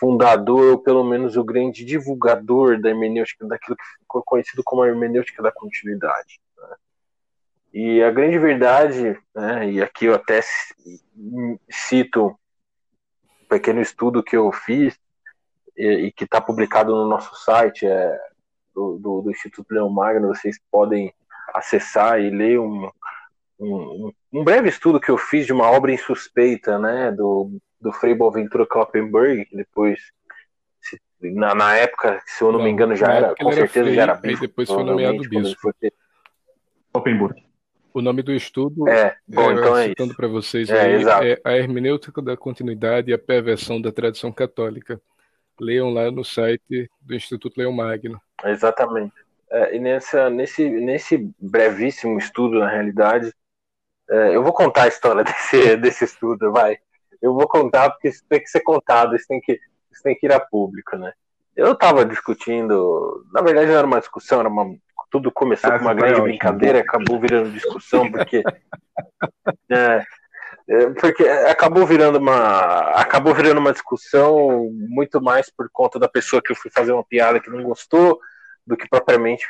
fundador, 0.00 0.72
ou 0.72 0.78
pelo 0.78 1.04
menos 1.04 1.36
o 1.36 1.44
grande 1.44 1.84
divulgador 1.84 2.80
da 2.80 2.88
hermenêutica, 2.88 3.46
daquilo 3.46 3.76
que 3.76 3.84
ficou 4.00 4.22
conhecido 4.24 4.62
como 4.64 4.82
a 4.82 4.88
hermenêutica 4.88 5.42
da 5.42 5.52
continuidade. 5.52 6.40
Né? 6.56 6.76
E 7.74 8.02
a 8.02 8.10
grande 8.10 8.38
verdade, 8.38 9.20
né, 9.34 9.70
e 9.70 9.82
aqui 9.82 10.06
eu 10.06 10.14
até 10.14 10.40
cito 11.68 12.28
um 12.28 13.46
pequeno 13.46 13.82
estudo 13.82 14.22
que 14.22 14.34
eu 14.34 14.50
fiz 14.50 14.98
e, 15.76 16.06
e 16.06 16.12
que 16.12 16.24
está 16.24 16.40
publicado 16.40 16.96
no 16.96 17.06
nosso 17.06 17.36
site, 17.44 17.86
é, 17.86 18.18
do, 18.74 18.98
do, 18.98 19.20
do, 19.20 19.30
Instituto 19.30 19.70
Leão 19.70 19.90
Magno, 19.90 20.28
vocês 20.28 20.58
podem 20.70 21.12
acessar 21.52 22.20
e 22.20 22.30
ler 22.30 22.58
um, 22.58 22.90
um, 23.58 24.12
um 24.32 24.44
breve 24.44 24.70
estudo 24.70 25.00
que 25.00 25.10
eu 25.10 25.18
fiz 25.18 25.44
de 25.44 25.52
uma 25.52 25.70
obra 25.70 25.92
insuspeita, 25.92 26.78
né, 26.78 27.12
do 27.12 27.60
do 27.80 27.92
Frei 27.92 28.14
Boaventura 28.14 28.66
Kloppenberg, 28.66 29.46
que 29.46 29.56
depois, 29.56 29.98
se, 30.80 31.00
na, 31.20 31.54
na, 31.54 31.76
época, 31.76 32.20
se 32.26 32.42
eu 32.42 32.52
não, 32.52 32.58
não 32.58 32.64
me 32.64 32.70
engano, 32.70 32.94
já 32.94 33.12
era, 33.12 33.34
com 33.34 33.52
certeza 33.52 33.92
já 33.92 34.02
era 34.02 34.14
bispo. 34.14 34.46
depois 34.46 34.68
foi 34.68 34.84
nomeado 34.84 35.18
bispo. 35.28 35.72
Kloppenberg. 36.92 37.50
O 37.92 38.00
nome 38.00 38.22
do 38.22 38.32
estudo, 38.32 38.88
é, 38.88 39.16
bom, 39.26 39.50
é, 39.50 39.54
então 39.54 39.76
é 39.76 39.88
citando 39.88 40.14
para 40.14 40.28
vocês, 40.28 40.70
é, 40.70 40.80
aí, 40.80 41.32
é 41.32 41.40
A 41.44 41.56
Hermenêutica 41.56 42.22
da 42.22 42.36
Continuidade 42.36 43.10
e 43.10 43.14
a 43.14 43.18
Perversão 43.18 43.80
da 43.80 43.90
Tradição 43.90 44.30
Católica. 44.30 45.00
Leiam 45.60 45.90
lá 45.90 46.08
no 46.10 46.24
site 46.24 46.88
do 47.00 47.14
Instituto 47.14 47.58
Leão 47.58 47.72
Magno. 47.72 48.20
Exatamente. 48.44 49.12
É, 49.50 49.76
e 49.76 49.80
nessa, 49.80 50.30
nesse, 50.30 50.70
nesse 50.70 51.18
brevíssimo 51.40 52.16
estudo, 52.16 52.60
na 52.60 52.68
realidade, 52.68 53.32
é, 54.08 54.36
eu 54.36 54.42
vou 54.42 54.52
contar 54.52 54.84
a 54.84 54.88
história 54.88 55.24
desse, 55.24 55.76
desse 55.76 56.04
estudo, 56.04 56.52
vai 56.52 56.78
eu 57.20 57.34
vou 57.34 57.46
contar 57.46 57.90
porque 57.90 58.08
isso 58.08 58.24
tem 58.28 58.40
que 58.40 58.48
ser 58.48 58.60
contado, 58.60 59.14
isso 59.14 59.26
tem 59.28 59.40
que, 59.40 59.52
isso 59.90 60.02
tem 60.02 60.16
que 60.16 60.26
ir 60.26 60.32
a 60.32 60.40
público, 60.40 60.96
né? 60.96 61.12
Eu 61.56 61.72
estava 61.72 62.04
discutindo, 62.04 63.24
na 63.32 63.42
verdade 63.42 63.68
não 63.68 63.76
era 63.76 63.86
uma 63.86 64.00
discussão, 64.00 64.40
era 64.40 64.48
uma, 64.48 64.74
tudo 65.10 65.30
começou 65.30 65.70
ah, 65.70 65.78
com 65.78 65.84
uma 65.84 65.94
grande 65.94 66.20
brincadeira, 66.20 66.78
e 66.78 66.80
acabou 66.80 67.18
virando 67.20 67.50
discussão, 67.50 68.10
porque 68.10 68.42
é, 69.70 70.04
é, 70.68 70.90
porque 70.90 71.24
acabou 71.24 71.84
virando 71.84 72.18
uma 72.18 72.92
acabou 72.92 73.34
virando 73.34 73.58
uma 73.58 73.72
discussão 73.72 74.70
muito 74.72 75.20
mais 75.20 75.50
por 75.50 75.68
conta 75.70 75.98
da 75.98 76.08
pessoa 76.08 76.40
que 76.40 76.52
eu 76.52 76.56
fui 76.56 76.70
fazer 76.70 76.92
uma 76.92 77.04
piada 77.04 77.40
que 77.40 77.50
não 77.50 77.62
gostou 77.62 78.20
do 78.66 78.76
que 78.76 78.88
propriamente 78.88 79.48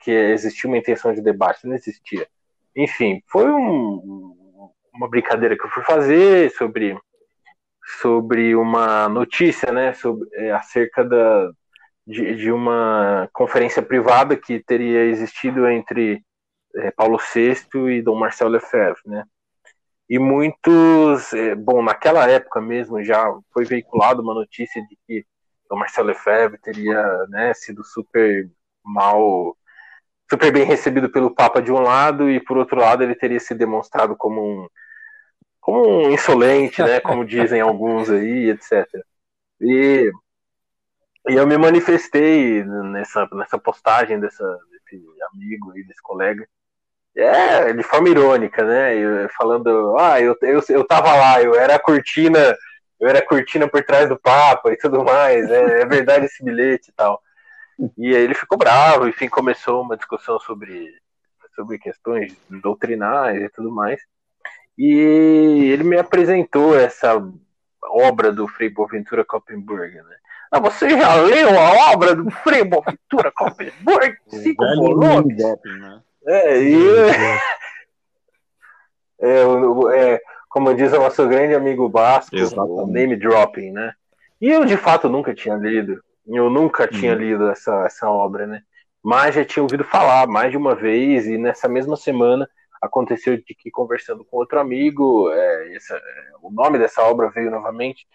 que 0.00 0.10
existia 0.10 0.68
uma 0.68 0.78
intenção 0.78 1.14
de 1.14 1.22
debate, 1.22 1.66
não 1.66 1.74
existia. 1.74 2.26
Enfim, 2.74 3.22
foi 3.28 3.48
um, 3.50 4.36
uma 4.94 5.08
brincadeira 5.08 5.56
que 5.56 5.64
eu 5.64 5.70
fui 5.70 5.82
fazer 5.84 6.50
sobre 6.52 6.96
sobre 8.00 8.54
uma 8.54 9.08
notícia, 9.08 9.72
né, 9.72 9.92
sobre 9.94 10.28
é, 10.34 10.52
acerca 10.52 11.04
da 11.04 11.50
de, 12.06 12.34
de, 12.36 12.50
uma 12.50 13.28
conferência 13.32 13.80
privada 13.82 14.36
que 14.36 14.60
teria 14.60 15.04
existido 15.04 15.68
entre 15.68 16.20
é, 16.76 16.90
Paulo 16.90 17.18
VI 17.18 17.56
e 17.90 18.02
Dom 18.02 18.18
Marcel 18.18 18.48
Lefebvre, 18.48 19.02
né? 19.06 19.24
E 20.08 20.18
muitos, 20.18 21.32
é, 21.32 21.54
bom, 21.54 21.82
naquela 21.82 22.28
época 22.28 22.60
mesmo 22.60 23.02
já 23.04 23.24
foi 23.52 23.64
veiculada 23.64 24.20
uma 24.20 24.34
notícia 24.34 24.82
de 24.82 24.98
que 25.06 25.24
Dom 25.70 25.76
Marcel 25.76 26.04
Lefebvre 26.04 26.60
teria, 26.60 27.02
né, 27.28 27.54
sido 27.54 27.84
super 27.84 28.50
mal 28.84 29.56
super 30.32 30.50
bem 30.50 30.64
recebido 30.64 31.10
pelo 31.10 31.34
Papa 31.34 31.60
de 31.60 31.70
um 31.70 31.78
lado 31.78 32.30
e 32.30 32.40
por 32.40 32.56
outro 32.56 32.80
lado 32.80 33.02
ele 33.02 33.14
teria 33.14 33.38
se 33.38 33.54
demonstrado 33.54 34.16
como 34.16 34.40
um 34.40 34.68
como 35.60 36.06
um 36.06 36.10
insolente, 36.10 36.82
né, 36.82 36.98
como 37.00 37.24
dizem 37.24 37.60
alguns 37.60 38.10
aí, 38.10 38.50
etc. 38.50 38.86
E, 39.60 40.10
e 41.28 41.34
eu 41.34 41.46
me 41.46 41.56
manifestei 41.56 42.64
nessa, 42.64 43.28
nessa 43.32 43.58
postagem 43.58 44.18
dessa, 44.18 44.44
desse 44.70 45.04
amigo 45.32 45.70
aí, 45.70 45.84
desse 45.84 46.02
colega, 46.02 46.48
é, 47.14 47.72
de 47.74 47.82
forma 47.82 48.08
irônica, 48.08 48.64
né, 48.64 48.96
eu, 48.96 49.28
falando, 49.36 49.96
ah, 49.98 50.20
eu, 50.20 50.34
eu, 50.42 50.60
eu 50.70 50.84
tava 50.84 51.14
lá, 51.14 51.40
eu 51.42 51.54
era 51.54 51.76
a 51.76 51.78
cortina, 51.78 52.56
eu 52.98 53.08
era 53.08 53.20
a 53.20 53.26
cortina 53.26 53.68
por 53.68 53.84
trás 53.84 54.08
do 54.08 54.18
Papa 54.18 54.72
e 54.72 54.76
tudo 54.78 55.04
mais, 55.04 55.48
é, 55.48 55.82
é 55.82 55.86
verdade 55.86 56.24
esse 56.24 56.42
bilhete 56.42 56.90
e 56.90 56.94
tal. 56.94 57.20
E 57.98 58.14
aí 58.14 58.22
ele 58.22 58.34
ficou 58.34 58.58
bravo, 58.58 59.08
enfim, 59.08 59.28
começou 59.28 59.82
uma 59.82 59.96
discussão 59.96 60.38
sobre, 60.38 60.94
sobre 61.54 61.78
questões 61.78 62.36
doutrinais 62.48 63.40
e 63.40 63.48
tudo 63.48 63.70
mais. 63.70 64.00
E 64.78 65.70
ele 65.72 65.84
me 65.84 65.98
apresentou 65.98 66.78
essa 66.78 67.22
obra 67.82 68.32
do 68.32 68.48
Frei 68.48 68.68
Boaventura 68.68 69.24
Koppenberg, 69.24 69.96
né? 69.96 70.16
Ah, 70.50 70.60
você 70.60 70.90
já 70.90 71.14
leu 71.14 71.48
a 71.58 71.92
obra 71.92 72.14
do 72.14 72.30
Frei 72.30 72.62
Boaventura 72.62 73.32
Koppenberg? 73.32 74.18
Cinco 74.28 74.64
volumes? 74.76 75.38
Né? 75.38 76.02
É, 76.26 76.62
e... 76.62 76.76
é, 79.20 79.42
é, 79.94 80.20
como 80.48 80.74
diz 80.74 80.92
o 80.92 80.98
nosso 80.98 81.26
grande 81.26 81.54
amigo 81.54 81.88
Basco, 81.88 82.36
o 82.36 82.86
name 82.86 83.16
dropping, 83.16 83.72
né? 83.72 83.94
E 84.40 84.50
eu, 84.50 84.64
de 84.64 84.76
fato, 84.76 85.08
nunca 85.08 85.34
tinha 85.34 85.54
lido. 85.54 86.02
Eu 86.26 86.48
nunca 86.48 86.86
tinha 86.86 87.12
uhum. 87.12 87.18
lido 87.18 87.48
essa, 87.48 87.84
essa 87.84 88.08
obra, 88.10 88.46
né? 88.46 88.62
Mas 89.02 89.34
já 89.34 89.44
tinha 89.44 89.62
ouvido 89.62 89.84
falar 89.84 90.26
mais 90.28 90.50
de 90.50 90.56
uma 90.56 90.74
vez, 90.74 91.26
e 91.26 91.36
nessa 91.36 91.68
mesma 91.68 91.96
semana 91.96 92.48
aconteceu 92.80 93.36
de 93.36 93.54
que, 93.54 93.70
conversando 93.70 94.24
com 94.24 94.36
outro 94.36 94.58
amigo, 94.60 95.30
é, 95.32 95.74
essa, 95.74 95.94
é, 95.94 96.00
o 96.40 96.50
nome 96.50 96.78
dessa 96.78 97.02
obra 97.02 97.30
veio 97.30 97.50
novamente, 97.50 98.06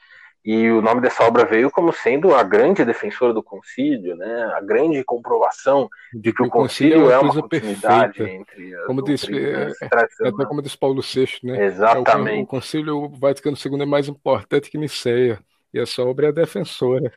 e 0.45 0.69
o 0.71 0.81
nome 0.81 1.01
dessa 1.01 1.25
obra 1.25 1.45
veio 1.45 1.69
como 1.69 1.91
sendo 1.91 2.33
a 2.33 2.41
grande 2.41 2.85
defensora 2.85 3.33
do 3.33 3.43
concílio, 3.43 4.15
né? 4.15 4.51
A 4.55 4.61
grande 4.61 5.03
comprovação 5.03 5.89
de 6.13 6.31
que 6.31 6.41
o, 6.41 6.45
o 6.45 6.49
concílio, 6.49 7.11
é 7.11 7.19
uma, 7.19 7.37
é 7.37 7.41
continuidade 7.41 8.13
perfeita. 8.13 8.41
entre 8.41 8.75
as 8.75 8.85
como 8.85 9.03
disse, 9.03 9.37
é, 9.37 9.67
é, 9.67 10.29
até 10.29 10.45
como 10.45 10.61
disse 10.61 10.77
Paulo 10.77 11.01
VI, 11.01 11.27
né? 11.43 11.65
Exatamente. 11.65 12.37
É 12.37 12.39
o, 12.39 12.43
o 12.43 12.47
concílio 12.47 13.09
Vaticano 13.09 13.57
II 13.57 13.81
é 13.81 13.85
mais 13.85 14.07
importante 14.07 14.71
que 14.71 14.77
Niceia. 14.77 15.37
E 15.73 15.79
é 15.79 15.83
a 16.27 16.31
defensora. 16.31 17.11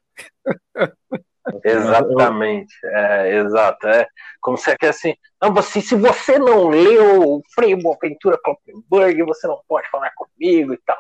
Exatamente, 1.65 2.75
é, 2.85 3.37
exato. 3.37 3.89
É 3.89 4.07
como 4.41 4.57
se 4.57 4.71
é 4.71 4.77
que 4.77 4.87
assim, 4.87 5.15
não, 5.41 5.53
você, 5.53 5.81
se 5.81 5.95
você 5.97 6.39
não 6.39 6.69
leu 6.69 7.23
o 7.23 7.43
Frei 7.55 7.75
Boaventura 7.75 8.39
Kloppenberg, 8.39 9.23
você 9.25 9.47
não 9.47 9.61
pode 9.67 9.89
falar 9.91 10.13
comigo 10.15 10.75
e 10.75 10.79
tal. 10.79 10.99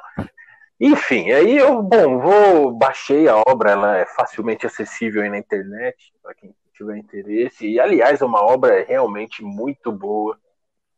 Enfim, 0.80 1.30
aí 1.30 1.58
eu, 1.58 1.82
bom, 1.82 2.18
vou, 2.18 2.72
baixei 2.72 3.28
a 3.28 3.36
obra, 3.36 3.72
ela 3.72 3.98
é 3.98 4.06
facilmente 4.06 4.66
acessível 4.66 5.22
aí 5.22 5.28
na 5.28 5.38
internet, 5.38 5.94
para 6.22 6.34
quem 6.34 6.54
tiver 6.72 6.96
interesse. 6.96 7.68
E, 7.68 7.78
aliás, 7.78 8.22
é 8.22 8.24
uma 8.24 8.40
obra 8.40 8.82
realmente 8.82 9.42
muito 9.42 9.92
boa 9.92 10.38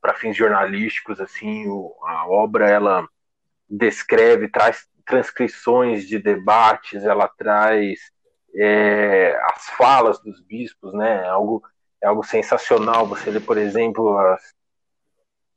para 0.01 0.15
fins 0.15 0.37
jornalísticos, 0.37 1.21
assim, 1.21 1.67
o, 1.69 1.95
a 2.05 2.29
obra, 2.29 2.69
ela 2.71 3.07
descreve, 3.69 4.49
traz 4.49 4.87
transcrições 5.13 6.09
de 6.09 6.19
debates, 6.19 7.05
ela 7.05 7.29
traz 7.29 7.99
é, 8.57 9.39
as 9.45 9.69
falas 9.77 10.19
dos 10.23 10.41
bispos, 10.41 10.95
né? 10.95 11.25
É 11.25 11.29
algo, 11.29 11.63
é 12.03 12.07
algo 12.07 12.23
sensacional. 12.23 13.07
Você 13.07 13.31
lê, 13.31 13.39
por 13.39 13.59
exemplo, 13.59 14.17
as, 14.17 14.41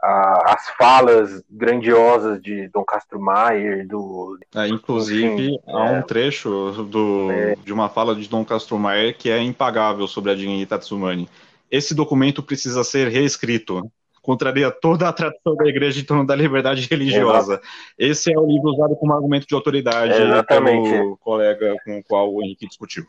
a, 0.01 0.53
as 0.53 0.69
falas 0.71 1.41
grandiosas 1.49 2.41
de 2.41 2.67
Dom 2.67 2.83
Castro 2.83 3.17
Maier, 3.17 3.87
do. 3.87 4.37
É, 4.53 4.67
inclusive, 4.67 5.51
enfim, 5.51 5.59
há 5.67 5.83
um 5.83 5.97
é. 5.97 6.01
trecho 6.01 6.83
do, 6.83 7.31
é. 7.31 7.55
de 7.55 7.71
uma 7.71 7.87
fala 7.87 8.13
de 8.13 8.27
Dom 8.27 8.43
Castro 8.43 8.77
Maier 8.77 9.17
que 9.17 9.29
é 9.29 9.41
impagável 9.41 10.05
sobre 10.05 10.33
a 10.33 10.35
Dignitatis 10.35 10.91
Humani. 10.91 11.29
Esse 11.71 11.95
documento 11.95 12.43
precisa 12.43 12.83
ser 12.83 13.07
reescrito 13.07 13.89
contraria 14.25 14.71
toda 14.71 15.07
a 15.07 15.13
tradição 15.13 15.55
da 15.55 15.65
igreja 15.65 16.01
em 16.01 16.03
torno 16.03 16.25
da 16.25 16.35
liberdade 16.35 16.87
religiosa. 16.89 17.53
Exato. 17.53 17.67
Esse 17.97 18.33
é 18.33 18.37
o 18.37 18.45
livro 18.45 18.71
usado 18.71 18.95
como 18.95 19.13
argumento 19.13 19.47
de 19.47 19.53
autoridade 19.53 20.19
Exatamente. 20.19 20.89
pelo 20.89 21.17
colega 21.17 21.75
com 21.85 21.99
o 21.99 22.03
qual 22.03 22.33
o 22.33 22.43
Henrique 22.43 22.67
discutiu. 22.67 23.05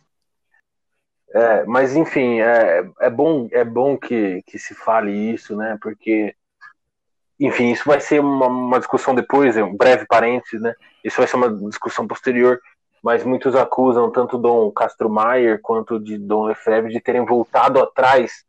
É, 1.35 1.65
mas 1.65 1.97
enfim, 1.97 2.41
é, 2.41 2.89
é 3.01 3.11
bom, 3.11 3.49
é 3.51 3.65
bom 3.65 3.97
que, 3.97 4.43
que 4.47 4.59
se 4.59 4.75
fale 4.75 5.11
isso, 5.11 5.57
né? 5.57 5.77
Porque, 5.83 6.35
enfim, 7.41 7.73
isso 7.73 7.85
vai 7.87 8.01
ser 8.01 8.21
uma, 8.21 8.47
uma 8.47 8.79
discussão 8.79 9.15
depois, 9.15 9.57
um 9.57 9.77
breve 9.77 10.07
parênteses, 10.07 10.61
né? 10.61 10.75
Isso 11.03 11.17
vai 11.17 11.27
ser 11.27 11.37
uma 11.37 11.51
discussão 11.69 12.07
posterior, 12.07 12.61
mas 13.03 13.25
muitos 13.25 13.55
acusam 13.55 14.11
tanto 14.11 14.39
Dom 14.39 14.71
Castro 14.71 15.11
Maier 15.11 15.61
quanto 15.61 15.99
de 15.99 16.17
Dom 16.17 16.45
Lefebvre 16.45 16.93
de 16.93 17.01
terem 17.01 17.25
voltado 17.25 17.81
atrás 17.81 18.46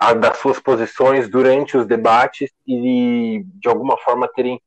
a, 0.00 0.14
das 0.14 0.38
suas 0.38 0.58
posições 0.58 1.28
durante 1.28 1.76
os 1.76 1.86
debates 1.86 2.50
e 2.66 3.44
de 3.44 3.68
alguma 3.68 3.98
forma 3.98 4.26
terem 4.26 4.58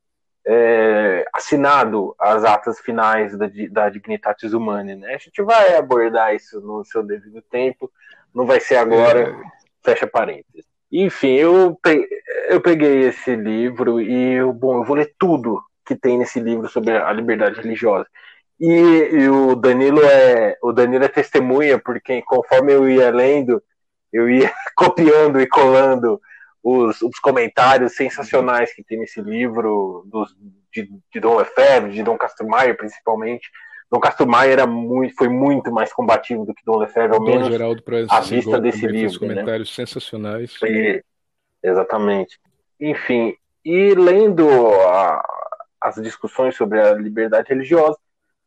é, 0.46 1.26
assinado 1.34 2.14
as 2.20 2.44
atas 2.44 2.80
finais 2.80 3.36
da, 3.36 3.50
da 3.72 3.90
Dignitatis 3.90 4.54
Humanae. 4.54 4.96
Né? 4.96 5.16
A 5.16 5.18
gente 5.18 5.42
vai 5.42 5.76
abordar 5.76 6.36
isso 6.36 6.62
no 6.62 6.86
seu 6.86 7.02
devido 7.02 7.42
tempo, 7.42 7.92
não 8.34 8.46
vai 8.46 8.60
ser 8.60 8.76
agora, 8.76 9.30
é. 9.30 9.36
fecha 9.84 10.06
parênteses. 10.06 10.66
Enfim, 10.92 11.32
eu 11.32 11.76
peguei, 11.82 12.08
eu 12.50 12.62
peguei 12.62 13.08
esse 13.08 13.36
livro 13.36 14.00
e, 14.00 14.34
eu, 14.34 14.54
bom, 14.54 14.78
eu 14.78 14.84
vou 14.84 14.96
ler 14.96 15.16
tudo 15.18 15.60
que 15.84 15.96
tem 15.96 16.20
nesse 16.20 16.40
livro 16.40 16.70
sobre 16.70 16.96
a 16.96 17.12
liberdade 17.12 17.60
religiosa. 17.60 18.08
E, 18.60 18.70
e, 18.70 19.30
o 19.30 19.56
Danilo 19.56 20.00
é 20.04 20.56
o 20.62 20.72
Danilo 20.72 21.04
é 21.04 21.08
testemunha 21.08 21.80
porque 21.80 22.22
conforme 22.22 22.72
eu 22.72 22.88
ia 22.88 23.10
lendo 23.10 23.62
eu 24.14 24.30
ia 24.30 24.54
copiando 24.78 25.42
e 25.42 25.48
colando 25.48 26.22
os, 26.64 27.02
os, 27.02 27.20
comentários 27.20 27.96
sensacionais 27.96 28.74
que 28.74 28.84
tem 28.84 29.00
nesse 29.00 29.20
livro 29.22 30.04
dos, 30.06 30.34
de, 30.72 30.90
de 31.12 31.20
Dom 31.20 31.38
Lefebvre, 31.38 31.92
de 31.92 32.04
Dom 32.04 32.18
Castro 32.18 32.48
Maia, 32.48 32.74
principalmente. 32.74 33.50
Dom 33.92 34.00
Castro 34.00 34.26
Maia 34.26 34.54
era 34.54 34.66
muito, 34.66 35.14
foi 35.16 35.28
muito 35.28 35.72
mais 35.72 35.92
combativo 35.92 36.46
do 36.46 36.54
que 36.54 36.64
Dom 36.66 36.78
Lefebvre, 36.78 37.18
ao 37.18 37.24
menos 37.24 37.48
Geraldo 37.50 37.84
à 38.10 38.22
vista 38.22 38.62
desse 38.62 38.88
livro. 38.88 39.28
Né? 39.28 39.34
Comentários 39.36 39.78
né? 39.78 39.86
sensacionais. 39.86 40.58
E, 40.64 41.04
exatamente. 41.62 42.40
Enfim, 42.80 43.36
e 43.64 43.94
lendo 43.94 44.48
a, 44.88 45.22
as 45.82 45.96
discussões 45.96 46.56
sobre 46.56 46.80
a 46.80 46.94
liberdade 46.94 47.50
religiosa, 47.50 47.98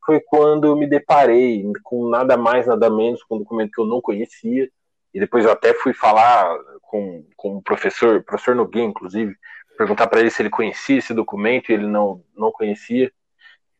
foi 0.04 0.20
quando 0.20 0.74
me 0.76 0.86
deparei 0.86 1.64
com 1.82 2.08
nada 2.08 2.36
mais, 2.36 2.66
nada 2.66 2.88
menos, 2.88 3.22
com 3.24 3.36
um 3.36 3.38
documento 3.40 3.72
que 3.72 3.80
eu 3.80 3.86
não 3.86 4.00
conhecia, 4.00 4.68
e 5.16 5.18
depois 5.18 5.46
eu 5.46 5.50
até 5.50 5.72
fui 5.72 5.94
falar 5.94 6.46
com, 6.82 7.24
com 7.34 7.56
o 7.56 7.62
professor, 7.62 8.22
professor 8.22 8.54
Nogueira, 8.54 8.86
inclusive, 8.86 9.34
perguntar 9.78 10.08
para 10.08 10.20
ele 10.20 10.28
se 10.28 10.42
ele 10.42 10.50
conhecia 10.50 10.98
esse 10.98 11.14
documento, 11.14 11.70
e 11.70 11.72
ele 11.72 11.86
não, 11.86 12.22
não 12.36 12.52
conhecia, 12.52 13.10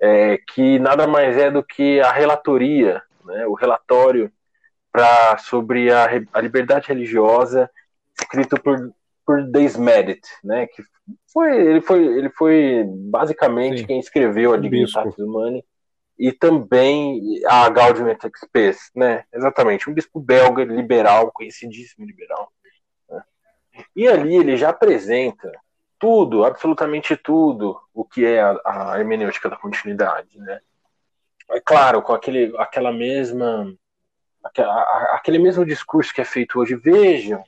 é, 0.01 0.39
que 0.49 0.79
nada 0.79 1.07
mais 1.07 1.37
é 1.37 1.51
do 1.51 1.63
que 1.63 2.01
a 2.01 2.11
relatoria, 2.11 3.03
né, 3.27 3.47
o 3.47 3.53
relatório 3.53 4.33
pra, 4.91 5.37
sobre 5.37 5.93
a, 5.93 6.07
a 6.33 6.41
liberdade 6.41 6.89
religiosa, 6.89 7.71
escrito 8.19 8.59
por, 8.59 8.95
por 9.27 9.43
Desmedit, 9.43 10.27
né, 10.43 10.67
que 10.69 10.83
foi, 11.31 11.55
ele, 11.55 11.83
foi, 11.83 12.03
ele 12.03 12.31
foi 12.31 12.83
basicamente 12.87 13.81
Sim. 13.81 13.87
quem 13.87 14.01
escreveu 14.01 14.55
a 14.55 14.57
Dignitatis 14.57 15.19
Humanae, 15.19 15.63
e 16.19 16.33
também 16.33 17.41
a 17.47 17.69
Gaudium 17.69 18.09
et 18.09 18.21
Spes, 18.37 18.91
né? 18.95 19.25
Exatamente, 19.33 19.89
um 19.89 19.95
bispo 19.95 20.19
belga 20.19 20.65
liberal, 20.65 21.31
conhecidíssimo 21.33 22.07
liberal. 22.07 22.51
Né? 23.09 23.23
E 23.95 24.09
ali 24.09 24.37
ele 24.37 24.57
já 24.57 24.71
apresenta 24.71 25.53
tudo, 25.99 26.45
absolutamente 26.45 27.17
tudo, 27.17 27.81
o 27.93 28.05
que 28.05 28.25
é 28.25 28.41
a, 28.41 28.61
a 28.65 28.99
hermenêutica 28.99 29.49
da 29.49 29.57
continuidade, 29.57 30.39
né? 30.39 30.61
É 31.51 31.61
claro, 31.61 32.03
com 32.03 32.13
aquele, 32.13 32.53
aquela 32.59 32.93
mesma, 32.93 33.73
aquele 35.13 35.39
mesmo 35.39 35.65
discurso 35.65 36.13
que 36.13 36.21
é 36.21 36.25
feito 36.25 36.59
hoje. 36.59 36.75
Vejam, 36.75 37.45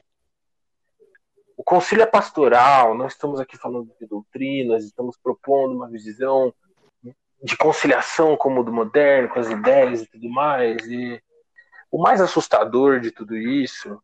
o 1.57 1.65
concílio 1.65 2.03
é 2.03 2.07
pastoral, 2.07 2.95
não 2.95 3.09
estamos 3.09 3.41
aqui 3.41 3.57
falando 3.57 3.93
de 3.99 4.07
doutrinas, 4.07 4.85
estamos 4.85 5.17
propondo 5.17 5.75
uma 5.75 5.89
visão 5.89 6.55
de 7.43 7.57
conciliação 7.57 8.37
como 8.37 8.65
do 8.65 8.73
moderno, 8.73 9.29
com 9.29 9.39
as 9.39 9.49
ideias 9.49 10.03
e 10.03 10.07
tudo 10.07 10.29
mais. 10.29 10.87
E 10.87 11.21
o 11.91 12.01
mais 12.01 12.21
assustador 12.21 13.01
de 13.01 13.11
tudo 13.11 13.37
isso 13.37 14.01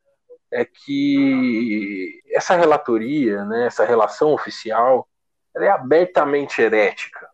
é 0.50 0.64
que 0.64 2.22
essa 2.30 2.54
relatoria, 2.54 3.44
né, 3.44 3.66
essa 3.66 3.84
relação 3.84 4.32
oficial, 4.32 5.08
ela 5.54 5.64
é 5.64 5.70
abertamente 5.70 6.62
herética. 6.62 7.28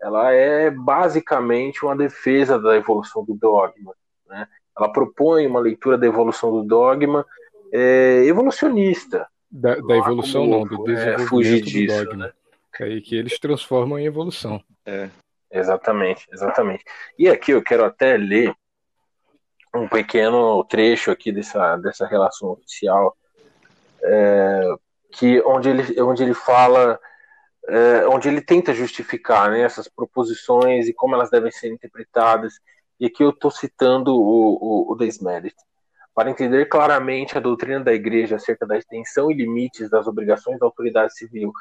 Ela 0.00 0.32
é 0.32 0.70
basicamente 0.70 1.84
uma 1.84 1.96
defesa 1.96 2.58
da 2.58 2.76
evolução 2.76 3.24
do 3.24 3.34
dogma. 3.34 3.94
Né? 4.28 4.46
Ela 4.76 4.92
propõe 4.92 5.46
uma 5.46 5.60
leitura 5.60 5.98
da 5.98 6.06
evolução 6.06 6.52
do 6.52 6.62
dogma 6.62 7.26
é, 7.72 8.24
evolucionista. 8.26 9.26
Da, 9.50 9.74
da 9.76 9.96
evolução 9.96 10.46
não, 10.46 10.64
do 10.64 10.90
é, 10.90 10.94
desenvolvimento 10.94 11.22
é, 11.22 11.26
fugir 11.26 11.60
disso, 11.62 11.96
do 11.96 12.04
dogma. 12.04 12.26
Né? 12.26 12.32
É, 12.80 13.00
que 13.00 13.16
eles 13.16 13.38
transformam 13.38 13.98
em 13.98 14.06
evolução. 14.06 14.62
É. 14.86 15.08
Exatamente, 15.50 16.26
exatamente. 16.30 16.84
E 17.18 17.28
aqui 17.28 17.52
eu 17.52 17.62
quero 17.62 17.84
até 17.84 18.16
ler 18.16 18.54
um 19.74 19.88
pequeno 19.88 20.62
trecho 20.64 21.10
aqui 21.10 21.32
dessa, 21.32 21.76
dessa 21.76 22.06
relação 22.06 22.50
oficial, 22.50 23.16
é, 24.02 24.62
que 25.12 25.40
onde 25.42 25.70
ele, 25.70 26.02
onde 26.02 26.22
ele 26.22 26.34
fala, 26.34 26.98
é, 27.66 28.06
onde 28.08 28.28
ele 28.28 28.40
tenta 28.40 28.74
justificar 28.74 29.50
né, 29.50 29.62
essas 29.62 29.88
proposições 29.88 30.86
e 30.86 30.92
como 30.92 31.14
elas 31.14 31.30
devem 31.30 31.50
ser 31.50 31.72
interpretadas. 31.72 32.54
E 33.00 33.06
aqui 33.06 33.22
eu 33.22 33.30
estou 33.30 33.50
citando 33.50 34.14
o, 34.14 34.88
o, 34.90 34.92
o 34.92 34.96
Desmerit. 34.96 35.56
Para 36.14 36.30
entender 36.30 36.66
claramente 36.66 37.38
a 37.38 37.40
doutrina 37.40 37.80
da 37.80 37.92
Igreja 37.92 38.36
acerca 38.36 38.66
da 38.66 38.76
extensão 38.76 39.30
e 39.30 39.34
limites 39.34 39.88
das 39.88 40.06
obrigações 40.08 40.58
da 40.58 40.66
autoridade 40.66 41.16
civil 41.16 41.52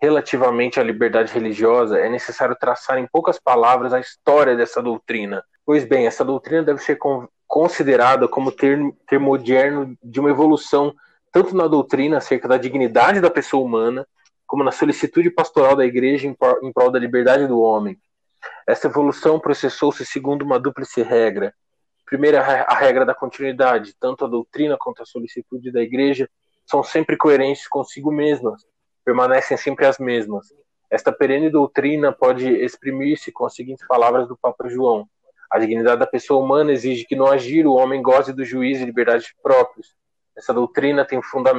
relativamente 0.00 0.78
à 0.78 0.82
liberdade 0.82 1.32
religiosa, 1.32 1.98
é 1.98 2.08
necessário 2.08 2.56
traçar 2.58 2.98
em 2.98 3.06
poucas 3.06 3.38
palavras 3.38 3.92
a 3.92 4.00
história 4.00 4.56
dessa 4.56 4.82
doutrina. 4.82 5.42
Pois 5.64 5.84
bem, 5.84 6.06
essa 6.06 6.24
doutrina 6.24 6.62
deve 6.62 6.80
ser 6.80 6.98
considerada 7.46 8.28
como 8.28 8.52
termo, 8.52 8.96
moderno 9.20 9.96
de 10.02 10.20
uma 10.20 10.30
evolução 10.30 10.94
tanto 11.32 11.54
na 11.54 11.66
doutrina 11.66 12.18
acerca 12.18 12.48
da 12.48 12.56
dignidade 12.56 13.20
da 13.20 13.30
pessoa 13.30 13.62
humana, 13.62 14.06
como 14.46 14.64
na 14.64 14.72
solicitude 14.72 15.30
pastoral 15.30 15.76
da 15.76 15.84
igreja 15.84 16.26
em, 16.26 16.36
em 16.62 16.72
prol 16.72 16.90
da 16.90 16.98
liberdade 16.98 17.46
do 17.46 17.60
homem. 17.60 17.98
Essa 18.66 18.86
evolução 18.86 19.38
processou-se 19.38 20.06
segundo 20.06 20.42
uma 20.42 20.58
dúplice 20.58 21.02
regra. 21.02 21.52
Primeira, 22.06 22.40
a 22.40 22.74
regra 22.76 23.04
da 23.04 23.14
continuidade. 23.14 23.94
Tanto 23.98 24.24
a 24.24 24.28
doutrina 24.28 24.76
quanto 24.78 25.02
a 25.02 25.06
solicitude 25.06 25.72
da 25.72 25.82
igreja 25.82 26.28
são 26.64 26.82
sempre 26.82 27.16
coerentes 27.16 27.68
consigo 27.68 28.12
mesmas, 28.12 28.64
permanecem 29.06 29.56
sempre 29.56 29.86
as 29.86 29.98
mesmas. 29.98 30.48
Esta 30.90 31.12
perene 31.12 31.48
doutrina 31.48 32.12
pode 32.12 32.48
exprimir-se 32.48 33.30
com 33.30 33.46
as 33.46 33.54
seguintes 33.54 33.86
palavras 33.86 34.26
do 34.26 34.36
Papa 34.36 34.68
João: 34.68 35.08
A 35.48 35.60
dignidade 35.60 36.00
da 36.00 36.06
pessoa 36.06 36.44
humana 36.44 36.72
exige 36.72 37.04
que, 37.04 37.14
no 37.14 37.30
agir, 37.30 37.66
o 37.66 37.74
homem 37.74 38.02
goze 38.02 38.32
do 38.32 38.44
juízo 38.44 38.82
e 38.82 38.86
liberdade 38.86 39.34
próprios. 39.40 39.94
Essa 40.36 40.52
doutrina 40.52 41.04
tem 41.04 41.22
funda 41.22 41.52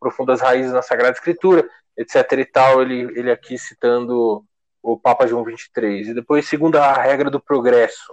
profundas 0.00 0.40
raízes 0.40 0.72
na 0.72 0.82
Sagrada 0.82 1.14
Escritura, 1.14 1.68
etc. 1.96 2.32
e 2.32 2.44
tal. 2.44 2.82
Ele, 2.82 3.02
ele 3.18 3.30
aqui 3.30 3.56
citando 3.56 4.44
o 4.82 4.98
Papa 4.98 5.26
João 5.26 5.44
23. 5.44 6.08
E 6.08 6.14
depois, 6.14 6.48
segundo 6.48 6.76
a 6.76 6.92
regra 6.92 7.30
do 7.30 7.40
progresso, 7.40 8.12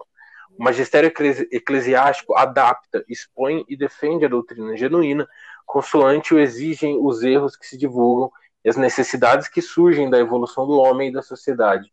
o 0.57 0.63
magistério 0.63 1.11
eclesiástico 1.51 2.36
adapta, 2.36 3.03
expõe 3.07 3.63
e 3.67 3.75
defende 3.75 4.25
a 4.25 4.30
doutrina 4.30 4.75
genuína, 4.75 5.28
consoante 5.65 6.34
o 6.34 6.39
exigem 6.39 6.97
os 6.99 7.21
erros 7.21 7.55
que 7.55 7.67
se 7.67 7.78
divulgam 7.78 8.32
e 8.68 8.70
as 8.70 8.76
necessidades 8.76 9.47
que 9.47 9.61
surgem 9.61 10.09
da 10.09 10.20
evolução 10.20 10.68
do 10.68 10.74
homem 10.74 11.07
e 11.07 11.13
da 11.13 11.22
sociedade. 11.22 11.89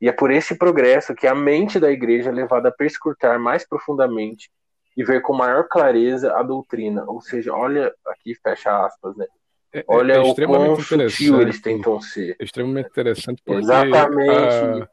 E 0.00 0.08
é 0.08 0.12
por 0.12 0.30
esse 0.30 0.56
progresso 0.56 1.12
que 1.12 1.26
a 1.26 1.34
mente 1.34 1.80
da 1.80 1.90
igreja 1.90 2.30
é 2.30 2.32
levada 2.32 2.68
a 2.68 2.72
perscrutar 2.72 3.40
mais 3.40 3.66
profundamente 3.66 4.48
e 4.96 5.02
ver 5.02 5.22
com 5.22 5.34
maior 5.34 5.64
clareza 5.64 6.32
a 6.36 6.42
doutrina. 6.44 7.04
Ou 7.08 7.20
seja, 7.20 7.52
olha 7.52 7.92
aqui, 8.06 8.32
fecha 8.36 8.86
aspas, 8.86 9.16
né? 9.16 9.26
É, 9.72 9.80
é 9.80 9.84
olha 9.88 10.12
é, 10.12 10.20
o 10.20 10.32
quão 10.36 10.76
sutil 10.76 11.42
eles 11.42 11.60
tentam 11.60 12.00
ser. 12.00 12.36
É 12.38 12.44
extremamente 12.44 12.90
interessante 12.90 13.42
porque 13.44 13.62
Exatamente. 13.64 14.30
A, 14.30 14.88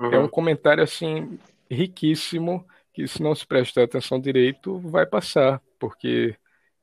uhum. 0.00 0.12
é 0.14 0.18
um 0.18 0.28
comentário 0.28 0.82
assim 0.82 1.38
riquíssimo 1.70 2.66
que 2.92 3.06
se 3.06 3.22
não 3.22 3.36
se 3.36 3.46
prestar 3.46 3.84
atenção 3.84 4.18
direito 4.18 4.80
vai 4.80 5.06
passar, 5.06 5.62
porque 5.78 6.34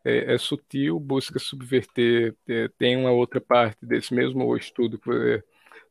é, 0.03 0.33
é 0.33 0.37
sutil, 0.37 0.99
busca 0.99 1.39
subverter. 1.39 2.35
É, 2.47 2.67
tem 2.77 2.97
uma 2.97 3.11
outra 3.11 3.39
parte 3.41 3.85
desse 3.85 4.13
mesmo 4.13 4.55
estudo, 4.55 4.99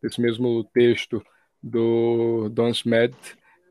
desse 0.03 0.21
mesmo 0.21 0.65
texto 0.73 1.25
do 1.63 2.49
Don 2.51 2.69
Smed, 2.71 3.17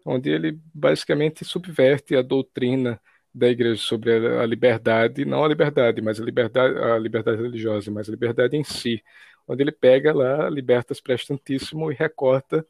onde 0.06 0.30
ele 0.30 0.60
basicamente 0.74 1.44
subverte 1.46 2.16
a 2.16 2.22
doutrina 2.22 3.00
da 3.34 3.48
igreja 3.50 3.82
sobre 3.82 4.12
a 4.12 4.46
liberdade, 4.46 5.26
não 5.26 5.44
a 5.44 5.48
liberdade, 5.48 6.02
mas 6.02 6.20
a 6.20 6.24
liberdade, 6.24 6.78
a 6.78 6.98
liberdade 6.98 7.42
religiosa, 7.42 7.90
mas 7.92 8.08
a 8.10 8.12
liberdade 8.12 8.58
em 8.58 8.64
si, 8.64 9.02
onde 9.48 9.64
ele 9.64 9.72
pega 9.72 10.14
lá 10.14 10.50
Libertas 10.50 11.00
Prestantíssimo 11.00 11.92
e 11.92 11.96
recorta 11.96 12.66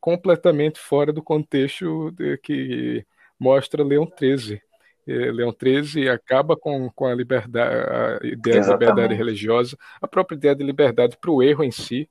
completamente 0.00 0.78
fora 0.78 1.12
do 1.12 1.22
contexto 1.22 2.14
que 2.42 3.04
mostra 3.38 3.84
Leão 3.84 4.06
XIII. 4.06 4.60
É, 5.06 5.12
Leão 5.32 5.52
XIII 5.52 6.08
acaba 6.08 6.56
com, 6.56 6.88
com 6.90 7.06
a 7.06 7.14
liberdade, 7.14 7.74
a 7.74 8.18
ideia 8.22 8.58
Exatamente. 8.58 8.78
de 8.78 8.86
liberdade 8.86 9.14
religiosa, 9.14 9.76
a 10.00 10.06
própria 10.06 10.36
ideia 10.36 10.54
de 10.54 10.64
liberdade 10.64 11.16
para 11.20 11.30
o 11.30 11.42
erro 11.42 11.64
em 11.64 11.70
si, 11.70 12.08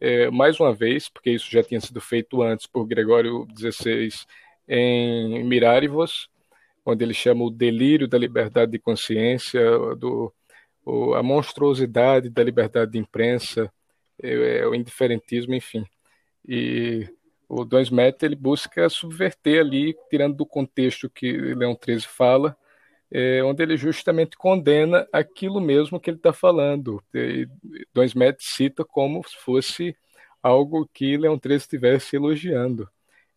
é, 0.00 0.30
mais 0.30 0.60
uma 0.60 0.72
vez, 0.72 1.08
porque 1.08 1.30
isso 1.30 1.50
já 1.50 1.62
tinha 1.62 1.80
sido 1.80 2.00
feito 2.00 2.40
antes 2.42 2.66
por 2.66 2.86
Gregório 2.86 3.46
XVI 3.56 4.10
em 4.68 5.42
Mirarivos, 5.44 6.28
onde 6.84 7.04
ele 7.04 7.14
chama 7.14 7.44
o 7.44 7.50
delírio 7.50 8.06
da 8.06 8.16
liberdade 8.16 8.72
de 8.72 8.78
consciência, 8.78 9.60
do, 9.96 10.32
o, 10.84 11.14
a 11.14 11.22
monstruosidade 11.22 12.30
da 12.30 12.42
liberdade 12.42 12.92
de 12.92 12.98
imprensa, 12.98 13.70
é, 14.22 14.60
é, 14.60 14.66
o 14.66 14.74
indiferentismo, 14.74 15.54
enfim. 15.54 15.84
E 16.46 17.08
o 17.48 17.64
Don 17.64 17.80
Smet 17.80 18.22
ele 18.22 18.36
busca 18.36 18.88
subverter 18.88 19.60
ali, 19.60 19.96
tirando 20.10 20.36
do 20.36 20.46
contexto 20.46 21.08
que 21.08 21.32
Leão 21.32 21.76
XIII 21.82 22.00
fala, 22.02 22.56
é, 23.10 23.42
onde 23.42 23.62
ele 23.62 23.76
justamente 23.76 24.36
condena 24.36 25.08
aquilo 25.10 25.60
mesmo 25.60 25.98
que 25.98 26.10
ele 26.10 26.18
está 26.18 26.32
falando. 26.32 27.02
E 27.14 27.48
Don 27.94 28.04
Smet 28.04 28.36
cita 28.40 28.84
como 28.84 29.26
se 29.26 29.36
fosse 29.38 29.96
algo 30.42 30.88
que 30.92 31.16
Leão 31.16 31.40
XIII 31.42 31.56
estivesse 31.56 32.16
elogiando. 32.16 32.88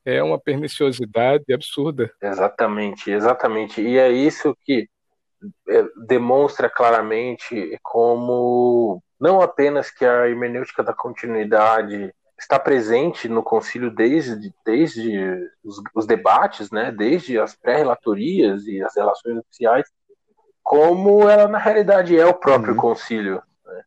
É 0.04 0.22
uma 0.22 0.40
perniciosidade 0.40 1.54
absurda. 1.54 2.12
Exatamente, 2.22 3.12
exatamente. 3.12 3.82
E 3.82 3.98
é 3.98 4.12
isso 4.12 4.58
que 4.66 4.90
é, 5.70 5.86
demonstra 6.06 6.70
claramente 6.70 7.78
como 7.82 9.02
não 9.20 9.42
apenas 9.42 9.90
que 9.92 10.04
a 10.04 10.28
hermenêutica 10.28 10.84
da 10.84 10.94
continuidade 10.94 12.12
está 12.42 12.58
presente 12.58 13.30
no 13.30 13.44
concílio 13.44 13.92
desde, 13.92 14.54
desde 14.66 15.48
os, 15.64 15.82
os 15.94 16.08
debates, 16.08 16.72
né, 16.72 16.92
desde 16.92 17.40
as 17.40 17.56
pré-relatorias 17.56 18.66
e 18.66 18.82
as 18.82 18.96
relações 18.96 19.38
oficiais, 19.38 19.88
como 20.64 21.30
ela 21.30 21.48
na 21.48 21.60
realidade 21.60 22.18
é 22.18 22.26
o 22.26 22.34
próprio 22.34 22.74
uhum. 22.74 22.80
concílio. 22.80 23.44
Né? 23.66 23.84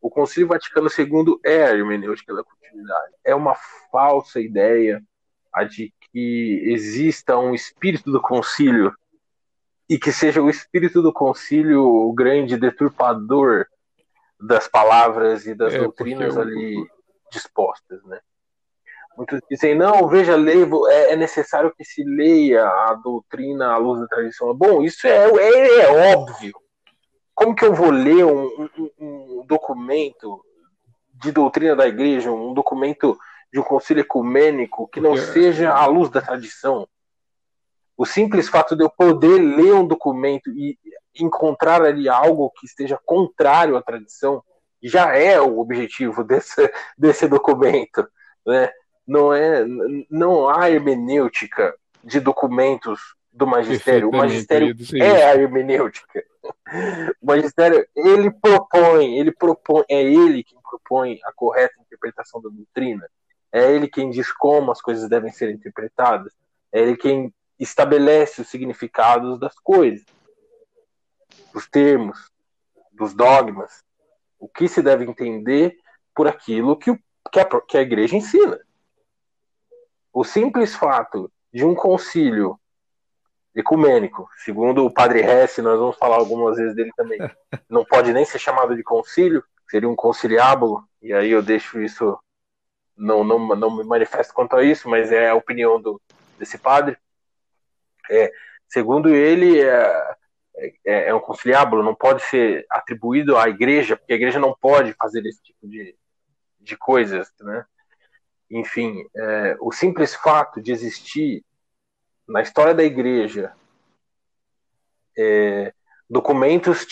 O 0.00 0.08
concílio 0.08 0.48
Vaticano 0.48 0.88
II 0.88 1.38
é 1.44 1.66
a 1.66 1.74
hermenêutica 1.74 2.34
da 2.34 2.42
continuidade. 2.42 3.12
É 3.22 3.34
uma 3.34 3.54
falsa 3.92 4.40
ideia 4.40 5.02
a 5.52 5.64
de 5.64 5.92
que 6.10 6.62
exista 6.66 7.38
um 7.38 7.54
espírito 7.54 8.10
do 8.10 8.20
concílio 8.20 8.94
e 9.88 9.98
que 9.98 10.10
seja 10.10 10.40
o 10.40 10.48
espírito 10.48 11.02
do 11.02 11.12
concílio 11.12 11.84
o 11.84 12.12
grande 12.14 12.56
deturpador 12.56 13.66
das 14.40 14.66
palavras 14.66 15.46
e 15.46 15.54
das 15.54 15.74
é, 15.74 15.78
doutrinas 15.78 16.36
ali 16.36 16.88
dispostas, 17.34 18.02
né? 18.04 18.20
Muitos 19.16 19.40
dizem, 19.48 19.76
não, 19.76 20.08
veja, 20.08 20.34
lei, 20.34 20.64
é, 20.88 21.12
é 21.12 21.16
necessário 21.16 21.72
que 21.76 21.84
se 21.84 22.02
leia 22.02 22.66
a 22.66 22.94
doutrina 22.94 23.72
à 23.72 23.76
luz 23.76 24.00
da 24.00 24.08
tradição. 24.08 24.52
Bom, 24.54 24.82
isso 24.82 25.06
é, 25.06 25.30
é, 25.30 25.80
é 25.82 26.14
óbvio. 26.14 26.52
Como 27.34 27.54
que 27.54 27.64
eu 27.64 27.74
vou 27.74 27.90
ler 27.90 28.24
um, 28.24 28.68
um, 28.78 28.90
um, 28.98 29.46
documento 29.46 30.44
de 31.14 31.30
doutrina 31.30 31.76
da 31.76 31.86
igreja, 31.86 32.30
um 32.30 32.52
documento 32.54 33.16
de 33.52 33.60
um 33.60 33.62
concílio 33.62 34.00
ecumênico 34.00 34.88
que 34.88 35.00
não 35.00 35.16
seja 35.16 35.72
à 35.72 35.86
luz 35.86 36.10
da 36.10 36.20
tradição? 36.20 36.88
O 37.96 38.04
simples 38.04 38.48
fato 38.48 38.74
de 38.74 38.82
eu 38.82 38.90
poder 38.90 39.38
ler 39.38 39.74
um 39.74 39.86
documento 39.86 40.50
e 40.50 40.76
encontrar 41.20 41.82
ali 41.82 42.08
algo 42.08 42.50
que 42.50 42.66
esteja 42.66 42.98
contrário 43.04 43.76
à 43.76 43.82
tradição 43.82 44.42
já 44.84 45.16
é 45.16 45.40
o 45.40 45.58
objetivo 45.58 46.22
desse, 46.24 46.70
desse 46.96 47.26
documento, 47.26 48.06
né? 48.46 48.70
Não 49.06 49.34
é, 49.34 49.64
não 50.08 50.48
há 50.48 50.70
hermenêutica 50.70 51.74
de 52.02 52.20
documentos 52.20 53.14
do 53.30 53.46
magistério. 53.46 54.08
O 54.08 54.16
magistério 54.16 54.74
é 54.94 55.26
a 55.26 55.34
hermenêutica. 55.34 56.24
O 57.20 57.26
magistério, 57.26 57.86
ele 57.94 58.30
propõe, 58.30 59.18
ele 59.18 59.32
propõe, 59.32 59.84
é 59.90 60.02
ele 60.02 60.42
quem 60.42 60.58
propõe 60.62 61.20
a 61.24 61.32
correta 61.32 61.74
interpretação 61.80 62.40
da 62.40 62.48
doutrina. 62.48 63.06
É 63.52 63.70
ele 63.72 63.88
quem 63.88 64.10
diz 64.10 64.32
como 64.32 64.72
as 64.72 64.80
coisas 64.80 65.08
devem 65.08 65.30
ser 65.30 65.50
interpretadas. 65.50 66.32
É 66.72 66.80
ele 66.80 66.96
quem 66.96 67.32
estabelece 67.58 68.40
os 68.40 68.48
significados 68.48 69.38
das 69.38 69.58
coisas, 69.58 70.04
dos 71.52 71.68
termos, 71.68 72.30
dos 72.92 73.14
dogmas, 73.14 73.84
o 74.44 74.48
que 74.48 74.68
se 74.68 74.82
deve 74.82 75.06
entender 75.06 75.78
por 76.14 76.28
aquilo 76.28 76.76
que, 76.76 76.90
o, 76.90 76.98
que, 77.32 77.40
a, 77.40 77.60
que 77.62 77.78
a 77.78 77.80
igreja 77.80 78.14
ensina. 78.14 78.60
O 80.12 80.22
simples 80.22 80.74
fato 80.74 81.32
de 81.50 81.64
um 81.64 81.74
concílio 81.74 82.60
ecumênico, 83.54 84.28
segundo 84.44 84.84
o 84.84 84.92
padre 84.92 85.20
Hesse, 85.20 85.62
nós 85.62 85.78
vamos 85.78 85.96
falar 85.96 86.16
algumas 86.16 86.58
vezes 86.58 86.76
dele 86.76 86.90
também, 86.94 87.18
não 87.70 87.86
pode 87.86 88.12
nem 88.12 88.26
ser 88.26 88.38
chamado 88.38 88.76
de 88.76 88.82
concílio, 88.82 89.42
seria 89.70 89.88
um 89.88 89.96
conciliábulo, 89.96 90.86
e 91.00 91.14
aí 91.14 91.30
eu 91.30 91.42
deixo 91.42 91.80
isso, 91.80 92.18
não, 92.94 93.24
não, 93.24 93.38
não 93.56 93.74
me 93.74 93.84
manifesto 93.84 94.34
quanto 94.34 94.56
a 94.56 94.62
isso, 94.62 94.90
mas 94.90 95.10
é 95.10 95.30
a 95.30 95.34
opinião 95.34 95.80
do, 95.80 95.98
desse 96.38 96.58
padre. 96.58 96.98
É, 98.10 98.30
segundo 98.68 99.08
ele, 99.08 99.62
é, 99.62 100.16
é, 100.56 101.08
é 101.08 101.14
um 101.14 101.20
conciliábulo, 101.20 101.82
não 101.82 101.94
pode 101.94 102.22
ser 102.22 102.66
atribuído 102.70 103.36
à 103.36 103.48
igreja, 103.48 103.96
porque 103.96 104.12
a 104.12 104.16
igreja 104.16 104.38
não 104.38 104.54
pode 104.58 104.92
fazer 104.94 105.24
esse 105.26 105.42
tipo 105.42 105.68
de, 105.68 105.96
de 106.60 106.76
coisas, 106.76 107.32
né? 107.40 107.64
Enfim, 108.50 109.04
é, 109.16 109.56
o 109.60 109.72
simples 109.72 110.14
fato 110.14 110.60
de 110.60 110.70
existir 110.70 111.44
na 112.28 112.40
história 112.40 112.74
da 112.74 112.84
igreja 112.84 113.52
é, 115.16 115.72
documentos 116.08 116.86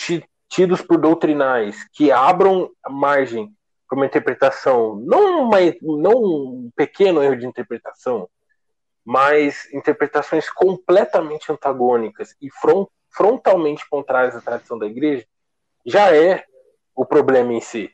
tidos 0.49 0.81
por 0.81 0.99
doutrinais 0.99 1.87
que 1.91 2.11
abram 2.11 2.71
margem 2.89 3.51
para 3.87 3.95
uma 3.95 4.05
interpretação, 4.05 4.95
não, 4.95 5.43
uma, 5.43 5.57
não 5.81 6.13
um 6.13 6.71
pequeno 6.75 7.21
erro 7.21 7.37
de 7.37 7.45
interpretação, 7.45 8.27
mas 9.05 9.71
interpretações 9.73 10.49
completamente 10.49 11.51
antagônicas 11.51 12.35
e 12.41 12.49
front, 12.49 12.87
frontalmente 13.13 13.87
contrárias 13.89 14.35
à 14.35 14.41
tradição 14.41 14.77
da 14.77 14.85
igreja, 14.85 15.25
já 15.85 16.15
é 16.15 16.45
o 16.95 17.05
problema 17.05 17.53
em 17.53 17.61
si. 17.61 17.91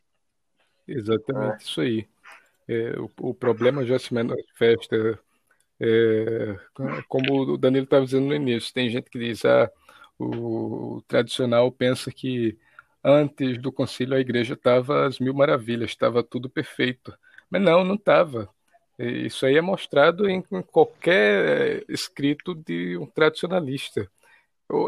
Exatamente 0.88 1.64
é. 1.64 1.66
isso 1.66 1.82
aí. 1.82 2.08
É, 2.68 3.00
o, 3.00 3.10
o, 3.30 3.34
problema 3.34 3.86
já 3.86 3.98
se 3.98 4.14
manifesta, 4.14 5.20
é, 5.80 6.56
como 7.08 7.54
o 7.54 7.58
Danilo 7.58 7.86
estava 7.86 8.06
dizendo 8.06 8.28
no 8.28 8.36
início, 8.36 8.74
tem 8.74 8.90
gente 8.90 9.10
que 9.10 9.18
diz, 9.18 9.44
ah, 9.44 9.72
o, 10.18 10.98
o 10.98 11.02
tradicional 11.08 11.72
pensa 11.72 12.12
que 12.12 12.58
antes 13.04 13.58
do 13.60 13.72
concílio 13.72 14.16
a 14.16 14.20
igreja 14.20 14.54
estava 14.54 15.08
às 15.08 15.20
mil 15.20 15.34
maravilhas, 15.34 15.90
estava 15.90 16.22
tudo 16.24 16.50
perfeito. 16.50 17.18
Mas 17.50 17.62
não, 17.62 17.84
não 17.84 17.96
estava. 17.96 18.50
Isso 19.00 19.46
aí 19.46 19.56
é 19.56 19.62
mostrado 19.62 20.30
em, 20.30 20.42
qualquer 20.72 21.84
escrito 21.88 22.54
de 22.54 22.98
um 22.98 23.06
tradicionalista. 23.06 24.10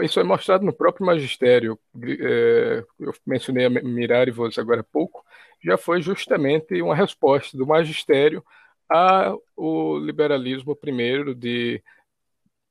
Isso 0.04 0.20
é 0.20 0.24
mostrado 0.24 0.64
no 0.64 0.74
próprio 0.74 1.06
magistério. 1.06 1.80
É, 2.04 2.84
eu 3.00 3.14
mencionei 3.26 3.66
a 3.66 3.70
Mirarivos 3.70 4.58
agora 4.60 4.82
há 4.82 4.84
pouco. 4.84 5.26
Já 5.64 5.78
foi 5.78 6.02
justamente 6.02 6.82
uma 6.82 6.96
resposta 6.96 7.58
do 7.58 7.66
magistério 7.66 8.44
ao 8.90 9.98
liberalismo 9.98 10.76
primeiro 10.76 11.34
de 11.34 11.82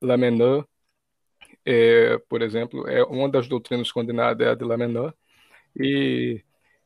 Lamennais, 0.02 0.64
é, 1.64 2.18
por 2.28 2.42
exemplo, 2.42 2.88
é 2.88 3.02
uma 3.04 3.28
das 3.28 3.48
doutrinas 3.48 3.92
condenadas 3.92 4.46
é 4.46 4.50
a 4.50 4.54
de 4.54 4.64
Lamennais, 4.64 5.12
e 5.76 6.42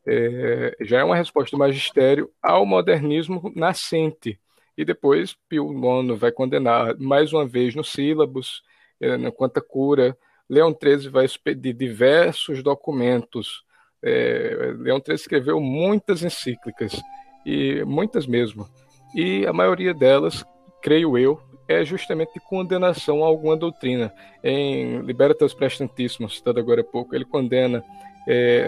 é, 0.06 0.76
já 0.82 1.00
é 1.00 1.04
uma 1.04 1.16
resposta 1.16 1.56
do 1.56 1.60
magistério 1.60 2.30
ao 2.42 2.66
modernismo 2.66 3.52
nascente, 3.56 4.40
e 4.76 4.84
depois 4.84 5.36
Pio 5.48 5.72
IX 5.72 6.18
vai 6.18 6.32
condenar 6.32 6.98
mais 6.98 7.32
uma 7.32 7.46
vez 7.46 7.74
no 7.74 7.84
sílabus, 7.84 8.62
é, 9.00 9.16
na 9.16 9.30
Quanta 9.30 9.60
Cura. 9.60 10.16
Leão 10.48 10.76
XIII 10.78 11.08
vai 11.08 11.24
expedir 11.24 11.74
diversos 11.74 12.62
documentos. 12.62 13.64
É, 14.02 14.74
Leão 14.78 14.98
XIII 15.04 15.14
escreveu 15.14 15.60
muitas 15.60 16.22
encíclicas, 16.22 17.00
e 17.44 17.82
muitas 17.84 18.26
mesmo. 18.26 18.68
E 19.14 19.46
a 19.46 19.52
maioria 19.52 19.94
delas, 19.94 20.44
creio 20.82 21.16
eu, 21.16 21.40
é 21.68 21.84
justamente 21.84 22.38
condenação 22.40 23.24
a 23.24 23.26
alguma 23.26 23.56
doutrina. 23.56 24.12
Em 24.42 25.00
Libertas 25.00 25.54
Prestantíssimos, 25.54 26.36
citado 26.36 26.60
agora 26.60 26.82
há 26.82 26.84
pouco, 26.84 27.14
ele 27.14 27.24
condena 27.24 27.82
é, 28.28 28.66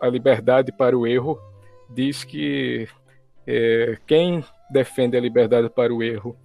a, 0.00 0.06
a, 0.06 0.08
liberdade 0.08 0.72
para 0.72 0.96
o 0.96 1.06
erro, 1.06 1.38
diz 1.90 2.24
que 2.24 2.88
é, 3.46 3.98
quem 4.06 4.44
defende 4.70 5.16
a 5.16 5.20
liberdade 5.20 5.68
para 5.68 5.92
o 5.92 6.02
erro 6.02 6.36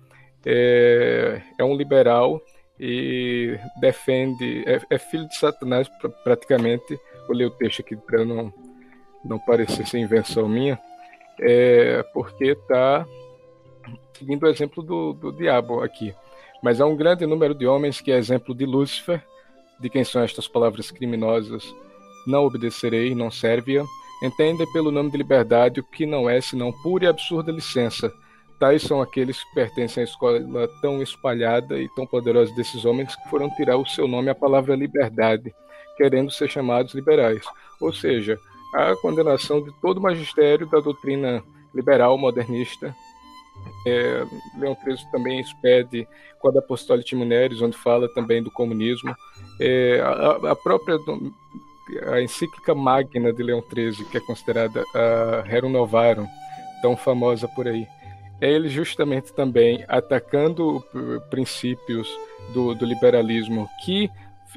é, 0.45 1.41
é 1.57 1.63
um 1.63 1.75
liberal 1.75 2.41
e 2.79 3.57
defende, 3.79 4.63
é, 4.65 4.81
é, 4.89 4.97
filho 4.97 5.27
de 5.27 5.35
Satanás 5.37 5.89
praticamente. 6.23 6.99
Vou 7.27 7.35
ler 7.35 7.45
o 7.45 7.51
texto 7.51 7.81
aqui 7.81 7.95
para 7.95 8.23
não, 8.23 8.53
não 9.23 9.39
parecer 9.39 9.85
ser 9.85 9.99
invenção 9.99 10.47
minha, 10.47 10.79
é, 11.39 12.03
porque 12.13 12.45
está 12.45 13.05
seguindo 14.17 14.43
o 14.43 14.47
exemplo 14.47 14.83
do, 14.83 15.13
do 15.13 15.31
diabo 15.31 15.81
aqui. 15.81 16.13
Mas 16.63 16.81
há 16.81 16.85
um 16.85 16.95
grande 16.95 17.25
número 17.25 17.53
de 17.53 17.67
homens 17.67 18.01
que 18.01 18.11
é 18.11 18.17
exemplo 18.17 18.55
de 18.55 18.65
Lúcifer, 18.65 19.23
de 19.79 19.89
quem 19.89 20.03
são 20.03 20.21
estas 20.23 20.47
palavras 20.47 20.89
criminosas. 20.89 21.63
Não 22.25 22.45
obedecerei, 22.45 23.13
não 23.13 23.29
serve-a 23.29 23.85
Entendem 24.21 24.65
pelo 24.71 24.91
nome 24.91 25.11
de 25.11 25.17
liberdade 25.17 25.79
o 25.79 25.83
que 25.83 26.05
não 26.05 26.29
é 26.29 26.41
senão 26.41 26.71
pura 26.71 27.05
e 27.05 27.07
absurda 27.07 27.51
licença. 27.51 28.11
Tais 28.59 28.81
são 28.81 29.01
aqueles 29.01 29.43
que 29.43 29.53
pertencem 29.53 30.01
à 30.01 30.03
escola 30.03 30.67
tão 30.81 31.01
espalhada 31.01 31.79
e 31.79 31.87
tão 31.89 32.07
poderosa 32.07 32.53
desses 32.55 32.85
homens 32.85 33.15
que 33.15 33.29
foram 33.29 33.49
tirar 33.51 33.77
o 33.77 33.85
seu 33.85 34.07
nome 34.07 34.29
à 34.29 34.35
palavra 34.35 34.75
liberdade, 34.75 35.53
querendo 35.95 36.31
ser 36.31 36.49
chamados 36.49 36.93
liberais. 36.93 37.43
Ou 37.79 37.93
seja, 37.93 38.39
a 38.73 38.95
condenação 38.95 39.61
de 39.61 39.71
todo 39.79 39.97
o 39.97 40.01
magistério 40.01 40.67
da 40.67 40.79
doutrina 40.79 41.43
liberal 41.73 42.17
modernista. 42.17 42.95
É, 43.85 44.25
Leão 44.57 44.75
XIII 44.83 45.11
também 45.11 45.39
expede 45.39 46.07
Quad 46.39 46.57
Apostolic 46.57 47.15
Muneris, 47.15 47.61
onde 47.61 47.77
fala 47.77 48.07
também 48.09 48.41
do 48.41 48.51
comunismo. 48.51 49.15
É, 49.59 49.99
a, 50.01 50.51
a 50.51 50.55
própria 50.55 50.97
a 52.11 52.21
encíclica 52.21 52.75
magna 52.75 53.31
de 53.31 53.43
Leão 53.43 53.63
XIII, 53.63 54.05
que 54.05 54.17
é 54.17 54.21
considerada 54.21 54.83
a 54.93 55.41
Rerum 55.41 55.69
Novarum, 55.69 56.27
tão 56.81 56.97
famosa 56.97 57.47
por 57.47 57.67
aí. 57.67 57.87
É 58.39 58.51
ele 58.51 58.69
justamente 58.69 59.33
também 59.33 59.83
atacando 59.87 60.83
princípios 61.29 62.07
do, 62.53 62.75
do 62.75 62.85
liberalismo 62.85 63.67
que 63.83 64.09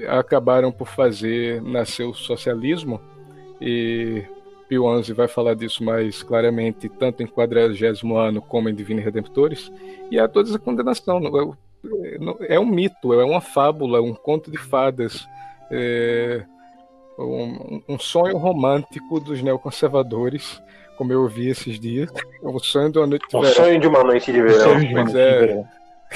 acabaram 0.06 0.70
por 0.70 0.86
fazer 0.86 1.62
nascer 1.62 2.04
o 2.04 2.14
socialismo, 2.14 3.00
e 3.60 4.24
Pio 4.68 5.02
XI 5.02 5.12
vai 5.12 5.26
falar 5.26 5.54
disso 5.54 5.82
mais 5.82 6.22
claramente, 6.22 6.88
tanto 6.88 7.22
em 7.22 7.26
Quadragésimo 7.26 8.16
Ano 8.16 8.40
como 8.40 8.68
em 8.68 8.74
Divine 8.74 9.00
Redemptores, 9.00 9.70
e 10.10 10.18
há 10.18 10.28
toda 10.28 10.48
essa 10.48 10.58
condenação. 10.58 11.20
É, 12.48 12.54
é 12.54 12.60
um 12.60 12.66
mito, 12.66 13.12
é 13.12 13.24
uma 13.24 13.40
fábula, 13.40 14.00
um 14.00 14.14
conto 14.14 14.50
de 14.50 14.58
fadas. 14.58 15.26
É, 15.70 16.44
um, 17.18 17.82
um 17.88 17.98
sonho 17.98 18.36
romântico 18.36 19.20
dos 19.20 19.42
neoconservadores, 19.42 20.60
como 20.96 21.12
eu 21.12 21.22
ouvi 21.22 21.48
esses 21.48 21.78
dias. 21.78 22.10
O 22.42 22.58
sonho 22.58 22.90
de 22.90 22.98
uma 22.98 23.06
noite 23.06 23.26
de 23.28 23.40
verão. 23.40 23.54
sonho 23.54 23.80
de 23.80 23.86
uma 23.86 24.04
noite 24.04 24.32
de 24.32 24.42
verão. 24.42 24.78
De 24.78 24.94
uma, 24.94 25.18
é, 25.18 25.64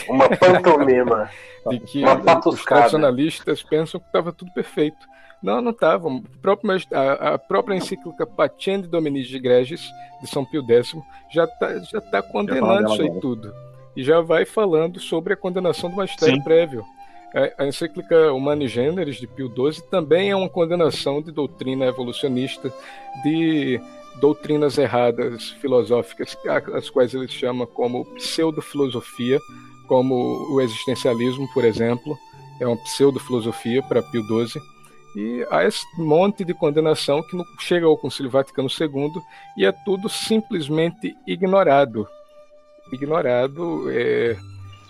uma 0.09 0.29
pantomima. 0.29 1.31
De 1.67 1.81
que 1.81 2.05
uma 2.05 2.41
os 2.47 2.63
tradicionalistas 2.63 3.63
pensam 3.63 3.99
que 3.99 4.07
estava 4.07 4.31
tudo 4.31 4.53
perfeito. 4.53 5.07
Não, 5.43 5.63
não 5.63 5.71
estava. 5.71 6.09
A, 6.93 7.35
a, 7.35 7.39
própria 7.39 7.75
encíclica 7.75 8.27
Patiendi 8.27 8.87
Dominici 8.87 9.39
Gregis, 9.39 9.83
de 10.21 10.27
São 10.29 10.45
Pio 10.45 10.63
X, 10.67 10.95
já 11.31 11.45
está 11.45 11.79
já 11.81 12.01
tá 12.01 12.23
condenando 12.23 12.93
isso 12.93 13.03
aí 13.03 13.21
tudo. 13.21 13.55
E 13.97 14.03
já 14.03 14.21
vai 14.21 14.45
falando 14.45 14.99
sobre 15.01 15.33
a 15.33 15.37
condenação 15.37 15.89
do 15.89 15.97
magistério 15.97 16.37
Sim. 16.37 16.43
prévio. 16.43 16.85
A 17.59 17.67
encíclica 17.67 18.33
Humani 18.33 18.69
Generis, 18.69 19.17
de 19.17 19.27
Pio 19.27 19.49
XII, 19.49 19.83
também 19.91 20.31
é 20.31 20.37
uma 20.37 20.49
condenação 20.49 21.21
de 21.21 21.33
doutrina 21.33 21.85
evolucionista, 21.87 22.73
de 23.25 23.81
doutrinas 24.21 24.79
erradas 24.79 25.51
filosóficas, 25.61 26.39
as 26.73 26.89
quais 26.89 27.13
ele 27.13 27.27
chama 27.27 27.67
como 27.67 28.05
pseudo-filosofia, 28.15 29.41
como 29.89 30.15
o 30.55 30.61
existencialismo, 30.61 31.49
por 31.53 31.65
exemplo, 31.65 32.17
é 32.61 32.67
uma 32.67 32.77
pseudo-filosofia 32.77 33.83
para 33.83 34.01
Pio 34.01 34.23
XII. 34.23 34.63
E 35.17 35.47
há 35.51 35.65
esse 35.65 35.85
monte 35.99 36.45
de 36.45 36.55
condenação 36.55 37.21
que 37.23 37.37
chega 37.61 37.87
ao 37.87 37.99
Concílio 37.99 38.31
Vaticano 38.31 38.69
II 38.69 39.13
e 39.57 39.65
é 39.65 39.73
tudo 39.85 40.09
simplesmente 40.09 41.17
ignorado. 41.27 42.07
Ignorado 42.93 43.91
é, 43.91 44.37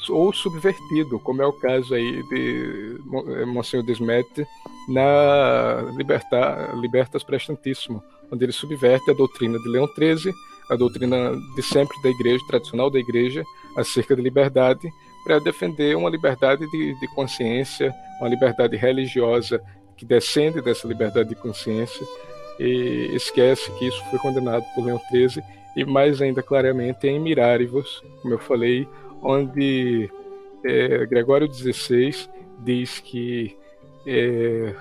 ou 0.09 0.33
subvertido, 0.33 1.19
como 1.21 1.43
é 1.43 1.47
o 1.47 1.53
caso 1.53 1.95
aí 1.95 2.23
de 2.29 2.99
Monsenhor 3.47 3.85
Desmet 3.85 4.47
na 4.89 5.93
Libertar, 5.97 6.77
Libertas 6.77 7.23
Prestantissimo, 7.23 8.03
onde 8.31 8.45
ele 8.45 8.53
subverte 8.53 9.11
a 9.11 9.15
doutrina 9.15 9.59
de 9.59 9.69
Leão 9.69 9.87
XIII, 9.89 10.33
a 10.71 10.77
doutrina 10.77 11.33
de 11.55 11.63
sempre 11.63 12.01
da 12.03 12.09
igreja, 12.09 12.45
tradicional 12.49 12.91
da 12.91 12.99
igreja, 12.99 13.45
acerca 13.77 14.17
da 14.17 14.23
liberdade, 14.23 14.89
para 15.25 15.39
defender 15.39 15.97
uma 15.97 16.11
liberdade 16.11 16.69
de, 16.71 16.99
de 17.01 17.09
consciência, 17.15 17.95
uma 18.21 18.29
liberdade 18.29 18.77
religiosa 18.77 19.61
que 19.97 20.05
descende 20.05 20.61
dessa 20.61 20.87
liberdade 20.87 21.31
de 21.31 21.35
consciência 21.35 22.07
e 22.59 23.11
esquece 23.15 23.71
que 23.73 23.87
isso 23.87 24.03
foi 24.11 24.19
condenado 24.19 24.65
por 24.75 24.85
Leão 24.85 25.01
XIII 25.11 25.43
e 25.77 25.85
mais 25.85 26.23
ainda 26.23 26.43
claramente 26.43 27.07
em 27.07 27.19
Mirárivos, 27.19 28.03
como 28.23 28.35
eu 28.35 28.39
falei, 28.39 28.87
onde 29.25 30.11
é, 30.65 31.07
Gregório 31.07 31.53
XVI 31.53 32.29
diz 32.63 33.01
que 33.01 33.57
é, 34.07 34.75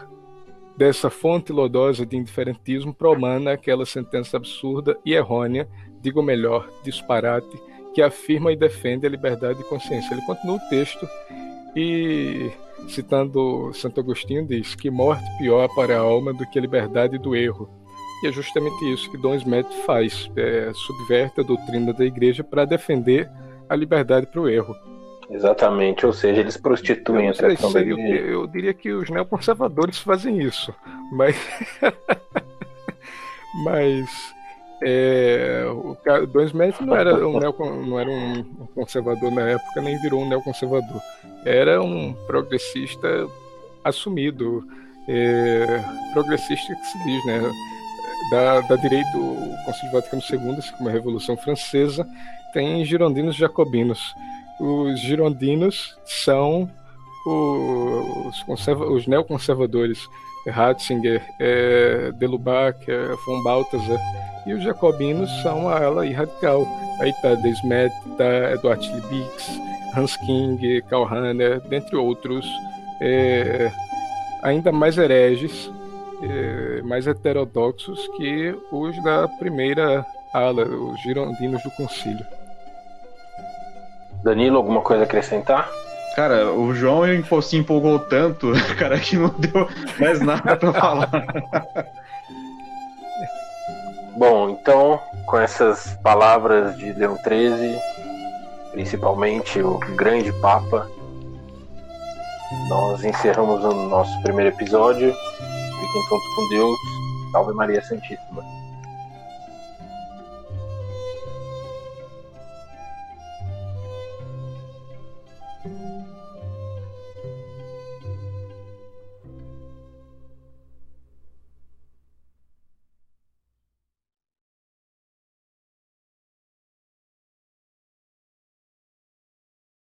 dessa 0.78 1.10
fonte 1.10 1.54
lodosa 1.54 2.06
de 2.06 2.18
indiferentismo 2.18 2.94
promana 2.94 3.54
aquela 3.54 3.86
sentença 3.86 4.38
absurda 4.38 4.98
e 5.06 5.14
errônea, 5.14 5.68
digo 6.02 6.22
melhor, 6.22 6.70
disparate, 6.84 7.58
que 7.94 8.02
afirma 8.02 8.52
e 8.52 8.56
defende 8.56 9.08
a 9.08 9.10
liberdade 9.10 9.60
de 9.60 9.70
consciência. 9.70 10.14
Ele 10.14 10.26
continua 10.26 10.58
o 10.58 10.70
texto 10.70 11.08
e, 11.76 12.52
citando 12.90 13.72
Santo 13.74 14.00
Agostinho, 14.00 14.46
diz 14.46 14.76
que 14.76 14.90
morte 14.90 15.26
pior 15.38 15.70
para 15.76 15.96
a 15.96 16.00
alma 16.00 16.34
do 16.34 16.46
que 16.50 16.58
a 16.58 16.62
liberdade 16.62 17.18
do 17.18 17.36
erro. 17.36 17.70
E 18.24 18.28
é 18.28 18.32
justamente 18.32 18.92
isso 18.92 19.10
que 19.12 19.18
Dom 19.18 19.36
Smet 19.36 19.68
faz, 19.86 20.30
é, 20.36 20.72
subverte 20.74 21.42
a 21.42 21.44
doutrina 21.44 21.94
da 21.94 22.06
igreja 22.06 22.44
para 22.44 22.66
defender 22.66 23.30
a 23.74 23.78
liberdade 23.78 24.28
para 24.28 24.42
o 24.42 24.48
erro. 24.48 24.76
Exatamente, 25.30 26.06
ou 26.06 26.14
seja, 26.14 26.42
eles 26.42 26.58
prostituem 26.58 27.30
a 27.30 27.34
tradição 27.34 27.72
da. 27.72 27.82
Eu, 27.82 27.98
eu 27.98 28.48
diria 28.48 28.74
que 28.74 28.92
os 28.92 29.10
neoconservadores 29.10 29.98
fazem 29.98 30.42
isso, 30.42 30.74
mas... 31.12 31.36
mas 33.66 34.34
é, 34.84 35.64
o 35.66 36.42
Smith 36.42 36.82
não 36.82 36.96
era, 36.96 37.28
um 37.28 37.40
não 37.86 38.00
era 38.00 38.10
um 38.10 38.44
conservador 38.76 39.32
na 39.32 39.50
época, 39.50 39.82
nem 39.82 39.98
virou 40.02 40.22
um 40.22 40.30
neoconservador. 40.30 41.02
Era 41.46 41.82
um 41.82 42.14
progressista 42.28 43.08
assumido, 43.84 44.64
é, 45.08 45.84
progressista 46.14 46.76
que 46.76 46.86
se 46.86 47.04
diz, 47.06 47.26
né? 47.26 47.52
Da, 48.32 48.62
da 48.62 48.76
direita, 48.78 49.18
o 49.18 49.56
Conselho 49.66 49.92
Vaticano 49.92 50.22
II, 50.30 50.58
assim 50.58 50.76
como 50.78 50.90
a 50.90 50.92
Revolução 50.92 51.36
Francesa, 51.38 52.08
tem 52.54 52.86
girondinos 52.86 53.36
jacobinos. 53.36 54.00
Os 54.60 55.00
girondinos 55.00 55.98
são 56.06 56.70
os, 57.26 58.44
conserva, 58.44 58.86
os 58.86 59.08
neoconservadores 59.08 60.08
Ratzinger, 60.48 61.24
é, 61.40 62.12
Delubac, 62.14 62.80
é, 62.90 63.16
von 63.26 63.44
Balthasar, 63.44 64.00
e 64.46 64.54
os 64.54 64.64
jacobinos 64.64 65.30
são 65.42 65.70
a 65.70 65.84
ala 65.84 66.06
radical. 66.10 66.68
Aí 67.00 67.10
está 67.10 67.36
Desmet, 67.36 67.94
está 68.12 68.52
Eduard 68.52 68.86
Liebix, 68.92 69.60
Hans 69.96 70.18
King, 70.18 70.82
Karl 70.90 71.06
Rahner, 71.06 71.62
dentre 71.62 71.96
outros, 71.96 72.46
é, 73.00 73.72
ainda 74.42 74.72
mais 74.72 74.98
hereges, 74.98 75.72
é, 76.22 76.82
mais 76.84 77.08
heterodoxos 77.08 78.06
que 78.18 78.56
os 78.72 79.02
da 79.04 79.28
primeira 79.40 80.06
ala, 80.34 80.66
os 80.66 81.02
girondinos 81.02 81.64
do 81.64 81.72
concílio. 81.72 82.26
Danilo, 84.24 84.58
alguma 84.58 84.82
coisa 84.82 85.04
a 85.04 85.06
acrescentar? 85.06 85.70
Cara, 86.16 86.52
o 86.52 86.74
João 86.74 87.02
se 87.42 87.58
empolgou 87.58 88.00
tanto, 88.00 88.54
cara, 88.78 89.00
que 89.00 89.18
não 89.18 89.30
deu 89.30 89.68
mais 90.00 90.20
nada 90.22 90.56
para 90.56 90.74
falar. 90.74 91.10
Bom, 94.16 94.50
então, 94.50 95.00
com 95.26 95.40
essas 95.40 95.98
palavras 96.04 96.78
de 96.78 96.94
Leão 96.94 97.18
XIII, 97.18 97.80
principalmente 98.72 99.60
o 99.60 99.80
grande 99.96 100.32
Papa, 100.34 100.88
nós 102.70 103.04
encerramos 103.04 103.64
o 103.64 103.74
nosso 103.74 104.22
primeiro 104.22 104.56
episódio. 104.56 105.12
Fiquem 105.12 106.10
todos 106.10 106.36
com 106.36 106.50
Deus. 106.50 106.78
Salve 107.32 107.54
Maria 107.54 107.84
Santíssima. 107.84 108.63